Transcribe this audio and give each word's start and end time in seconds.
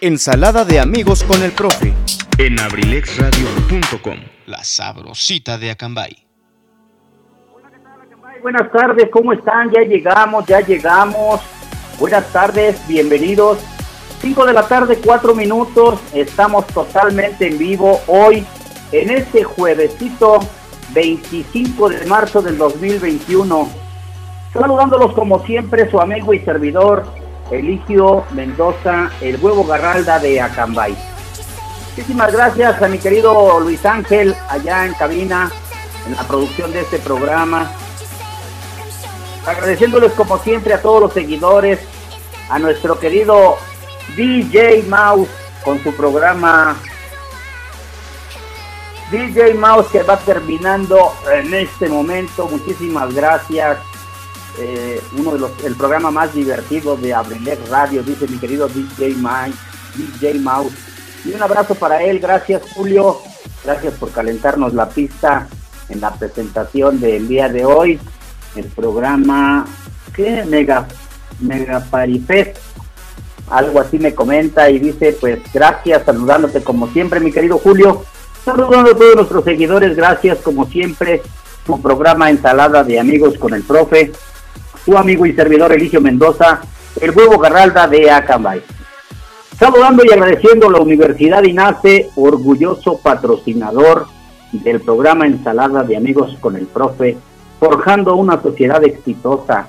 Ensalada 0.00 0.64
de 0.64 0.78
amigos 0.78 1.24
con 1.24 1.42
el 1.42 1.50
profe. 1.50 1.92
en 2.38 2.60
abrilexradio.com. 2.60 4.14
La 4.46 4.62
sabrosita 4.62 5.58
de 5.58 5.72
Acambay. 5.72 6.24
Buenas 8.40 8.70
tardes, 8.70 9.08
¿cómo 9.10 9.32
están? 9.32 9.72
Ya 9.72 9.82
llegamos, 9.82 10.46
ya 10.46 10.60
llegamos. 10.60 11.40
Buenas 11.98 12.32
tardes, 12.32 12.80
bienvenidos. 12.86 13.58
5 14.20 14.46
de 14.46 14.52
la 14.52 14.68
tarde, 14.68 15.00
4 15.04 15.34
minutos. 15.34 15.98
Estamos 16.14 16.64
totalmente 16.68 17.48
en 17.48 17.58
vivo 17.58 18.00
hoy, 18.06 18.46
en 18.92 19.10
este 19.10 19.42
juevesito 19.42 20.38
25 20.94 21.88
de 21.88 22.06
marzo 22.06 22.40
del 22.40 22.56
2021. 22.56 23.68
Saludándolos 24.52 25.12
como 25.14 25.44
siempre, 25.44 25.90
su 25.90 26.00
amigo 26.00 26.32
y 26.32 26.38
servidor, 26.38 27.04
Eligio 27.50 28.24
Mendoza, 28.32 29.10
el 29.20 29.36
huevo 29.42 29.64
garralda 29.64 30.18
de 30.18 30.40
Acambay. 30.40 30.96
Muchísimas 31.90 32.32
gracias 32.32 32.80
a 32.80 32.88
mi 32.88 32.98
querido 32.98 33.58
Luis 33.60 33.84
Ángel, 33.84 34.34
allá 34.48 34.86
en 34.86 34.94
cabina, 34.94 35.50
en 36.06 36.14
la 36.14 36.22
producción 36.22 36.72
de 36.72 36.80
este 36.80 36.98
programa 36.98 37.70
agradeciéndoles 39.48 40.12
como 40.12 40.38
siempre 40.38 40.74
a 40.74 40.82
todos 40.82 41.00
los 41.00 41.12
seguidores, 41.12 41.80
a 42.50 42.58
nuestro 42.58 42.98
querido 42.98 43.56
DJ 44.16 44.84
Mouse 44.88 45.28
con 45.64 45.82
su 45.82 45.94
programa 45.94 46.76
DJ 49.10 49.54
Mouse 49.54 49.88
que 49.88 50.02
va 50.02 50.18
terminando 50.18 51.12
en 51.32 51.54
este 51.54 51.88
momento. 51.88 52.46
Muchísimas 52.46 53.14
gracias. 53.14 53.78
Eh, 54.60 55.00
uno 55.16 55.32
de 55.32 55.38
los 55.38 55.52
el 55.64 55.76
programa 55.76 56.10
más 56.10 56.34
divertido 56.34 56.96
de 56.96 57.14
Abrilex 57.14 57.68
Radio, 57.68 58.02
dice 58.02 58.26
mi 58.26 58.38
querido 58.38 58.68
DJ 58.68 59.14
Mouse, 59.14 59.54
DJ 59.94 60.34
Mouse. 60.40 60.72
Y 61.24 61.32
un 61.32 61.42
abrazo 61.42 61.76
para 61.76 62.02
él, 62.02 62.18
gracias 62.18 62.62
Julio, 62.74 63.18
gracias 63.64 63.94
por 63.94 64.10
calentarnos 64.10 64.74
la 64.74 64.88
pista 64.88 65.46
en 65.88 66.00
la 66.00 66.12
presentación 66.12 66.98
del 66.98 67.28
día 67.28 67.48
de 67.48 67.64
hoy. 67.64 68.00
El 68.56 68.64
programa 68.64 69.64
¿qué? 70.12 70.44
Mega 70.44 70.88
Mega 71.38 71.80
Parifest. 71.88 72.58
Algo 73.50 73.80
así 73.80 73.98
me 73.98 74.14
comenta 74.14 74.68
y 74.70 74.80
dice 74.80 75.16
pues 75.20 75.38
gracias 75.52 76.02
saludándote 76.04 76.62
como 76.62 76.88
siempre 76.88 77.20
mi 77.20 77.30
querido 77.30 77.58
Julio. 77.58 78.02
Saludando 78.44 78.90
a 78.90 78.96
todos 78.96 79.14
nuestros 79.14 79.44
seguidores 79.44 79.94
gracias 79.94 80.38
como 80.38 80.66
siempre 80.66 81.22
su 81.64 81.80
programa 81.80 82.28
ensalada 82.30 82.82
de 82.82 82.98
amigos 82.98 83.38
con 83.38 83.54
el 83.54 83.62
profe 83.62 84.10
su 84.84 84.96
amigo 84.96 85.26
y 85.26 85.34
servidor 85.34 85.72
Eligio 85.72 86.00
Mendoza 86.00 86.60
el 87.00 87.10
huevo 87.10 87.38
garralda 87.38 87.86
de 87.86 88.10
Acambay 88.10 88.62
saludando 89.58 90.04
y 90.04 90.12
agradeciendo 90.12 90.68
a 90.68 90.72
la 90.72 90.80
Universidad 90.80 91.42
INACE 91.42 92.10
orgulloso 92.14 92.98
patrocinador 92.98 94.06
del 94.52 94.80
programa 94.80 95.26
ensalada 95.26 95.82
de 95.82 95.96
amigos 95.96 96.36
con 96.40 96.56
el 96.56 96.66
profe 96.66 97.16
forjando 97.58 98.14
una 98.14 98.40
sociedad 98.40 98.82
exitosa. 98.84 99.68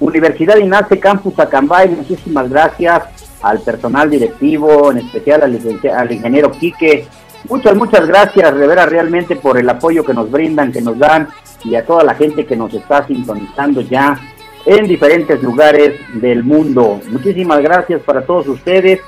Universidad 0.00 0.56
INACE 0.56 0.98
Campus 0.98 1.38
Acambay, 1.38 1.88
muchísimas 1.88 2.50
gracias 2.50 3.02
al 3.42 3.60
personal 3.60 4.10
directivo, 4.10 4.90
en 4.90 4.98
especial 4.98 5.42
al, 5.42 5.60
al 5.96 6.12
ingeniero 6.12 6.50
Quique. 6.50 7.06
Muchas, 7.48 7.76
muchas 7.76 8.06
gracias, 8.06 8.56
de 8.56 8.66
veras, 8.66 8.88
realmente 8.88 9.36
por 9.36 9.58
el 9.58 9.68
apoyo 9.68 10.04
que 10.04 10.14
nos 10.14 10.30
brindan, 10.30 10.72
que 10.72 10.80
nos 10.80 10.98
dan, 10.98 11.28
y 11.64 11.74
a 11.74 11.84
toda 11.84 12.04
la 12.04 12.14
gente 12.14 12.46
que 12.46 12.56
nos 12.56 12.72
está 12.74 13.06
sintonizando 13.06 13.80
ya 13.80 14.18
en 14.66 14.86
diferentes 14.86 15.42
lugares 15.42 15.98
del 16.14 16.44
mundo. 16.44 17.00
Muchísimas 17.10 17.60
gracias 17.60 18.02
para 18.02 18.22
todos 18.22 18.46
ustedes. 18.48 19.00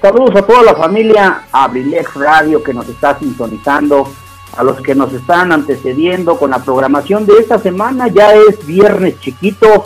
Saludos 0.00 0.36
a 0.36 0.42
toda 0.42 0.62
la 0.62 0.74
familia 0.74 1.42
Abrilex 1.52 2.14
Radio 2.14 2.62
que 2.62 2.74
nos 2.74 2.88
está 2.88 3.18
sintonizando 3.18 4.08
a 4.56 4.62
los 4.62 4.80
que 4.80 4.94
nos 4.94 5.12
están 5.12 5.52
antecediendo 5.52 6.38
con 6.38 6.50
la 6.50 6.58
programación 6.58 7.26
de 7.26 7.34
esta 7.38 7.58
semana. 7.58 8.08
Ya 8.08 8.34
es 8.34 8.64
viernes 8.66 9.18
chiquito, 9.20 9.84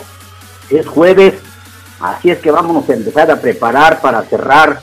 es 0.69 0.87
jueves, 0.87 1.35
así 1.99 2.29
es 2.31 2.39
que 2.39 2.51
vamos 2.51 2.89
a 2.89 2.93
empezar 2.93 3.31
a 3.31 3.41
preparar 3.41 4.01
para 4.01 4.21
cerrar 4.23 4.81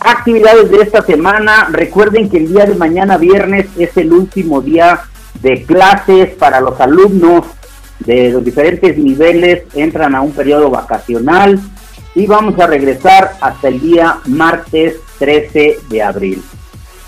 actividades 0.00 0.70
de 0.70 0.82
esta 0.82 1.02
semana. 1.02 1.68
Recuerden 1.70 2.28
que 2.28 2.38
el 2.38 2.52
día 2.52 2.66
de 2.66 2.74
mañana 2.74 3.16
viernes 3.16 3.66
es 3.78 3.96
el 3.96 4.12
último 4.12 4.60
día 4.60 5.00
de 5.42 5.64
clases 5.64 6.34
para 6.34 6.60
los 6.60 6.80
alumnos 6.80 7.44
de 8.00 8.30
los 8.30 8.44
diferentes 8.44 8.96
niveles, 8.96 9.64
entran 9.74 10.14
a 10.14 10.20
un 10.20 10.32
periodo 10.32 10.70
vacacional 10.70 11.58
y 12.14 12.26
vamos 12.26 12.58
a 12.58 12.66
regresar 12.66 13.32
hasta 13.40 13.68
el 13.68 13.80
día 13.80 14.18
martes 14.26 14.96
13 15.18 15.78
de 15.88 16.02
abril. 16.02 16.42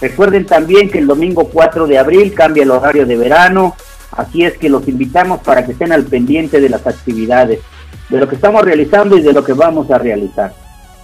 Recuerden 0.01 0.47
también 0.47 0.91
que 0.91 0.99
el 0.99 1.07
domingo 1.07 1.49
4 1.53 1.87
de 1.87 1.99
abril 1.99 2.33
cambia 2.35 2.63
el 2.63 2.71
horario 2.71 3.07
de 3.07 3.17
verano, 3.17 3.77
así 4.13 4.45
es 4.45 4.57
que 4.57 4.69
los 4.69 4.89
invitamos 4.89 5.41
para 5.41 5.65
que 5.65 5.73
estén 5.73 5.93
al 5.93 6.05
pendiente 6.05 6.61
de 6.61 6.69
las 6.69 6.87
actividades, 6.87 7.61
de 8.09 8.19
lo 8.19 8.29
que 8.29 8.37
estamos 8.37 8.65
realizando 8.65 9.17
y 9.17 9.23
de 9.23 9.33
lo 9.33 9.45
que 9.45 9.53
vamos 9.53 9.91
a 9.91 9.99
realizar. 9.99 10.53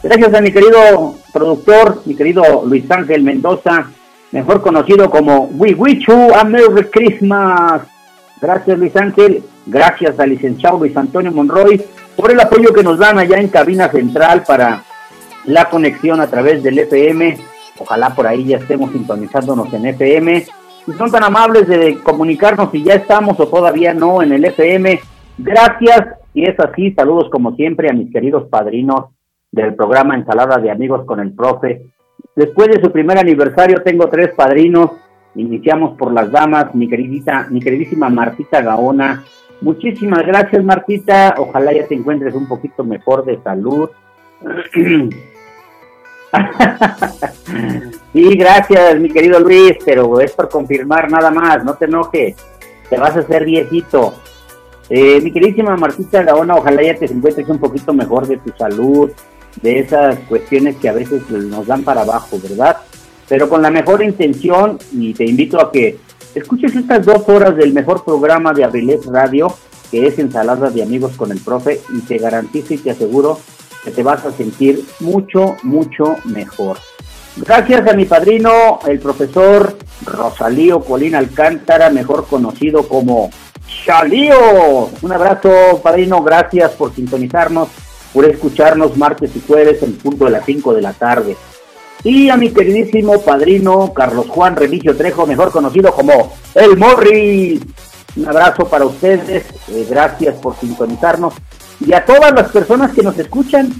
Gracias 0.02 0.34
a 0.34 0.40
mi 0.40 0.52
querido 0.52 1.14
productor, 1.32 2.02
mi 2.04 2.14
querido 2.14 2.64
Luis 2.64 2.90
Ángel 2.90 3.22
Mendoza, 3.22 3.90
mejor 4.36 4.62
conocido 4.62 5.10
como 5.10 5.48
We 5.54 5.74
Wish 5.74 6.06
You 6.06 6.34
a 6.34 6.44
Merry 6.44 6.84
Christmas. 6.90 7.82
Gracias 8.40 8.78
Luis 8.78 8.94
Ángel, 8.96 9.42
gracias 9.66 10.18
al 10.20 10.30
licenciado 10.30 10.78
Luis 10.78 10.96
Antonio 10.96 11.32
Monroy 11.32 11.82
por 12.14 12.30
el 12.30 12.40
apoyo 12.40 12.72
que 12.72 12.82
nos 12.82 12.98
dan 12.98 13.18
allá 13.18 13.38
en 13.38 13.48
cabina 13.48 13.88
central 13.88 14.44
para 14.46 14.82
la 15.46 15.68
conexión 15.68 16.20
a 16.20 16.26
través 16.26 16.62
del 16.62 16.78
FM 16.78 17.38
Ojalá 17.78 18.10
por 18.14 18.26
ahí 18.26 18.44
ya 18.44 18.58
estemos 18.58 18.90
sintonizándonos 18.92 19.72
en 19.72 19.86
FM. 19.86 20.44
Si 20.84 20.92
son 20.92 21.10
tan 21.10 21.24
amables 21.24 21.66
de 21.66 21.98
comunicarnos 22.02 22.70
si 22.70 22.82
ya 22.82 22.94
estamos 22.94 23.38
o 23.40 23.48
todavía 23.48 23.92
no 23.92 24.22
en 24.22 24.32
el 24.32 24.44
FM, 24.44 25.00
gracias. 25.38 26.08
Y 26.32 26.44
es 26.44 26.58
así, 26.60 26.92
saludos 26.92 27.28
como 27.30 27.54
siempre 27.54 27.90
a 27.90 27.92
mis 27.92 28.12
queridos 28.12 28.48
padrinos 28.48 29.06
del 29.50 29.74
programa 29.74 30.14
Ensalada 30.14 30.58
de 30.58 30.70
Amigos 30.70 31.04
con 31.06 31.20
el 31.20 31.32
Profe. 31.32 31.82
Después 32.36 32.68
de 32.68 32.80
su 32.82 32.92
primer 32.92 33.18
aniversario 33.18 33.82
tengo 33.82 34.08
tres 34.08 34.34
padrinos. 34.34 34.90
Iniciamos 35.34 35.96
por 35.96 36.12
las 36.12 36.30
damas, 36.30 36.74
mi 36.74 36.86
queridita, 36.86 37.46
mi 37.50 37.60
queridísima 37.60 38.10
Martita 38.10 38.60
Gaona. 38.60 39.24
Muchísimas 39.62 40.26
gracias 40.26 40.62
Martita, 40.62 41.34
ojalá 41.38 41.72
ya 41.72 41.86
te 41.86 41.94
encuentres 41.94 42.34
un 42.34 42.46
poquito 42.46 42.84
mejor 42.84 43.24
de 43.24 43.40
salud. 43.42 43.88
sí, 48.12 48.36
gracias, 48.36 49.00
mi 49.00 49.08
querido 49.08 49.40
Luis, 49.40 49.78
pero 49.82 50.20
es 50.20 50.32
por 50.32 50.50
confirmar 50.50 51.10
nada 51.10 51.30
más, 51.30 51.64
no 51.64 51.72
te 51.74 51.86
enojes, 51.86 52.36
te 52.90 52.98
vas 52.98 53.16
a 53.16 53.20
hacer 53.20 53.46
viejito. 53.46 54.12
Eh, 54.90 55.22
mi 55.22 55.32
queridísima 55.32 55.74
Martita 55.76 56.22
Gaona, 56.22 56.56
ojalá 56.56 56.82
ya 56.82 56.96
te 56.96 57.06
encuentres 57.06 57.48
un 57.48 57.58
poquito 57.58 57.94
mejor 57.94 58.26
de 58.26 58.36
tu 58.36 58.50
salud, 58.58 59.10
de 59.62 59.80
esas 59.80 60.18
cuestiones 60.28 60.76
que 60.76 60.88
a 60.88 60.92
veces 60.92 61.28
nos 61.30 61.66
dan 61.66 61.82
para 61.82 62.02
abajo, 62.02 62.38
¿verdad? 62.42 62.78
Pero 63.28 63.48
con 63.48 63.62
la 63.62 63.70
mejor 63.70 64.02
intención, 64.02 64.78
y 64.92 65.14
te 65.14 65.24
invito 65.24 65.60
a 65.60 65.72
que 65.72 65.98
escuches 66.34 66.74
estas 66.74 67.04
dos 67.04 67.28
horas 67.28 67.56
del 67.56 67.72
mejor 67.72 68.04
programa 68.04 68.52
de 68.52 68.64
Abrilet 68.64 69.04
Radio, 69.06 69.56
que 69.90 70.06
es 70.06 70.18
Ensaladas 70.18 70.74
de 70.74 70.82
Amigos 70.82 71.12
con 71.16 71.32
el 71.32 71.40
Profe, 71.40 71.80
y 71.92 72.00
te 72.00 72.18
garantizo 72.18 72.74
y 72.74 72.78
te 72.78 72.90
aseguro 72.90 73.38
que 73.84 73.90
te 73.90 74.02
vas 74.02 74.24
a 74.24 74.32
sentir 74.32 74.84
mucho, 75.00 75.56
mucho 75.62 76.16
mejor. 76.24 76.78
Gracias 77.36 77.86
a 77.86 77.92
mi 77.92 78.06
padrino, 78.06 78.80
el 78.86 78.98
profesor 78.98 79.76
Rosalío 80.04 80.80
Colín 80.80 81.14
Alcántara, 81.14 81.90
mejor 81.90 82.26
conocido 82.26 82.88
como 82.88 83.30
Chalío. 83.84 84.88
Un 85.02 85.12
abrazo, 85.12 85.80
padrino, 85.82 86.22
gracias 86.22 86.72
por 86.72 86.94
sintonizarnos, 86.94 87.68
por 88.16 88.24
escucharnos 88.24 88.96
martes 88.96 89.30
y 89.36 89.42
jueves 89.46 89.82
en 89.82 89.92
punto 89.98 90.24
de 90.24 90.30
las 90.30 90.46
5 90.46 90.72
de 90.72 90.80
la 90.80 90.94
tarde. 90.94 91.36
Y 92.02 92.30
a 92.30 92.38
mi 92.38 92.48
queridísimo 92.50 93.20
padrino 93.20 93.92
Carlos 93.92 94.24
Juan 94.30 94.56
Remigio 94.56 94.96
Trejo, 94.96 95.26
mejor 95.26 95.50
conocido 95.50 95.92
como 95.92 96.32
El 96.54 96.78
Morri. 96.78 97.62
Un 98.16 98.26
abrazo 98.26 98.66
para 98.68 98.86
ustedes, 98.86 99.44
eh, 99.68 99.86
gracias 99.90 100.34
por 100.36 100.56
sintonizarnos. 100.56 101.34
Y 101.78 101.92
a 101.92 102.06
todas 102.06 102.32
las 102.32 102.50
personas 102.50 102.92
que 102.92 103.02
nos 103.02 103.18
escuchan, 103.18 103.70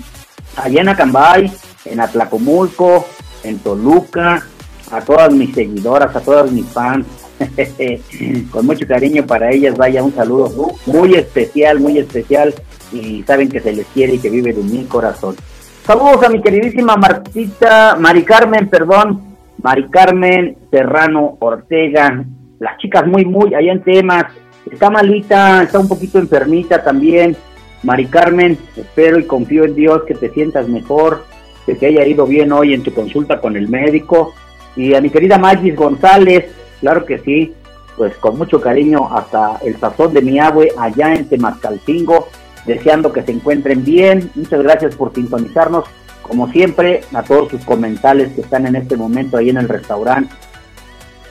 allá 0.56 0.83
en 0.83 0.88
Acambay, 0.91 1.50
en 1.87 2.00
Atlacomulco, 2.00 3.06
en 3.43 3.59
Toluca, 3.61 4.47
a 4.91 5.00
todas 5.00 5.33
mis 5.33 5.55
seguidoras, 5.55 6.15
a 6.15 6.21
todas 6.21 6.53
mis 6.53 6.67
fans, 6.67 7.06
con 8.50 8.67
mucho 8.67 8.87
cariño 8.87 9.27
para 9.27 9.50
ellas, 9.50 9.79
vaya 9.79 10.03
un 10.03 10.15
saludo 10.15 10.75
muy 10.85 11.15
especial, 11.15 11.81
muy 11.81 11.97
especial, 11.97 12.55
y 12.93 13.23
saben 13.25 13.49
que 13.49 13.61
se 13.61 13.73
les 13.73 13.87
quiere 13.88 14.15
y 14.15 14.19
que 14.19 14.31
vive 14.31 14.50
en 14.50 14.71
mi 14.71 14.85
corazón. 14.85 15.37
Saludos 15.85 16.23
a 16.25 16.29
mi 16.29 16.41
queridísima 16.43 16.97
Martita, 16.97 17.97
Mari 17.99 18.25
Carmen, 18.25 18.69
perdón, 18.69 19.37
Mari 19.62 19.88
Carmen 19.88 20.56
Serrano 20.71 21.37
Ortega, 21.41 22.25
las 22.59 22.79
chicas 22.79 23.06
muy, 23.06 23.25
muy, 23.25 23.55
allá 23.55 23.73
en 23.73 23.83
temas, 23.83 24.25
está 24.71 24.91
malita, 24.91 25.62
está 25.62 25.79
un 25.79 25.88
poquito 25.88 26.19
enfermita 26.19 26.83
también, 26.83 27.37
Mari 27.83 28.06
Carmen, 28.06 28.59
espero 28.77 29.19
y 29.19 29.25
confío 29.25 29.65
en 29.65 29.75
Dios 29.75 30.03
que 30.05 30.15
te 30.15 30.31
sientas 30.31 30.69
mejor, 30.69 31.25
que 31.67 31.75
te 31.75 31.87
haya 31.87 32.06
ido 32.06 32.27
bien 32.27 32.53
hoy 32.53 32.75
en 32.75 32.83
tu 32.83 32.93
consulta 32.93 33.41
con 33.41 33.56
el 33.56 33.69
médico. 33.69 34.35
Y 34.75 34.94
a 34.94 35.00
mi 35.00 35.11
querida 35.11 35.38
Magis 35.38 35.77
González, 35.77 36.47
claro 36.81 37.05
que 37.05 37.19
sí, 37.19 37.55
pues 37.97 38.15
con 38.17 38.38
mucho 38.38 38.61
cariño 38.61 39.09
hasta 39.15 39.59
el 39.65 39.79
sazón 39.79 40.12
de 40.12 40.23
mi 40.23 40.38
abue 40.38 40.73
allá 40.79 41.15
en 41.15 41.29
Temascalcingo, 41.29 42.29
deseando 42.66 43.12
que 43.12 43.22
se 43.22 43.32
encuentren 43.32 43.84
bien. 43.84 44.30
Muchas 44.34 44.62
gracias 44.62 44.94
por 44.94 45.14
sintonizarnos. 45.14 45.84
Como 46.22 46.50
siempre, 46.50 47.02
a 47.14 47.22
todos 47.22 47.50
sus 47.50 47.64
comentarios 47.64 48.32
que 48.32 48.40
están 48.40 48.66
en 48.66 48.76
este 48.76 48.96
momento 48.96 49.36
ahí 49.36 49.50
en 49.50 49.58
el 49.58 49.68
restaurante. 49.68 50.34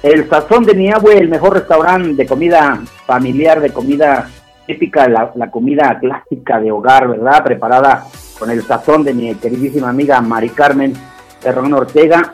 El 0.01 0.29
sazón 0.29 0.63
de 0.65 0.73
mi 0.73 0.89
el 0.89 1.29
mejor 1.29 1.55
restaurante 1.55 2.13
de 2.13 2.25
comida 2.25 2.79
familiar, 3.05 3.59
de 3.59 3.71
comida 3.71 4.29
típica, 4.65 5.07
la, 5.09 5.51
comida 5.51 5.97
clásica 5.99 6.59
de 6.59 6.71
hogar, 6.71 7.07
¿verdad? 7.07 7.43
Preparada 7.43 8.05
con 8.37 8.51
el 8.51 8.63
sazón 8.63 9.03
de 9.03 9.13
mi 9.13 9.33
queridísima 9.35 9.89
amiga 9.89 10.21
Mari 10.21 10.49
Carmen 10.49 10.93
Ferrón 11.39 11.73
Ortega. 11.73 12.33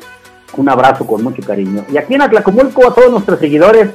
Un 0.57 0.69
abrazo 0.69 1.07
con 1.07 1.24
mucho 1.24 1.42
cariño. 1.44 1.86
Y 1.92 1.98
aquí 1.98 2.15
en 2.15 2.24
Atlacomulco 2.24 2.88
a 2.88 2.94
todos 2.94 3.09
nuestros 3.09 3.39
seguidores, 3.39 3.89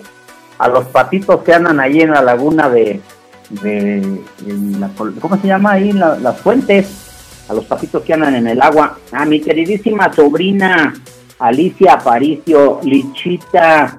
a 0.58 0.68
los 0.68 0.86
patitos 0.86 1.42
que 1.42 1.52
andan 1.52 1.78
ahí 1.78 2.00
en 2.00 2.12
la 2.12 2.22
laguna 2.22 2.70
de, 2.70 3.00
de, 3.50 4.20
¿cómo 5.20 5.37
se 5.38 5.46
llama 5.46 5.72
ahí? 5.72 5.93
las 5.93 6.40
fuentes, 6.40 6.87
a 7.48 7.54
los 7.54 7.64
patitos 7.64 8.02
que 8.02 8.14
andan 8.14 8.34
en 8.34 8.46
el 8.46 8.60
agua, 8.60 8.98
a 9.12 9.25
mi 9.25 9.40
queridísima 9.40 10.12
sobrina 10.12 10.93
Alicia 11.38 11.94
Aparicio, 11.94 12.81
Lichita, 12.82 13.98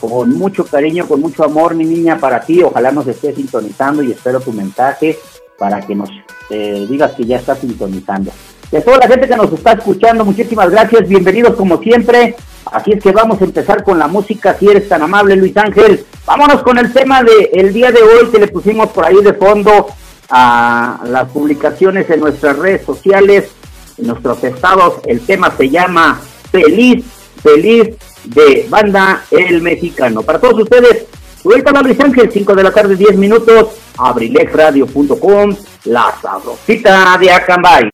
con 0.00 0.30
mucho 0.36 0.64
cariño, 0.64 1.06
con 1.06 1.20
mucho 1.20 1.44
amor, 1.44 1.74
mi 1.74 1.84
niña, 1.84 2.18
para 2.18 2.40
ti. 2.40 2.62
Ojalá 2.62 2.90
nos 2.90 3.06
estés 3.06 3.36
sintonizando 3.36 4.02
y 4.02 4.12
espero 4.12 4.40
tu 4.40 4.52
mensaje 4.52 5.18
para 5.58 5.80
que 5.80 5.94
nos 5.94 6.10
eh, 6.50 6.86
digas 6.88 7.12
que 7.12 7.24
ya 7.24 7.36
estás 7.36 7.58
sintonizando. 7.58 8.32
De 8.70 8.80
toda 8.80 8.98
la 8.98 9.08
gente 9.08 9.28
que 9.28 9.36
nos 9.36 9.52
está 9.52 9.72
escuchando, 9.72 10.24
muchísimas 10.24 10.70
gracias, 10.70 11.08
bienvenidos 11.08 11.54
como 11.54 11.78
siempre. 11.80 12.34
Así 12.66 12.92
es 12.92 13.02
que 13.02 13.12
vamos 13.12 13.40
a 13.40 13.44
empezar 13.44 13.84
con 13.84 13.98
la 13.98 14.08
música, 14.08 14.56
si 14.58 14.68
eres 14.68 14.88
tan 14.88 15.02
amable, 15.02 15.36
Luis 15.36 15.56
Ángel. 15.56 16.04
Vámonos 16.26 16.62
con 16.62 16.78
el 16.78 16.92
tema 16.92 17.22
del 17.22 17.48
el 17.52 17.72
día 17.72 17.92
de 17.92 18.02
hoy 18.02 18.28
que 18.30 18.38
le 18.38 18.48
pusimos 18.48 18.88
por 18.90 19.04
ahí 19.04 19.22
de 19.22 19.34
fondo 19.34 19.88
a 20.30 21.00
las 21.06 21.28
publicaciones 21.30 22.08
en 22.10 22.20
nuestras 22.20 22.58
redes 22.58 22.84
sociales, 22.84 23.50
en 23.98 24.06
nuestros 24.06 24.42
estados. 24.42 24.94
El 25.06 25.20
tema 25.20 25.52
se 25.56 25.68
llama 25.68 26.20
Feliz, 26.50 27.04
Feliz 27.42 27.96
de 28.24 28.66
Banda 28.68 29.24
El 29.30 29.60
Mexicano. 29.60 30.22
Para 30.22 30.40
todos 30.40 30.62
ustedes, 30.62 31.06
Vuelta 31.44 31.78
a 31.78 31.82
Luis 31.82 32.00
Ángel, 32.00 32.30
5 32.32 32.54
de 32.54 32.62
la 32.62 32.70
tarde, 32.70 32.96
10 32.96 33.18
minutos, 33.18 33.76
abrilexradio.com, 33.98 35.54
la 35.84 36.14
sabrosita 36.22 37.18
de 37.18 37.30
Acambay. 37.30 37.93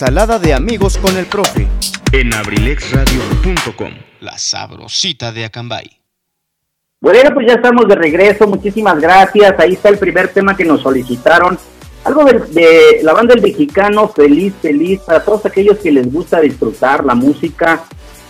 Ensalada 0.00 0.38
de 0.38 0.54
amigos 0.54 0.96
con 0.96 1.14
el 1.18 1.26
profe. 1.26 1.68
En 2.10 2.32
abrilexradio.com, 2.32 3.92
la 4.20 4.38
sabrosita 4.38 5.30
de 5.30 5.44
Acambay. 5.44 5.90
Bueno, 7.02 7.28
pues 7.34 7.46
ya 7.46 7.56
estamos 7.56 7.86
de 7.86 7.96
regreso, 7.96 8.46
muchísimas 8.46 8.98
gracias. 8.98 9.52
Ahí 9.58 9.74
está 9.74 9.90
el 9.90 9.98
primer 9.98 10.28
tema 10.28 10.56
que 10.56 10.64
nos 10.64 10.80
solicitaron. 10.80 11.58
Algo 12.04 12.24
de, 12.24 13.00
la 13.02 13.12
banda 13.12 13.34
del 13.34 13.42
mexicano, 13.42 14.08
feliz, 14.08 14.54
feliz, 14.62 15.00
para 15.00 15.22
todos 15.22 15.44
aquellos 15.44 15.76
que 15.76 15.92
les 15.92 16.10
gusta 16.10 16.40
disfrutar 16.40 17.04
la 17.04 17.14
música. 17.14 17.84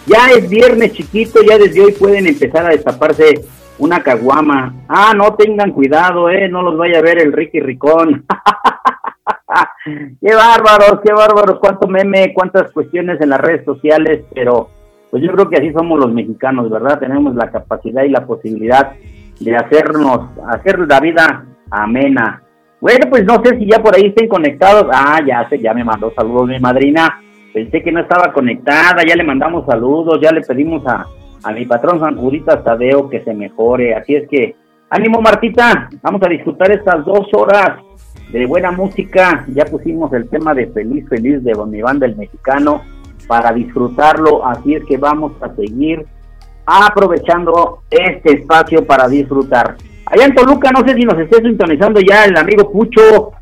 Ya 0.07 0.29
es 0.33 0.49
viernes 0.49 0.93
chiquito, 0.93 1.41
ya 1.49 1.57
desde 1.57 1.83
hoy 1.83 1.93
pueden 1.93 2.27
empezar 2.27 2.67
a 2.67 2.71
destaparse 2.71 3.45
una 3.80 4.02
caguama. 4.02 4.75
Ah, 4.88 5.12
no 5.16 5.34
tengan 5.34 5.72
cuidado, 5.72 6.30
eh, 6.30 6.49
no 6.49 6.62
los 6.62 6.76
vaya 6.76 6.99
a 6.99 7.02
ver 7.02 7.18
el 7.18 7.32
Ricky 7.32 7.60
Ricón. 7.60 8.25
qué 10.20 10.34
bárbaros, 10.34 11.00
qué 11.04 11.12
bárbaros, 11.12 11.58
cuánto 11.58 11.88
meme, 11.88 12.32
cuántas 12.34 12.70
cuestiones 12.72 13.20
en 13.20 13.30
las 13.30 13.40
redes 13.40 13.64
sociales, 13.64 14.25
pero 14.34 14.68
pues 15.10 15.22
yo 15.22 15.32
creo 15.32 15.49
que 15.49 15.56
así 15.56 15.72
somos 15.72 15.99
los 15.99 16.12
mexicanos, 16.12 16.70
¿verdad? 16.70 17.00
Tenemos 17.00 17.34
la 17.34 17.50
capacidad 17.50 18.04
y 18.04 18.10
la 18.10 18.26
posibilidad 18.26 18.92
de 19.40 19.56
hacernos, 19.56 20.30
hacer 20.49 20.78
la 20.80 21.00
vida 21.00 21.44
amena. 21.70 22.42
Bueno, 22.80 23.06
pues 23.10 23.25
no 23.25 23.42
sé 23.42 23.58
si 23.58 23.66
ya 23.66 23.82
por 23.82 23.94
ahí 23.94 24.06
estén 24.06 24.28
conectados. 24.28 24.87
Ah, 24.92 25.20
ya 25.26 25.49
sé, 25.49 25.58
ya 25.58 25.75
me 25.75 25.84
mandó 25.84 26.12
saludos 26.14 26.49
mi 26.49 26.58
madrina. 26.60 27.20
Pensé 27.52 27.82
que 27.82 27.90
no 27.90 28.00
estaba 28.00 28.32
conectada, 28.32 29.02
ya 29.04 29.16
le 29.16 29.25
mandamos 29.25 29.66
saludos, 29.66 30.20
ya 30.22 30.30
le 30.30 30.42
pedimos 30.42 30.87
a, 30.87 31.04
a 31.42 31.52
mi 31.52 31.66
patrón 31.66 32.00
San 32.00 32.16
Judita 32.16 32.62
Tadeo 32.62 33.09
que 33.09 33.23
se 33.25 33.35
mejore. 33.35 33.94
Así 33.94 34.14
es 34.14 34.28
que, 34.28 34.56
ánimo 34.90 35.20
Martita, 35.20 35.88
vamos 36.02 36.23
a 36.25 36.28
disfrutar 36.28 36.70
estas 36.70 37.04
dos 37.04 37.28
horas 37.35 37.80
de 38.32 38.47
buena 38.47 38.70
música. 38.70 39.44
Ya 39.49 39.64
pusimos 39.64 40.12
el 40.12 40.28
tema 40.28 40.54
de 40.54 40.68
Feliz 40.68 41.09
Feliz 41.09 41.42
de 41.42 41.54
mi 41.66 41.82
banda 41.82 42.06
el 42.06 42.16
mexicano 42.16 42.82
para 43.26 43.52
disfrutarlo. 43.52 44.47
Así 44.47 44.75
es 44.75 44.85
que 44.85 44.97
vamos 44.97 45.32
a 45.40 45.54
seguir 45.54 46.06
aprovechando 46.66 47.80
este 47.90 48.38
espacio 48.38 48.87
para 48.87 49.09
disfrutar. 49.09 49.76
Allá 50.06 50.25
en 50.25 50.35
Toluca, 50.35 50.70
no 50.70 50.87
sé 50.87 50.94
si 50.94 51.02
nos 51.02 51.18
esté 51.18 51.40
sintonizando 51.42 52.00
ya 52.00 52.25
el 52.25 52.37
amigo 52.37 52.70
Pucho, 52.70 53.32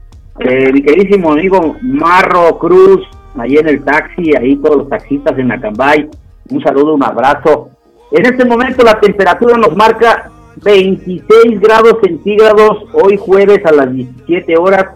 eh, 0.40 0.71
mi 0.73 0.83
queridísimo 0.83 1.33
amigo 1.33 1.76
Marro 1.83 2.59
Cruz, 2.59 3.07
ahí 3.38 3.57
en 3.57 3.69
el 3.69 3.85
taxi, 3.85 4.37
ahí 4.37 4.57
todos 4.57 4.78
los 4.78 4.88
taxistas 4.88 5.38
en 5.38 5.52
Acambay. 5.52 6.09
Un 6.50 6.62
saludo, 6.62 6.95
un 6.95 7.05
abrazo. 7.05 7.71
En 8.11 8.25
este 8.25 8.45
momento 8.45 8.83
la 8.85 8.99
temperatura 8.99 9.57
nos 9.59 9.77
marca 9.77 10.31
26 10.57 11.61
grados 11.61 11.99
centígrados, 12.03 12.85
hoy 12.93 13.17
jueves 13.19 13.65
a 13.67 13.73
las 13.73 13.93
17 13.93 14.57
horas, 14.57 14.87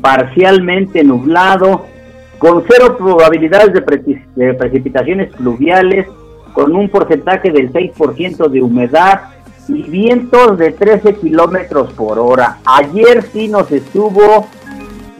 parcialmente 0.00 1.04
nublado 1.04 1.86
con 2.38 2.64
cero 2.68 2.96
probabilidades 2.98 3.72
de, 3.72 4.54
precipitaciones 4.54 5.32
pluviales, 5.36 6.08
con 6.54 6.74
un 6.74 6.88
porcentaje 6.88 7.52
del 7.52 7.72
6% 7.72 8.48
de 8.48 8.62
humedad 8.62 9.20
y 9.68 9.82
vientos 9.84 10.58
de 10.58 10.72
13 10.72 11.14
kilómetros 11.16 11.92
por 11.92 12.18
hora. 12.18 12.58
Ayer 12.64 13.22
sí 13.32 13.46
nos 13.46 13.70
estuvo 13.70 14.48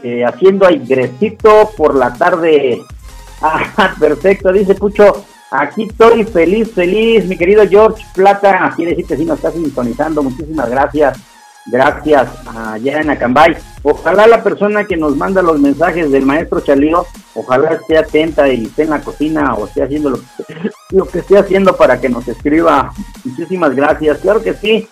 eh, 0.03 0.25
haciendo 0.25 0.65
aigrecito 0.65 1.69
por 1.77 1.95
la 1.95 2.13
tarde. 2.13 2.81
Ah, 3.45 3.93
perfecto, 3.99 4.53
dice 4.53 4.73
Pucho. 4.73 5.25
Aquí 5.55 5.83
estoy 5.83 6.23
feliz, 6.23 6.71
feliz, 6.73 7.27
mi 7.27 7.37
querido 7.37 7.63
George 7.69 8.03
Plata. 8.15 8.73
Quiere 8.75 8.91
decir 8.91 9.05
que 9.05 9.17
sí 9.17 9.23
nos 9.23 9.37
está 9.37 9.51
sintonizando. 9.51 10.23
Muchísimas 10.23 10.67
gracias. 10.67 11.23
Gracias 11.67 12.27
allá 12.47 13.01
en 13.01 13.11
Acambay. 13.11 13.55
Ojalá 13.83 14.25
la 14.25 14.41
persona 14.41 14.85
que 14.85 14.97
nos 14.97 15.15
manda 15.15 15.43
los 15.43 15.59
mensajes 15.59 16.11
del 16.11 16.25
maestro 16.25 16.61
Chalío, 16.61 17.05
ojalá 17.35 17.73
esté 17.73 17.99
atenta 17.99 18.51
y 18.51 18.63
esté 18.63 18.83
en 18.83 18.89
la 18.89 19.01
cocina 19.01 19.53
o 19.53 19.67
esté 19.67 19.83
haciendo 19.83 20.09
lo 20.09 20.17
que, 20.17 20.71
lo 20.89 21.05
que 21.05 21.19
esté 21.19 21.37
haciendo 21.37 21.77
para 21.77 22.01
que 22.01 22.09
nos 22.09 22.27
escriba. 22.27 22.91
Muchísimas 23.23 23.75
gracias. 23.75 24.17
Claro 24.21 24.41
que 24.41 24.55
sí. 24.55 24.87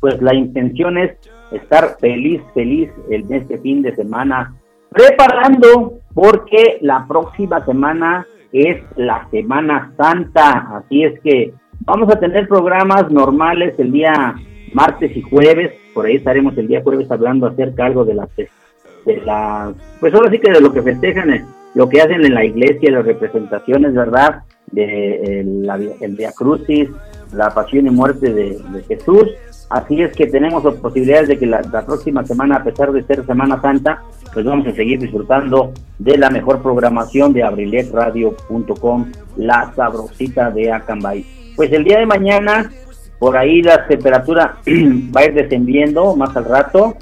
Pues 0.00 0.20
la 0.20 0.34
intención 0.34 0.98
es 0.98 1.12
estar 1.52 1.96
feliz, 2.00 2.42
feliz 2.54 2.90
en 3.08 3.32
este 3.32 3.58
fin 3.58 3.82
de 3.82 3.94
semana, 3.94 4.52
preparando 4.90 6.00
porque 6.12 6.78
la 6.80 7.06
próxima 7.06 7.64
semana 7.64 8.26
es 8.62 8.82
la 8.96 9.28
Semana 9.30 9.92
Santa. 9.96 10.76
Así 10.76 11.04
es 11.04 11.20
que 11.20 11.52
vamos 11.80 12.12
a 12.12 12.18
tener 12.18 12.48
programas 12.48 13.10
normales 13.10 13.74
el 13.78 13.92
día 13.92 14.34
martes 14.72 15.16
y 15.16 15.22
jueves, 15.22 15.72
por 15.94 16.06
ahí 16.06 16.16
estaremos 16.16 16.56
el 16.58 16.68
día 16.68 16.82
jueves 16.82 17.10
hablando 17.10 17.46
acerca 17.46 17.86
algo 17.86 18.04
de 18.04 18.14
las 18.14 18.28
de 18.36 19.16
la 19.24 19.72
pues 20.00 20.12
ahora 20.12 20.30
sí 20.30 20.38
que 20.38 20.50
de 20.50 20.60
lo 20.60 20.72
que 20.72 20.82
festejan 20.82 21.32
eh, 21.32 21.44
lo 21.74 21.88
que 21.88 22.00
hacen 22.00 22.24
en 22.24 22.34
la 22.34 22.44
iglesia 22.44 22.90
las 22.90 23.06
representaciones 23.06 23.94
verdad 23.94 24.42
de 24.72 25.40
el, 25.40 25.92
el 26.00 26.16
Via 26.16 26.32
Crucis 26.32 26.90
la 27.32 27.50
pasión 27.50 27.86
y 27.86 27.90
muerte 27.90 28.32
de, 28.32 28.58
Jesús 28.88 29.28
así 29.70 30.00
es 30.02 30.14
que 30.16 30.26
tenemos 30.26 30.62
posibilidades 30.76 31.28
de 31.28 31.38
que 31.38 31.46
la, 31.46 31.62
próxima 31.84 32.24
semana 32.24 32.56
a 32.56 32.64
pesar 32.64 32.92
de 32.92 33.02
ser 33.02 33.24
Semana 33.26 33.60
Santa 33.60 34.02
pues 34.32 34.44
vamos 34.44 34.66
a 34.66 34.72
seguir 34.72 35.00
disfrutando 35.00 35.72
de 35.98 36.18
la 36.18 36.30
mejor 36.30 36.62
programación 36.62 37.32
de 37.32 37.42
abriletradio.com 37.42 39.12
la 39.36 39.72
sabrosita 39.74 40.50
de 40.50 40.72
Acambay 40.72 41.24
pues 41.56 41.72
el 41.72 41.84
día 41.84 41.98
de 41.98 42.06
mañana 42.06 42.70
por 43.18 43.36
ahí 43.36 43.62
la 43.62 43.86
temperatura 43.86 44.56
va 44.66 45.20
a 45.20 45.24
ir 45.24 45.34
descendiendo 45.34 46.14
más 46.16 46.36
al 46.36 46.44
rato. 46.44 46.96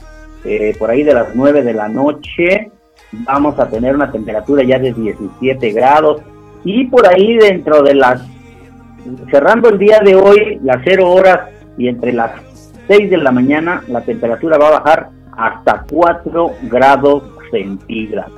Eh, 0.44 0.74
por 0.78 0.90
ahí 0.90 1.02
de 1.02 1.14
las 1.14 1.34
9 1.34 1.62
de 1.62 1.72
la 1.72 1.88
noche 1.88 2.70
vamos 3.26 3.58
a 3.58 3.68
tener 3.68 3.94
una 3.94 4.12
temperatura 4.12 4.62
ya 4.62 4.78
de 4.78 4.92
17 4.92 5.72
grados. 5.72 6.22
Y 6.64 6.86
por 6.86 7.06
ahí 7.06 7.36
dentro 7.36 7.82
de 7.82 7.94
las, 7.94 8.22
cerrando 9.30 9.68
el 9.68 9.78
día 9.78 10.00
de 10.04 10.14
hoy, 10.14 10.60
las 10.62 10.80
0 10.84 11.10
horas 11.10 11.50
y 11.76 11.88
entre 11.88 12.12
las 12.12 12.30
6 12.88 13.10
de 13.10 13.16
la 13.18 13.32
mañana, 13.32 13.82
la 13.88 14.02
temperatura 14.02 14.58
va 14.58 14.68
a 14.68 14.80
bajar 14.80 15.10
hasta 15.36 15.84
4 15.90 16.50
grados 16.62 17.22
centígrados. 17.50 18.32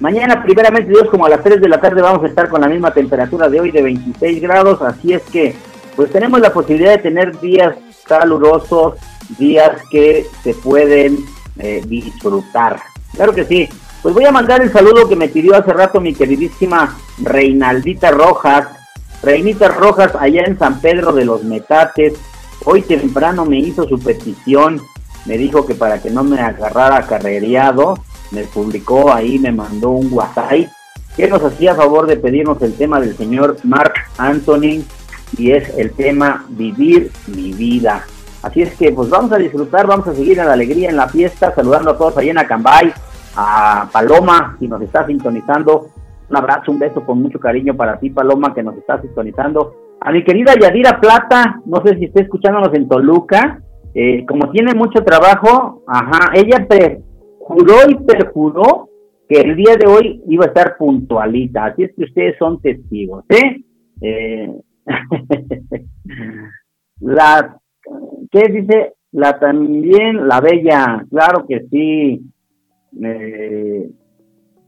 Mañana, 0.00 0.42
primeramente 0.42 0.90
Dios, 0.90 1.08
como 1.08 1.26
a 1.26 1.30
las 1.30 1.42
3 1.42 1.60
de 1.60 1.68
la 1.68 1.80
tarde 1.80 2.02
vamos 2.02 2.22
a 2.22 2.26
estar 2.26 2.48
con 2.48 2.60
la 2.60 2.68
misma 2.68 2.90
temperatura 2.92 3.48
de 3.48 3.60
hoy 3.60 3.70
de 3.70 3.82
26 3.82 4.42
grados, 4.42 4.82
así 4.82 5.14
es 5.14 5.22
que 5.22 5.54
pues 5.96 6.10
tenemos 6.10 6.40
la 6.40 6.52
posibilidad 6.52 6.90
de 6.90 6.98
tener 6.98 7.40
días 7.40 7.74
calurosos, 8.06 8.94
días 9.38 9.82
que 9.90 10.26
se 10.42 10.52
pueden 10.54 11.16
eh, 11.58 11.82
disfrutar. 11.86 12.78
Claro 13.14 13.32
que 13.32 13.44
sí. 13.44 13.68
Pues 14.02 14.14
voy 14.14 14.26
a 14.26 14.30
mandar 14.30 14.62
el 14.62 14.70
saludo 14.70 15.08
que 15.08 15.16
me 15.16 15.28
pidió 15.28 15.56
hace 15.56 15.72
rato 15.72 16.00
mi 16.00 16.14
queridísima 16.14 16.96
Reinaldita 17.18 18.10
Rojas. 18.10 18.68
Reinita 19.22 19.68
Rojas 19.68 20.14
allá 20.14 20.44
en 20.46 20.58
San 20.58 20.80
Pedro 20.80 21.12
de 21.12 21.24
los 21.24 21.42
Metates. 21.42 22.14
Hoy 22.68 22.82
temprano 22.82 23.44
me 23.44 23.60
hizo 23.60 23.86
su 23.86 23.96
petición. 23.96 24.80
Me 25.24 25.38
dijo 25.38 25.64
que 25.64 25.76
para 25.76 26.02
que 26.02 26.10
no 26.10 26.24
me 26.24 26.40
agarrara 26.40 27.06
carrereado, 27.06 27.94
me 28.32 28.42
publicó 28.42 29.12
ahí, 29.12 29.38
me 29.38 29.52
mandó 29.52 29.90
un 29.90 30.12
WhatsApp 30.12 30.68
que 31.16 31.28
nos 31.28 31.44
hacía 31.44 31.76
favor 31.76 32.08
de 32.08 32.16
pedirnos 32.16 32.60
el 32.62 32.74
tema 32.74 32.98
del 32.98 33.16
señor 33.16 33.56
Mark 33.62 33.94
Anthony 34.18 34.84
y 35.38 35.52
es 35.52 35.78
el 35.78 35.92
tema 35.92 36.44
Vivir 36.48 37.12
mi 37.28 37.52
vida. 37.52 38.04
Así 38.42 38.62
es 38.62 38.74
que 38.74 38.90
pues 38.90 39.08
vamos 39.10 39.30
a 39.30 39.38
disfrutar, 39.38 39.86
vamos 39.86 40.08
a 40.08 40.14
seguir 40.14 40.40
en 40.40 40.46
la 40.46 40.54
alegría, 40.54 40.90
en 40.90 40.96
la 40.96 41.08
fiesta, 41.08 41.54
saludando 41.54 41.92
a 41.92 41.96
todos 41.96 42.18
allá 42.18 42.32
en 42.32 42.38
Acambay, 42.38 42.92
a 43.36 43.88
Paloma, 43.92 44.56
si 44.58 44.66
nos 44.66 44.82
está 44.82 45.06
sintonizando. 45.06 45.90
Un 46.28 46.36
abrazo, 46.36 46.72
un 46.72 46.80
beso 46.80 47.00
con 47.06 47.22
mucho 47.22 47.38
cariño 47.38 47.76
para 47.76 48.00
ti, 48.00 48.10
Paloma, 48.10 48.52
que 48.52 48.64
nos 48.64 48.76
está 48.76 49.00
sintonizando. 49.00 49.85
A 50.00 50.12
mi 50.12 50.22
querida 50.24 50.54
Yadira 50.60 51.00
Plata, 51.00 51.60
no 51.64 51.82
sé 51.84 51.96
si 51.96 52.04
está 52.04 52.22
escuchándonos 52.22 52.72
en 52.74 52.88
Toluca, 52.88 53.62
eh, 53.94 54.24
como 54.26 54.50
tiene 54.50 54.74
mucho 54.74 55.02
trabajo, 55.02 55.82
ajá, 55.86 56.32
ella 56.34 56.66
juró 57.40 57.74
y 57.88 57.94
perjuró 58.04 58.90
que 59.28 59.40
el 59.40 59.56
día 59.56 59.76
de 59.76 59.86
hoy 59.86 60.22
iba 60.28 60.44
a 60.44 60.48
estar 60.48 60.76
puntualita, 60.76 61.64
así 61.66 61.84
es 61.84 61.94
que 61.96 62.04
ustedes 62.04 62.36
son 62.38 62.60
testigos, 62.60 63.24
¿eh? 63.30 63.64
eh 64.02 64.54
¿qué 68.30 68.48
dice? 68.52 68.94
La 69.12 69.38
también, 69.38 70.28
la 70.28 70.40
bella, 70.40 71.04
claro 71.10 71.46
que 71.48 71.66
sí. 71.70 72.20
Eh, 73.02 73.90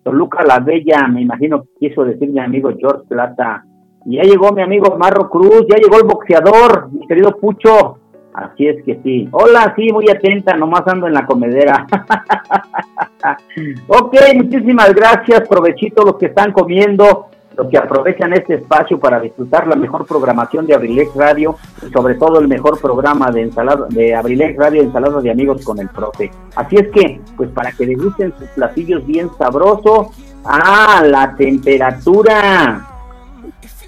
Toluca 0.03 0.43
la 0.43 0.59
Bella, 0.61 1.07
me 1.09 1.21
imagino 1.21 1.63
que 1.63 1.89
quiso 1.89 2.05
decir 2.05 2.31
mi 2.31 2.41
amigo 2.41 2.71
George 2.79 3.07
Plata. 3.09 3.65
Ya 4.05 4.23
llegó 4.23 4.53
mi 4.53 4.63
amigo 4.63 4.97
Marro 4.97 5.29
Cruz, 5.29 5.67
ya 5.69 5.77
llegó 5.77 5.99
el 5.99 6.07
boxeador, 6.07 6.89
mi 6.91 7.07
querido 7.07 7.37
Pucho. 7.37 7.99
Así 8.33 8.69
es 8.69 8.85
que 8.85 9.01
sí. 9.03 9.29
Hola, 9.33 9.73
sí, 9.77 9.93
muy 9.93 10.09
atenta, 10.09 10.57
nomás 10.57 10.87
ando 10.87 11.09
en 11.09 11.15
la 11.15 11.27
comedera. 11.27 11.87
ok, 13.89 14.15
muchísimas 14.37 14.95
gracias, 14.95 15.49
provechito 15.49 16.05
los 16.05 16.17
que 16.17 16.27
están 16.27 16.53
comiendo 16.53 17.29
los 17.59 17.69
que 17.69 17.77
aprovechan 17.77 18.33
este 18.35 18.55
espacio 18.55 19.01
para 19.01 19.19
disfrutar 19.19 19.67
la 19.67 19.75
mejor 19.75 20.07
programación 20.07 20.65
de 20.65 20.75
Abrilex 20.75 21.13
Radio 21.17 21.57
y 21.85 21.91
sobre 21.91 22.15
todo 22.15 22.39
el 22.39 22.47
mejor 22.47 22.81
programa 22.81 23.33
de 23.33 23.43
ensalada 23.43 23.87
de 23.91 24.15
Abrilex 24.15 24.57
Radio 24.57 24.83
Ensalada 24.83 25.21
de 25.21 25.33
Amigos 25.33 25.65
con 25.65 25.81
el 25.81 25.89
Profe. 25.89 26.31
Así 26.55 26.77
es 26.77 26.89
que, 26.93 27.21
pues 27.37 27.51
para 27.51 27.73
que 27.73 27.85
degusten 27.85 28.33
sus 28.39 28.49
platillos 28.51 29.05
bien 29.05 29.29
sabrosos, 29.37 30.07
ah, 30.45 31.03
la 31.05 31.35
temperatura 31.35 32.87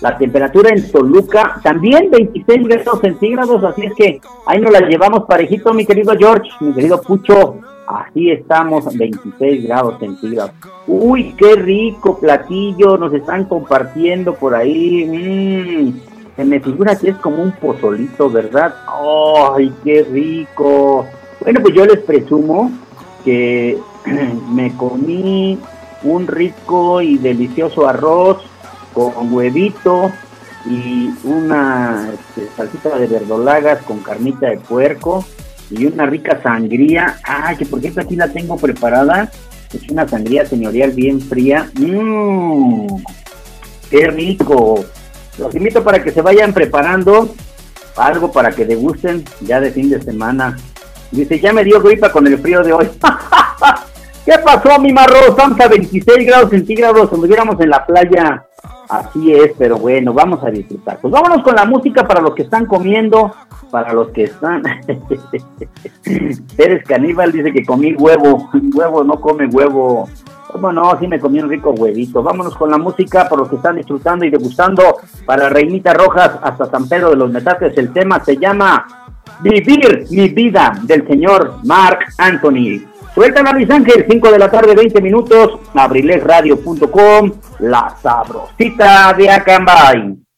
la 0.01 0.17
temperatura 0.17 0.71
en 0.71 0.91
Toluca 0.91 1.61
también 1.63 2.11
26 2.11 2.67
grados 2.67 3.01
centígrados, 3.01 3.63
así 3.65 3.83
es 3.85 3.95
que 3.95 4.21
ahí 4.47 4.61
nos 4.61 4.73
la 4.73 4.81
llevamos 4.81 5.25
parejito, 5.25 5.75
mi 5.75 5.85
querido 5.85 6.15
George, 6.19 6.51
mi 6.61 6.73
querido 6.73 7.01
Pucho. 7.01 7.57
Así 7.87 8.31
estamos, 8.31 8.97
26 8.97 9.65
grados 9.65 9.99
centígrados. 9.99 10.53
Uy, 10.87 11.35
qué 11.37 11.57
rico 11.57 12.19
platillo 12.19 12.97
nos 12.97 13.13
están 13.13 13.45
compartiendo 13.47 14.35
por 14.35 14.55
ahí. 14.55 15.05
Mmm, 15.07 16.37
se 16.37 16.45
me 16.45 16.61
figura 16.61 16.97
que 16.97 17.11
es 17.11 17.17
como 17.17 17.43
un 17.43 17.51
pozolito, 17.53 18.31
¿verdad? 18.31 18.75
¡Ay, 18.87 19.73
qué 19.85 20.05
rico! 20.05 21.05
Bueno, 21.41 21.61
pues 21.63 21.75
yo 21.75 21.85
les 21.85 21.99
presumo 21.99 22.71
que 23.25 23.77
me 24.53 24.75
comí 24.77 25.59
un 26.05 26.27
rico 26.29 27.03
y 27.03 27.19
delicioso 27.19 27.89
arroz 27.89 28.50
con 28.93 29.33
huevito 29.33 30.13
y 30.67 31.11
una 31.25 32.11
este, 32.13 32.49
salsita 32.57 32.99
de 32.99 33.07
verdolagas 33.07 33.83
con 33.83 34.01
carnita 34.01 34.49
de 34.49 34.59
puerco 34.59 35.25
y 35.71 35.87
una 35.87 36.07
rica 36.07 36.41
sangría. 36.43 37.19
Ay, 37.25 37.57
que 37.57 37.67
por 37.67 37.79
ejemplo 37.79 38.03
aquí 38.03 38.17
la 38.17 38.29
tengo 38.29 38.57
preparada. 38.57 39.31
Es 39.73 39.89
una 39.89 40.07
sangría 40.07 40.45
señorial 40.45 40.91
bien 40.91 41.21
fría. 41.21 41.71
Mmm, 41.75 42.87
qué 43.89 44.09
rico. 44.09 44.85
Los 45.39 45.55
invito 45.55 45.83
para 45.83 46.03
que 46.03 46.11
se 46.11 46.23
vayan 46.23 46.53
preparando 46.53 47.35
algo 47.97 48.33
para 48.33 48.51
que 48.51 48.65
degusten 48.65 49.25
ya 49.41 49.61
de 49.61 49.71
fin 49.71 49.91
de 49.91 50.03
semana. 50.03 50.57
Dice, 51.11 51.41
ya 51.41 51.53
me 51.53 51.65
dio 51.65 51.81
gripa 51.81 52.11
con 52.11 52.27
el 52.27 52.39
frío 52.39 52.63
de 52.63 52.73
hoy. 52.73 52.89
¿Qué 54.25 54.39
pasó, 54.45 54.79
mi 54.79 54.93
marro? 54.93 55.17
Estamos 55.29 55.59
a 55.61 55.69
26 55.69 56.27
grados 56.27 56.51
centígrados, 56.51 57.09
como 57.09 57.25
estuviéramos 57.25 57.61
en 57.61 57.71
la 57.71 57.85
playa. 57.85 58.47
Así 58.91 59.33
es, 59.33 59.53
pero 59.57 59.79
bueno, 59.79 60.13
vamos 60.13 60.43
a 60.43 60.51
disfrutar. 60.51 60.99
Pues 61.01 61.13
vámonos 61.13 61.45
con 61.45 61.55
la 61.55 61.65
música 61.65 62.09
para 62.09 62.21
los 62.21 62.35
que 62.35 62.43
están 62.43 62.67
comiendo, 62.67 63.33
para 63.71 63.93
los 63.93 64.09
que 64.09 64.25
están. 64.25 64.63
Eres 66.59 66.85
caníbal, 66.85 67.31
dice 67.31 67.53
que 67.53 67.65
comí 67.65 67.95
huevo. 67.95 68.51
Huevo 68.75 69.05
no 69.05 69.21
come 69.21 69.47
huevo. 69.47 70.09
Bueno, 70.59 70.83
no? 70.83 70.99
Sí 70.99 71.07
me 71.07 71.21
comí 71.21 71.39
un 71.39 71.49
rico 71.49 71.71
huevito. 71.71 72.21
Vámonos 72.21 72.57
con 72.57 72.69
la 72.69 72.79
música 72.79 73.29
para 73.29 73.43
los 73.43 73.49
que 73.49 73.57
están 73.57 73.77
disfrutando 73.77 74.25
y 74.25 74.31
degustando. 74.31 74.83
Para 75.25 75.49
Reinita 75.49 75.95
Rojas 75.95 76.33
hasta 76.43 76.67
San 76.67 76.89
Pedro 76.89 77.11
de 77.11 77.17
los 77.17 77.31
Metates, 77.31 77.79
el 77.79 77.93
tema 77.93 78.19
se 78.25 78.37
llama 78.37 78.87
Vivir 79.41 80.07
mi 80.11 80.29
vida 80.31 80.73
del 80.83 81.07
señor 81.07 81.59
Mark 81.65 82.01
Anthony. 82.19 82.90
Suelta 83.15 83.53
Luis 83.53 83.71
Ángel, 83.71 84.07
5 84.09 84.33
de 84.33 84.39
la 84.39 84.51
tarde, 84.51 84.75
20 84.75 85.01
minutos, 85.01 85.59
abrilesradio.com, 85.75 87.33
la 87.59 87.97
sabrosita 88.01 89.13
de 89.15 89.31
Acambay. 89.31 90.30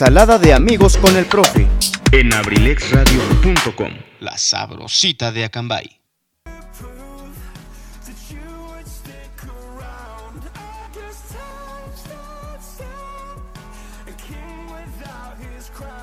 Ensalada 0.00 0.38
de 0.38 0.54
amigos 0.54 0.96
con 0.96 1.16
el 1.16 1.24
profe. 1.24 1.66
En 2.12 2.32
abrilexradio.com, 2.32 3.90
la 4.20 4.38
sabrosita 4.38 5.32
de 5.32 5.44
Acambay. 5.44 5.90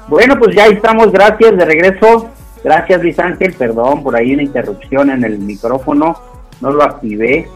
Bueno, 0.10 0.38
pues 0.38 0.54
ya 0.54 0.66
estamos, 0.66 1.14
gracias, 1.14 1.56
de 1.56 1.64
regreso. 1.64 2.30
Gracias 2.66 3.02
Luis 3.02 3.18
Ángel, 3.18 3.54
perdón 3.54 4.04
por 4.04 4.18
ahí 4.18 4.34
una 4.34 4.44
interrupción 4.44 5.10
en 5.10 5.24
el 5.24 5.40
micrófono, 5.40 6.20
no 6.60 6.70
lo 6.70 6.84
activé. 6.84 7.48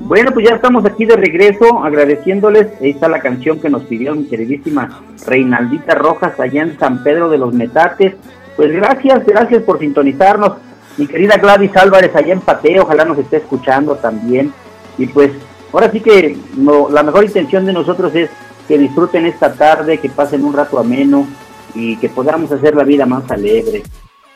Bueno, 0.00 0.30
pues 0.30 0.46
ya 0.46 0.56
estamos 0.56 0.84
aquí 0.84 1.06
de 1.06 1.16
regreso, 1.16 1.82
agradeciéndoles. 1.82 2.66
Ahí 2.82 2.90
está 2.90 3.08
la 3.08 3.20
canción 3.20 3.58
que 3.58 3.70
nos 3.70 3.84
pidió 3.84 4.14
mi 4.14 4.26
queridísima 4.26 5.02
Reinaldita 5.26 5.94
Rojas 5.94 6.38
allá 6.38 6.62
en 6.62 6.78
San 6.78 7.02
Pedro 7.02 7.28
de 7.28 7.38
los 7.38 7.52
Metates. 7.52 8.14
Pues 8.56 8.72
gracias, 8.72 9.24
gracias 9.26 9.62
por 9.62 9.78
sintonizarnos. 9.78 10.52
Mi 10.96 11.06
querida 11.06 11.36
Gladys 11.36 11.76
Álvarez 11.76 12.14
allá 12.14 12.32
en 12.32 12.40
Pateo, 12.40 12.84
ojalá 12.84 13.04
nos 13.04 13.18
esté 13.18 13.38
escuchando 13.38 13.96
también. 13.96 14.52
Y 14.96 15.06
pues 15.06 15.32
ahora 15.72 15.90
sí 15.90 16.00
que 16.00 16.36
la 16.90 17.02
mejor 17.02 17.24
intención 17.24 17.66
de 17.66 17.72
nosotros 17.72 18.14
es 18.14 18.30
que 18.66 18.78
disfruten 18.78 19.26
esta 19.26 19.52
tarde, 19.52 19.98
que 19.98 20.08
pasen 20.08 20.44
un 20.44 20.54
rato 20.54 20.78
ameno, 20.78 21.26
y 21.76 21.96
que 21.96 22.08
podamos 22.08 22.50
hacer 22.50 22.74
la 22.74 22.84
vida 22.84 23.06
más 23.06 23.30
alegre. 23.30 23.82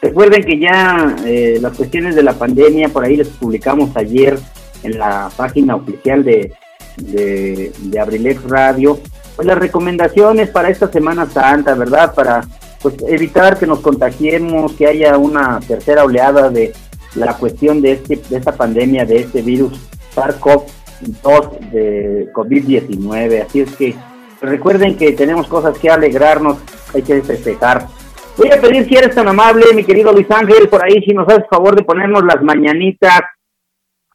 Recuerden 0.03 0.43
que 0.43 0.59
ya 0.59 1.17
eh, 1.25 1.59
las 1.61 1.77
cuestiones 1.77 2.15
de 2.15 2.23
la 2.23 2.35
pandemia, 2.35 2.89
por 2.89 3.05
ahí 3.05 3.17
les 3.17 3.29
publicamos 3.29 3.97
ayer 3.97 4.39
en 4.83 4.99
la 4.99 5.31
página 5.37 5.77
oficial 5.77 6.25
de, 6.25 6.53
de, 6.97 7.73
de 7.79 8.01
Abrilex 8.01 8.43
Radio, 8.45 8.99
pues 9.41 9.47
las 9.47 9.59
recomendaciones 9.59 10.51
para 10.51 10.69
esta 10.69 10.93
Semana 10.93 11.25
Santa, 11.25 11.75
¿verdad? 11.75 12.15
Para 12.15 12.43
pues 12.83 12.95
evitar 13.09 13.59
que 13.59 13.67
nos 13.67 13.81
contagiemos, 13.81 14.75
que 14.75 14.87
haya 14.87 15.17
una 15.17 15.61
tercera 15.61 16.05
oleada 16.05 16.51
de 16.51 16.75
la 17.15 17.33
cuestión 17.39 17.81
de, 17.81 17.93
este, 17.93 18.17
de 18.17 18.37
esta 18.37 18.53
pandemia, 18.53 19.07
de 19.07 19.21
este 19.21 19.41
virus 19.41 19.81
SARS-CoV-2 20.15 21.59
de 21.71 22.29
COVID-19. 22.35 23.47
Así 23.47 23.61
es 23.61 23.75
que 23.77 23.97
recuerden 24.43 24.99
que 24.99 25.13
tenemos 25.13 25.47
cosas 25.47 25.79
que 25.79 25.89
alegrarnos, 25.89 26.59
hay 26.93 27.01
que 27.01 27.23
festejar. 27.23 27.87
Voy 28.37 28.51
a 28.51 28.61
pedir 28.61 28.87
si 28.87 28.95
eres 28.95 29.15
tan 29.15 29.27
amable, 29.27 29.73
mi 29.75 29.85
querido 29.85 30.13
Luis 30.13 30.31
Ángel, 30.31 30.69
por 30.69 30.85
ahí, 30.85 31.01
si 31.01 31.15
nos 31.15 31.27
haces 31.27 31.47
favor 31.49 31.75
de 31.75 31.83
ponernos 31.83 32.25
las 32.27 32.43
mañanitas. 32.43 33.23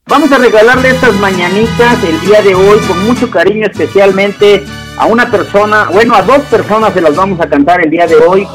Vamos 0.06 0.32
a 0.32 0.38
regalarle 0.38 0.90
estas 0.90 1.16
mañanitas 1.16 2.04
el 2.04 2.22
día 2.22 2.44
de 2.44 2.54
hoy 2.54 2.78
con 2.88 3.04
mucho 3.08 3.32
cariño, 3.32 3.66
especialmente 3.66 4.64
a 4.98 5.06
una 5.06 5.30
persona, 5.30 5.90
bueno, 5.92 6.16
a 6.16 6.22
dos 6.22 6.40
personas 6.44 6.94
se 6.94 7.02
las 7.02 7.16
vamos 7.16 7.40
a 7.42 7.50
cantar 7.50 7.84
el 7.84 7.90
día 7.90 8.08
de 8.08 8.16
hoy. 8.16 8.48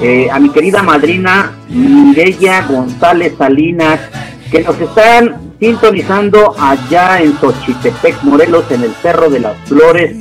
Eh, 0.00 0.28
a 0.30 0.38
mi 0.38 0.48
querida 0.48 0.82
madrina 0.82 1.52
Mireya 1.68 2.66
González 2.66 3.34
Salinas, 3.36 4.00
que 4.50 4.62
nos 4.62 4.80
están 4.80 5.52
sintonizando 5.60 6.54
allá 6.58 7.20
en 7.20 7.36
Xochitepec, 7.38 8.22
Morelos, 8.22 8.70
en 8.70 8.84
el 8.84 8.94
Cerro 9.02 9.28
de 9.28 9.40
las 9.40 9.56
Flores 9.68 10.16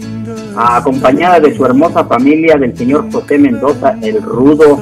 acompañada 0.56 1.39
de 1.39 1.56
su 1.56 1.65
hermosa 1.65 2.04
familia, 2.06 2.56
del 2.56 2.78
señor 2.78 3.12
José 3.12 3.38
Mendoza, 3.38 3.95
el 4.02 4.21
Rudo, 4.21 4.82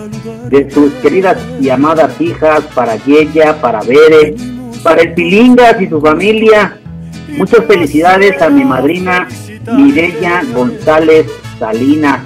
de 0.49 0.69
sus 0.71 0.91
queridas 0.95 1.37
y 1.61 1.69
amadas 1.69 2.19
hijas, 2.19 2.61
para 2.73 2.95
ella, 3.05 3.59
para 3.61 3.81
Bere, 3.81 4.35
para 4.83 5.01
el 5.01 5.13
Pilingas 5.13 5.81
y 5.81 5.87
su 5.87 6.01
familia. 6.01 6.77
Muchas 7.37 7.65
felicidades 7.65 8.41
a 8.41 8.49
mi 8.49 8.63
madrina 8.63 9.27
Mireya 9.75 10.43
González 10.53 11.27
Salinas, 11.58 12.21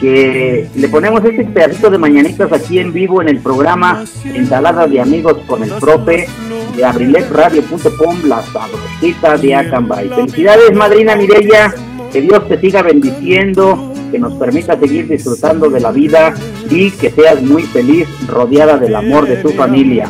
que 0.00 0.68
le 0.74 0.88
ponemos 0.88 1.24
este 1.24 1.44
pedacito 1.44 1.90
de 1.90 1.98
mañanitas 1.98 2.52
aquí 2.52 2.78
en 2.78 2.92
vivo 2.92 3.20
en 3.20 3.28
el 3.28 3.38
programa 3.38 4.04
Ensalada 4.24 4.86
de 4.86 5.00
Amigos 5.00 5.38
con 5.46 5.62
el 5.62 5.70
Profe 5.70 6.28
de 6.76 6.84
abriletradio.com, 6.84 8.24
la 8.24 8.42
sabrosita 8.42 9.36
de 9.36 9.54
Acambay. 9.54 10.08
Felicidades, 10.08 10.74
madrina 10.74 11.16
Mireya 11.16 11.74
que 12.12 12.20
Dios 12.20 12.48
te 12.48 12.58
siga 12.60 12.82
bendiciendo, 12.82 13.92
que 14.10 14.18
nos 14.18 14.34
permita 14.34 14.78
seguir 14.78 15.08
disfrutando 15.08 15.68
de 15.68 15.80
la 15.80 15.90
vida 15.90 16.34
y 16.70 16.90
que 16.90 17.10
seas 17.10 17.42
muy 17.42 17.62
feliz 17.64 18.08
rodeada 18.26 18.78
del 18.78 18.94
amor 18.94 19.26
de 19.28 19.36
tu 19.36 19.50
familia. 19.50 20.08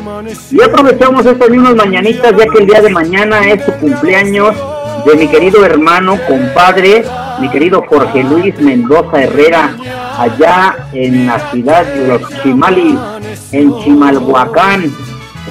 Y 0.50 0.62
aprovechamos 0.62 1.26
estas 1.26 1.50
mismas 1.50 1.74
mañanitas 1.74 2.32
ya 2.36 2.46
que 2.46 2.58
el 2.58 2.66
día 2.66 2.80
de 2.80 2.90
mañana 2.90 3.48
es 3.48 3.64
su 3.64 3.72
cumpleaños 3.72 4.54
de 5.06 5.16
mi 5.16 5.28
querido 5.28 5.64
hermano, 5.64 6.18
compadre, 6.26 7.04
mi 7.40 7.48
querido 7.50 7.84
Jorge 7.88 8.22
Luis 8.24 8.58
Mendoza 8.60 9.22
Herrera, 9.22 9.76
allá 10.18 10.88
en 10.92 11.26
la 11.26 11.50
ciudad 11.50 11.84
de 11.84 12.08
los 12.08 12.22
Chimalis, 12.42 12.98
en 13.52 13.76
Chimalhuacán. 13.78 14.92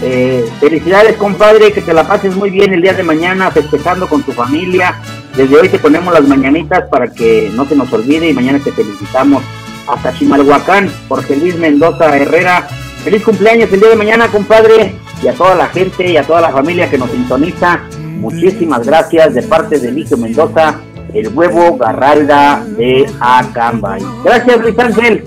Eh, 0.04 0.48
felicidades 0.60 1.18
compadre, 1.18 1.72
que 1.72 1.82
te 1.82 1.94
la 1.94 2.08
pases 2.08 2.36
muy 2.36 2.52
bien 2.52 2.72
el 2.74 2.82
día 2.82 2.94
de 2.94 3.02
mañana 3.02 3.50
festejando 3.50 4.08
con 4.08 4.22
tu 4.22 4.32
familia 4.32 4.96
desde 5.38 5.56
hoy 5.56 5.70
te 5.70 5.78
ponemos 5.78 6.12
las 6.12 6.28
mañanitas 6.28 6.90
para 6.90 7.14
que 7.14 7.52
no 7.54 7.64
se 7.68 7.76
nos 7.76 7.94
olvide 7.94 8.28
y 8.28 8.34
mañana 8.34 8.58
te 8.58 8.72
felicitamos. 8.72 9.44
Hasta 9.88 10.12
Chimalhuacán, 10.12 10.92
Jorge 11.08 11.36
Luis 11.36 11.56
Mendoza 11.60 12.18
Herrera. 12.18 12.68
Feliz 13.04 13.24
cumpleaños 13.24 13.72
el 13.72 13.80
día 13.80 13.90
de 13.90 13.96
mañana, 13.96 14.30
compadre. 14.30 14.96
Y 15.22 15.28
a 15.28 15.34
toda 15.34 15.54
la 15.54 15.68
gente 15.68 16.10
y 16.10 16.18
a 16.18 16.24
toda 16.24 16.42
la 16.42 16.50
familia 16.50 16.90
que 16.90 16.98
nos 16.98 17.12
sintoniza. 17.12 17.82
Muchísimas 18.18 18.86
gracias 18.86 19.34
de 19.34 19.44
parte 19.44 19.80
de 19.80 19.92
Licio 19.92 20.18
Mendoza, 20.18 20.80
el 21.14 21.30
huevo 21.30 21.78
Garralda 21.78 22.64
de 22.78 23.06
Acambay. 23.20 24.02
Gracias, 24.24 24.60
Luis 24.60 24.80
Ángel. 24.80 25.24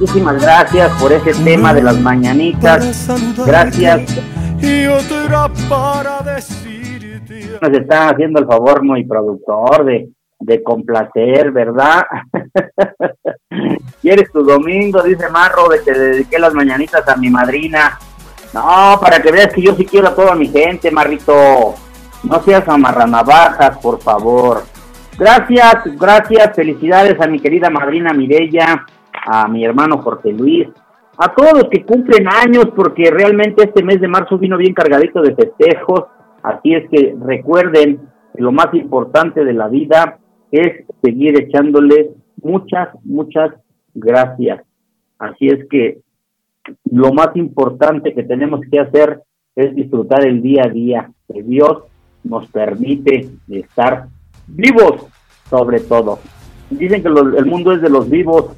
Muchísimas 0.00 0.40
gracias 0.40 0.90
por 1.00 1.12
ese 1.12 1.34
tema 1.44 1.74
de 1.74 1.82
las 1.82 2.00
mañanitas. 2.00 3.08
Gracias. 3.46 4.02
Y 4.60 4.86
otra 4.86 5.50
para 5.68 6.20
decir 6.22 6.80
nos 7.60 7.72
está 7.72 8.08
haciendo 8.08 8.40
el 8.40 8.46
favor 8.46 8.82
muy 8.82 9.04
productor 9.04 9.84
de, 9.84 10.08
de 10.38 10.62
complacer, 10.62 11.50
¿verdad? 11.52 12.02
¿Quieres 14.00 14.32
tu 14.32 14.42
domingo? 14.42 15.02
Dice 15.02 15.28
Marro, 15.28 15.68
de 15.68 15.82
que 15.82 15.92
dediqué 15.92 16.38
las 16.38 16.54
mañanitas 16.54 17.06
a 17.06 17.16
mi 17.16 17.28
madrina. 17.28 17.98
No, 18.54 18.98
para 19.00 19.20
que 19.22 19.30
veas 19.30 19.52
que 19.52 19.62
yo 19.62 19.74
sí 19.74 19.84
quiero 19.84 20.08
a 20.08 20.14
toda 20.14 20.34
mi 20.34 20.48
gente, 20.48 20.90
Marrito. 20.90 21.74
No 22.22 22.40
seas 22.40 22.68
amarranavajas, 22.68 23.78
por 23.78 24.00
favor. 24.00 24.62
Gracias, 25.18 25.84
gracias, 25.98 26.54
felicidades 26.54 27.20
a 27.20 27.26
mi 27.26 27.40
querida 27.40 27.70
madrina 27.70 28.12
Mirella, 28.12 28.86
a 29.26 29.48
mi 29.48 29.64
hermano 29.64 29.98
Jorge 29.98 30.32
Luis, 30.32 30.68
a 31.18 31.34
todos 31.34 31.52
los 31.52 31.64
que 31.70 31.84
cumplen 31.84 32.26
años, 32.28 32.66
porque 32.74 33.10
realmente 33.10 33.64
este 33.64 33.82
mes 33.82 34.00
de 34.00 34.08
marzo 34.08 34.38
vino 34.38 34.56
bien 34.56 34.72
cargadito 34.72 35.20
de 35.20 35.34
festejos 35.34 36.04
Así 36.42 36.74
es 36.74 36.88
que 36.90 37.14
recuerden 37.20 38.00
que 38.34 38.42
lo 38.42 38.52
más 38.52 38.72
importante 38.74 39.44
de 39.44 39.52
la 39.52 39.68
vida 39.68 40.18
es 40.50 40.84
seguir 41.02 41.36
echándole 41.40 42.10
muchas, 42.42 42.88
muchas 43.04 43.52
gracias. 43.94 44.62
Así 45.18 45.48
es 45.48 45.68
que 45.68 46.00
lo 46.90 47.12
más 47.12 47.30
importante 47.34 48.14
que 48.14 48.22
tenemos 48.22 48.60
que 48.70 48.80
hacer 48.80 49.22
es 49.54 49.74
disfrutar 49.74 50.26
el 50.26 50.40
día 50.40 50.64
a 50.64 50.70
día, 50.70 51.10
que 51.32 51.42
Dios 51.42 51.84
nos 52.24 52.46
permite 52.48 53.28
estar 53.48 54.06
vivos 54.46 55.06
sobre 55.48 55.80
todo. 55.80 56.18
Dicen 56.70 57.02
que 57.02 57.08
el 57.08 57.46
mundo 57.46 57.72
es 57.72 57.82
de 57.82 57.90
los 57.90 58.08
vivos, 58.08 58.52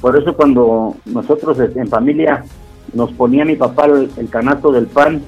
por 0.00 0.16
eso 0.16 0.34
cuando 0.34 0.96
nosotros 1.04 1.58
en 1.60 1.88
familia 1.88 2.44
nos 2.94 3.12
ponía 3.12 3.44
mi 3.44 3.56
papá 3.56 3.86
el, 3.86 4.10
el 4.16 4.30
canasto 4.30 4.72
del 4.72 4.86
pan, 4.86 5.20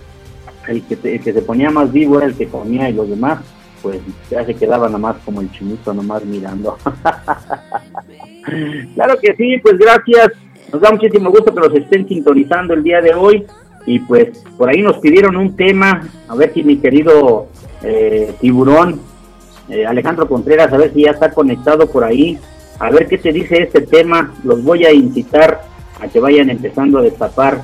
el 0.69 0.83
que, 0.83 0.97
que 0.97 1.33
se 1.33 1.43
ponía 1.43 1.71
más 1.71 1.93
vivo 1.93 2.19
era 2.19 2.27
el 2.27 2.35
que 2.35 2.49
comía 2.49 2.89
y 2.89 2.95
los 2.95 3.09
demás, 3.09 3.41
pues 3.83 4.01
ya 4.31 4.45
se 4.45 4.55
quedaba 4.55 4.87
nada 4.87 4.99
más 4.99 5.17
como 5.25 5.41
el 5.41 5.51
chinito 5.53 5.93
nomás 5.93 6.25
mirando. 6.25 6.77
claro 8.95 9.19
que 9.21 9.35
sí, 9.37 9.59
pues 9.59 9.79
gracias. 9.79 10.29
Nos 10.73 10.83
da 10.83 10.93
muchísimo 10.93 11.31
gusto 11.31 11.53
que 11.53 11.61
nos 11.61 11.75
estén 11.75 12.07
sintonizando 12.07 12.75
el 12.75 12.83
día 12.83 13.01
de 13.01 13.15
hoy. 13.15 13.47
Y 13.87 13.99
pues 14.01 14.45
por 14.59 14.69
ahí 14.69 14.83
nos 14.83 14.99
pidieron 14.99 15.37
un 15.37 15.57
tema, 15.57 16.07
a 16.29 16.35
ver 16.35 16.53
si 16.53 16.63
mi 16.63 16.77
querido 16.77 17.49
eh, 17.83 18.35
tiburón, 18.41 19.01
eh, 19.69 19.87
Alejandro 19.87 20.29
Contreras, 20.29 20.73
a 20.73 20.77
ver 20.77 20.93
si 20.93 21.03
ya 21.03 21.13
está 21.13 21.31
conectado 21.31 21.87
por 21.87 22.05
ahí, 22.05 22.39
a 22.79 22.91
ver 22.91 23.07
qué 23.07 23.19
te 23.19 23.33
dice 23.33 23.63
este 23.63 23.83
tema. 23.83 24.35
Los 24.43 24.63
voy 24.63 24.85
a 24.85 24.93
incitar 24.93 25.63
a 26.01 26.09
que 26.09 26.19
vayan 26.19 26.51
empezando 26.51 26.99
a 26.99 27.03
destapar 27.03 27.63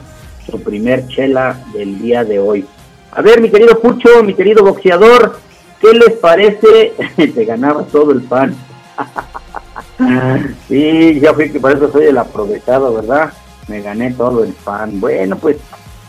su 0.49 0.63
primer 0.63 1.09
chela 1.09 1.59
del 1.73 1.99
día 1.99 2.25
de 2.25 2.39
hoy. 2.39 2.65
A 3.11 3.23
ver, 3.23 3.41
mi 3.41 3.51
querido 3.51 3.81
Pucho, 3.81 4.23
mi 4.23 4.35
querido 4.35 4.63
boxeador, 4.63 5.39
¿qué 5.81 5.93
les 5.93 6.13
parece? 6.19 6.93
Te 7.17 7.45
ganaba 7.45 7.83
todo 7.85 8.13
el 8.13 8.23
pan. 8.23 8.55
sí, 10.69 11.19
ya 11.21 11.35
fui 11.35 11.51
que 11.51 11.59
por 11.59 11.73
eso 11.73 11.91
soy 11.91 12.07
el 12.07 12.19
aprovechado, 12.19 12.95
¿verdad? 12.95 13.33
Me 13.69 13.81
gané 13.81 14.13
todo 14.13 14.45
el 14.45 14.53
pan. 14.53 15.01
Bueno, 15.01 15.37
pues 15.37 15.57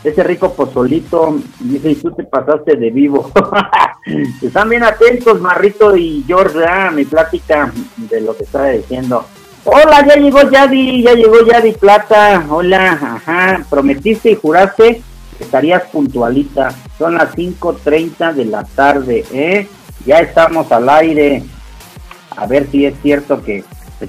ese 0.04 0.22
rico 0.22 0.52
pozolito, 0.54 1.38
dice, 1.60 1.90
y 1.90 1.94
tú 1.96 2.12
te 2.12 2.24
pasaste 2.24 2.76
de 2.76 2.90
vivo. 2.90 3.30
Están 4.42 4.68
bien 4.68 4.84
atentos, 4.84 5.40
Marrito 5.40 5.96
y 5.96 6.24
George, 6.26 6.58
mi 6.94 7.04
plática 7.04 7.72
de 7.96 8.20
lo 8.20 8.36
que 8.36 8.44
estaba 8.44 8.68
diciendo. 8.68 9.24
Hola, 9.64 10.06
ya 10.06 10.16
llegó 10.16 10.48
Yadi, 10.48 11.02
ya 11.02 11.14
llegó 11.14 11.44
Yadi 11.44 11.72
Plata. 11.72 12.46
Hola, 12.48 12.92
ajá. 12.92 13.64
Prometiste 13.68 14.30
y 14.30 14.34
juraste 14.36 15.02
que 15.36 15.44
estarías 15.44 15.82
puntualita. 15.90 16.70
Son 16.96 17.14
las 17.14 17.34
5.30 17.34 18.32
de 18.34 18.44
la 18.46 18.64
tarde, 18.64 19.24
¿eh? 19.32 19.68
Ya 20.06 20.20
estamos 20.20 20.70
al 20.72 20.88
aire. 20.88 21.42
A 22.36 22.46
ver 22.46 22.68
si 22.70 22.86
es 22.86 22.94
cierto 23.02 23.42
que 23.42 23.64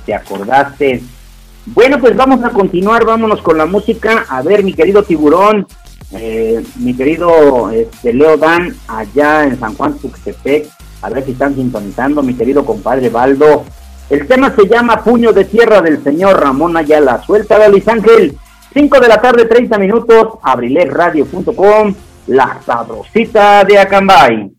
te 0.06 0.14
acordaste. 0.14 1.02
Bueno, 1.66 2.00
pues 2.00 2.16
vamos 2.16 2.44
a 2.44 2.52
continuar, 2.52 3.06
vámonos 3.06 3.42
con 3.42 3.58
la 3.58 3.66
música. 3.66 4.26
A 4.30 4.42
ver, 4.42 4.64
mi 4.64 4.74
querido 4.74 5.04
tiburón, 5.04 5.68
eh, 6.12 6.64
mi 6.78 6.96
querido 6.96 7.70
este, 7.72 8.14
Leo 8.14 8.38
Dan, 8.38 8.76
allá 8.88 9.44
en 9.44 9.60
San 9.60 9.76
Juan 9.76 9.98
Tuxtepec, 9.98 10.68
a 11.02 11.10
ver 11.10 11.24
si 11.24 11.32
están 11.32 11.56
sintonizando, 11.56 12.24
mi 12.24 12.34
querido 12.34 12.66
compadre 12.66 13.10
Baldo. 13.10 13.66
El 14.10 14.28
tema 14.28 14.54
se 14.56 14.68
llama 14.68 15.04
Puño 15.04 15.32
de 15.32 15.46
Tierra 15.46 15.82
del 15.82 16.04
señor 16.04 16.42
Ramón 16.42 16.76
Ayala. 16.76 17.22
Suelta 17.24 17.60
de 17.60 17.70
Luis 17.70 17.88
Ángel. 17.88 18.36
5 18.74 19.00
de 19.00 19.08
la 19.08 19.22
tarde, 19.22 19.46
30 19.46 19.78
minutos, 19.78 20.40
abrilesradio.com, 20.44 21.94
la 22.28 22.60
sabrosita 22.66 23.64
de 23.64 23.80
Acambay. 23.80 24.59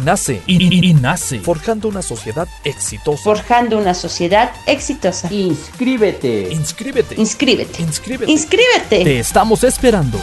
nace. 0.00 0.42
Y, 0.46 0.62
y- 0.62 0.90
y 0.90 0.94
nace. 0.94 1.40
Forjando 1.40 1.88
una 1.88 2.02
sociedad 2.02 2.48
exitosa. 2.64 3.22
Forjando 3.22 3.78
una 3.78 3.94
sociedad 3.94 4.50
exitosa. 4.66 5.32
Inscríbete. 5.32 6.48
Inscríbete. 6.52 7.14
Inscríbete. 7.20 7.82
Inscríbete. 7.82 8.32
Inscríbete. 8.32 9.04
Te 9.04 9.18
estamos 9.18 9.62
esperando. 9.64 10.20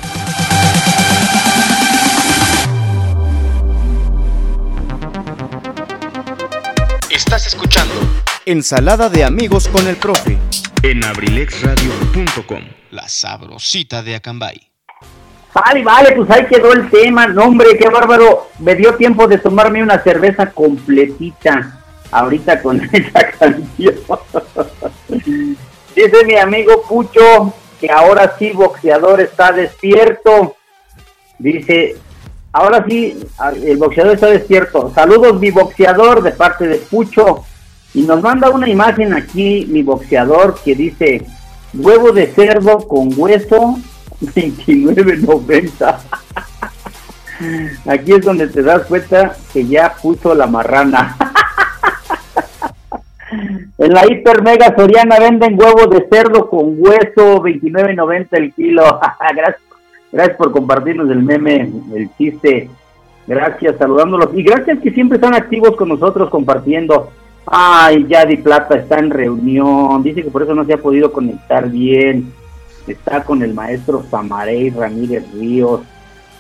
Estás 7.10 7.48
escuchando 7.48 7.94
Ensalada 8.46 9.10
de 9.10 9.24
amigos 9.24 9.68
con 9.68 9.88
el 9.88 9.96
profe. 9.96 10.38
en 10.84 11.04
abrilexradio.com, 11.04 12.62
la 12.92 13.08
sabrosita 13.08 14.04
de 14.04 14.16
Acambay. 14.16 14.73
Vale, 15.54 15.84
vale, 15.84 16.12
pues 16.16 16.30
ahí 16.32 16.46
quedó 16.48 16.74
el 16.74 16.90
tema. 16.90 17.28
No, 17.28 17.46
hombre, 17.46 17.78
qué 17.78 17.88
bárbaro. 17.88 18.48
Me 18.60 18.76
dio 18.76 18.96
tiempo 18.96 19.28
de 19.28 19.38
tomarme 19.38 19.84
una 19.84 20.00
cerveza 20.00 20.50
completita 20.50 21.80
ahorita 22.12 22.62
con 22.62 22.82
esa 22.92 23.32
canción. 23.38 23.96
Dice 25.96 26.26
mi 26.26 26.36
amigo 26.38 26.82
Pucho 26.88 27.54
que 27.80 27.92
ahora 27.92 28.36
sí 28.40 28.52
boxeador 28.52 29.22
está 29.22 29.52
despierto. 29.52 30.56
Dice, 31.38 31.98
ahora 32.52 32.84
sí, 32.88 33.20
el 33.64 33.78
boxeador 33.78 34.16
está 34.16 34.28
despierto. 34.28 34.92
Saludos 34.96 35.40
mi 35.40 35.52
boxeador 35.52 36.24
de 36.24 36.32
parte 36.32 36.68
de 36.68 36.78
Pucho. 36.78 37.44
Y 37.94 38.04
nos 38.04 38.24
manda 38.24 38.50
una 38.50 38.68
imagen 38.68 39.14
aquí 39.14 39.68
mi 39.70 39.84
boxeador 39.84 40.58
que 40.64 40.74
dice, 40.74 41.26
huevo 41.76 42.12
de 42.12 42.28
cerdo 42.28 42.88
con 42.88 43.10
hueso 43.16 43.78
29.90. 44.24 46.00
Aquí 47.88 48.14
es 48.14 48.22
donde 48.22 48.48
te 48.48 48.62
das 48.62 48.86
cuenta 48.86 49.36
que 49.52 49.66
ya 49.66 49.94
puso 50.02 50.34
la 50.34 50.48
marrana. 50.48 51.18
En 53.78 53.94
la 53.94 54.06
hiper 54.06 54.44
mega 54.44 54.74
soriana 54.76 55.20
venden 55.20 55.60
huevos 55.60 55.90
de 55.90 56.08
cerdo 56.10 56.50
con 56.50 56.76
hueso 56.78 57.42
29.90 57.42 58.28
el 58.32 58.54
kilo. 58.54 58.84
gracias, 59.36 59.62
gracias 60.12 60.38
por 60.38 60.52
compartirnos 60.52 61.10
el 61.10 61.24
meme, 61.24 61.70
el 61.94 62.10
chiste. 62.18 62.70
Gracias, 63.26 63.78
saludándolos. 63.78 64.30
Y 64.36 64.44
gracias 64.44 64.80
que 64.80 64.92
siempre 64.92 65.16
están 65.18 65.34
activos 65.34 65.76
con 65.76 65.90
nosotros 65.90 66.30
compartiendo. 66.30 67.12
Ay, 67.46 68.06
Yadi 68.08 68.38
Plata 68.38 68.76
está 68.76 69.00
en 69.00 69.10
reunión. 69.10 70.04
Dice 70.04 70.24
que 70.24 70.30
por 70.30 70.44
eso 70.44 70.54
no 70.54 70.66
se 70.66 70.74
ha 70.74 70.78
podido 70.78 71.12
conectar 71.12 71.70
bien. 71.70 72.32
Está 72.88 73.24
con 73.24 73.42
el 73.44 73.54
maestro 73.54 74.06
Samarey 74.10 74.70
Ramírez 74.70 75.24
Ríos. 75.34 75.82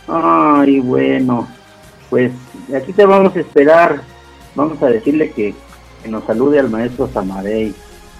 Ay, 0.07 0.79
bueno. 0.79 1.47
Pues 2.09 2.31
aquí 2.75 2.93
te 2.93 3.05
vamos 3.05 3.35
a 3.35 3.39
esperar. 3.39 4.01
Vamos 4.55 4.81
a 4.81 4.87
decirle 4.87 5.31
que, 5.31 5.55
que 6.01 6.09
nos 6.09 6.25
salude 6.25 6.59
al 6.59 6.69
maestro 6.69 7.09
Samarey. 7.11 7.73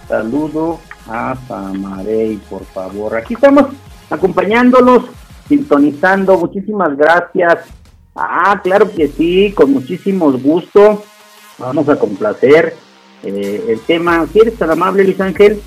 Saludo 0.08 0.80
a 1.08 1.36
Samarey, 1.48 2.38
por 2.50 2.66
favor. 2.66 3.16
Aquí 3.16 3.34
estamos 3.34 3.66
acompañándolos, 4.10 5.06
sintonizando. 5.48 6.38
Muchísimas 6.38 6.96
gracias. 6.98 7.66
Ah, 8.16 8.60
claro 8.64 8.92
que 8.92 9.08
sí, 9.08 9.52
con 9.56 9.74
muchísimos 9.74 10.42
gusto. 10.42 11.04
Vamos 11.58 11.88
a 11.90 11.98
complacer 11.98 12.76
eh, 13.24 13.66
el 13.70 13.80
tema. 13.82 14.26
Si 14.32 14.40
eres 14.40 14.58
tan 14.58 14.72
amable, 14.72 15.04
Luis 15.04 15.20
Ángel, 15.20 15.62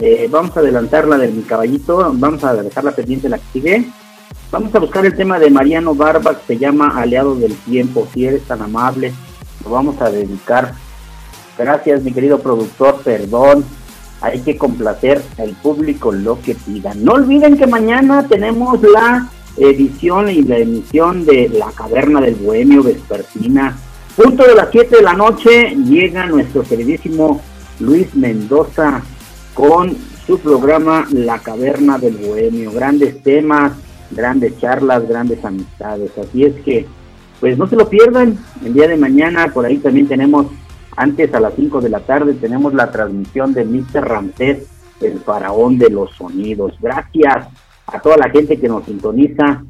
eh, 0.00 0.28
vamos 0.30 0.56
a 0.56 0.60
adelantar 0.60 1.08
la 1.08 1.18
de 1.18 1.28
mi 1.28 1.42
caballito. 1.42 2.12
Vamos 2.14 2.44
a 2.44 2.54
dejarla 2.54 2.92
pendiente 2.92 3.28
la 3.28 3.38
que 3.38 3.44
sigue. 3.52 3.88
Vamos 4.50 4.74
a 4.74 4.78
buscar 4.78 5.04
el 5.04 5.16
tema 5.16 5.38
de 5.38 5.50
Mariano 5.50 5.94
Barba 5.94 6.38
que 6.38 6.54
se 6.54 6.58
llama 6.58 6.88
Aliado 6.96 7.34
del 7.34 7.54
Tiempo. 7.56 8.06
Si 8.14 8.24
eres 8.24 8.42
tan 8.44 8.62
amable, 8.62 9.12
lo 9.64 9.70
vamos 9.70 10.00
a 10.00 10.10
dedicar. 10.10 10.74
Gracias, 11.58 12.02
mi 12.02 12.12
querido 12.12 12.38
productor. 12.38 13.00
Perdón. 13.02 13.64
Hay 14.20 14.40
que 14.40 14.56
complacer 14.56 15.22
al 15.38 15.50
público 15.50 16.10
lo 16.10 16.40
que 16.40 16.56
pidan. 16.56 17.04
No 17.04 17.12
olviden 17.12 17.56
que 17.56 17.68
mañana 17.68 18.26
tenemos 18.26 18.82
la 18.82 19.28
edición 19.56 20.28
y 20.28 20.42
la 20.42 20.58
emisión 20.58 21.24
de 21.24 21.48
La 21.48 21.70
Caverna 21.70 22.20
del 22.20 22.34
Bohemio 22.34 22.82
Vespertina. 22.82 23.76
Punto 24.16 24.44
de 24.44 24.56
las 24.56 24.70
7 24.72 24.96
de 24.96 25.02
la 25.02 25.14
noche 25.14 25.76
llega 25.76 26.26
nuestro 26.26 26.64
queridísimo 26.64 27.40
Luis 27.78 28.12
Mendoza 28.16 29.02
con 29.58 29.90
su 30.24 30.38
programa 30.38 31.08
La 31.10 31.40
Caverna 31.40 31.98
del 31.98 32.16
Bohemio. 32.16 32.70
Grandes 32.70 33.20
temas, 33.24 33.72
grandes 34.12 34.56
charlas, 34.60 35.08
grandes 35.08 35.44
amistades. 35.44 36.16
Así 36.16 36.44
es 36.44 36.54
que, 36.60 36.86
pues 37.40 37.58
no 37.58 37.66
se 37.66 37.74
lo 37.74 37.88
pierdan. 37.88 38.38
El 38.64 38.72
día 38.72 38.86
de 38.86 38.96
mañana, 38.96 39.48
por 39.52 39.66
ahí 39.66 39.78
también 39.78 40.06
tenemos, 40.06 40.46
antes 40.96 41.34
a 41.34 41.40
las 41.40 41.54
5 41.54 41.80
de 41.80 41.88
la 41.88 41.98
tarde, 41.98 42.34
tenemos 42.34 42.72
la 42.72 42.92
transmisión 42.92 43.52
de 43.52 43.64
Mr. 43.64 44.06
Ramsés, 44.06 44.68
el 45.00 45.18
faraón 45.18 45.76
de 45.76 45.90
los 45.90 46.12
sonidos. 46.12 46.74
Gracias 46.80 47.48
a 47.88 47.98
toda 48.00 48.16
la 48.16 48.30
gente 48.30 48.60
que 48.60 48.68
nos 48.68 48.84
sintoniza 48.84 49.64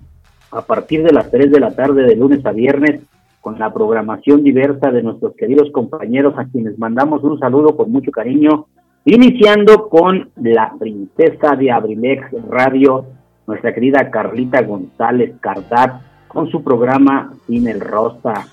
a 0.51 0.61
partir 0.67 1.03
de 1.03 1.13
las 1.15 1.31
3 1.31 1.51
de 1.51 1.61
la 1.61 1.71
tarde 1.71 2.03
de 2.03 2.15
lunes 2.15 2.45
a 2.45 2.53
viernes 2.53 3.01
con 3.41 3.59
la 3.59 3.73
programación 3.73 4.43
diversa 4.43 4.91
de 4.91 5.03
nuestros 5.03 5.35
queridos 5.35 5.71
compañeros 5.73 6.35
a 6.37 6.45
quienes 6.45 6.79
mandamos 6.79 7.25
un 7.25 7.39
saludo 7.39 7.75
con 7.75 7.91
mucho 7.91 8.11
cariño, 8.11 8.67
iniciando 9.05 9.89
con 9.89 10.31
la 10.37 10.73
princesa 10.79 11.57
de 11.57 11.71
Abrilex 11.71 12.27
Radio, 12.49 13.07
nuestra 13.47 13.73
querida 13.73 14.11
Carlita 14.11 14.63
González 14.63 15.35
Cardat, 15.41 16.03
con 16.29 16.51
su 16.51 16.63
programa 16.63 17.33
Sin 17.47 17.69
el 17.69 17.81
Rosa. 17.81 18.47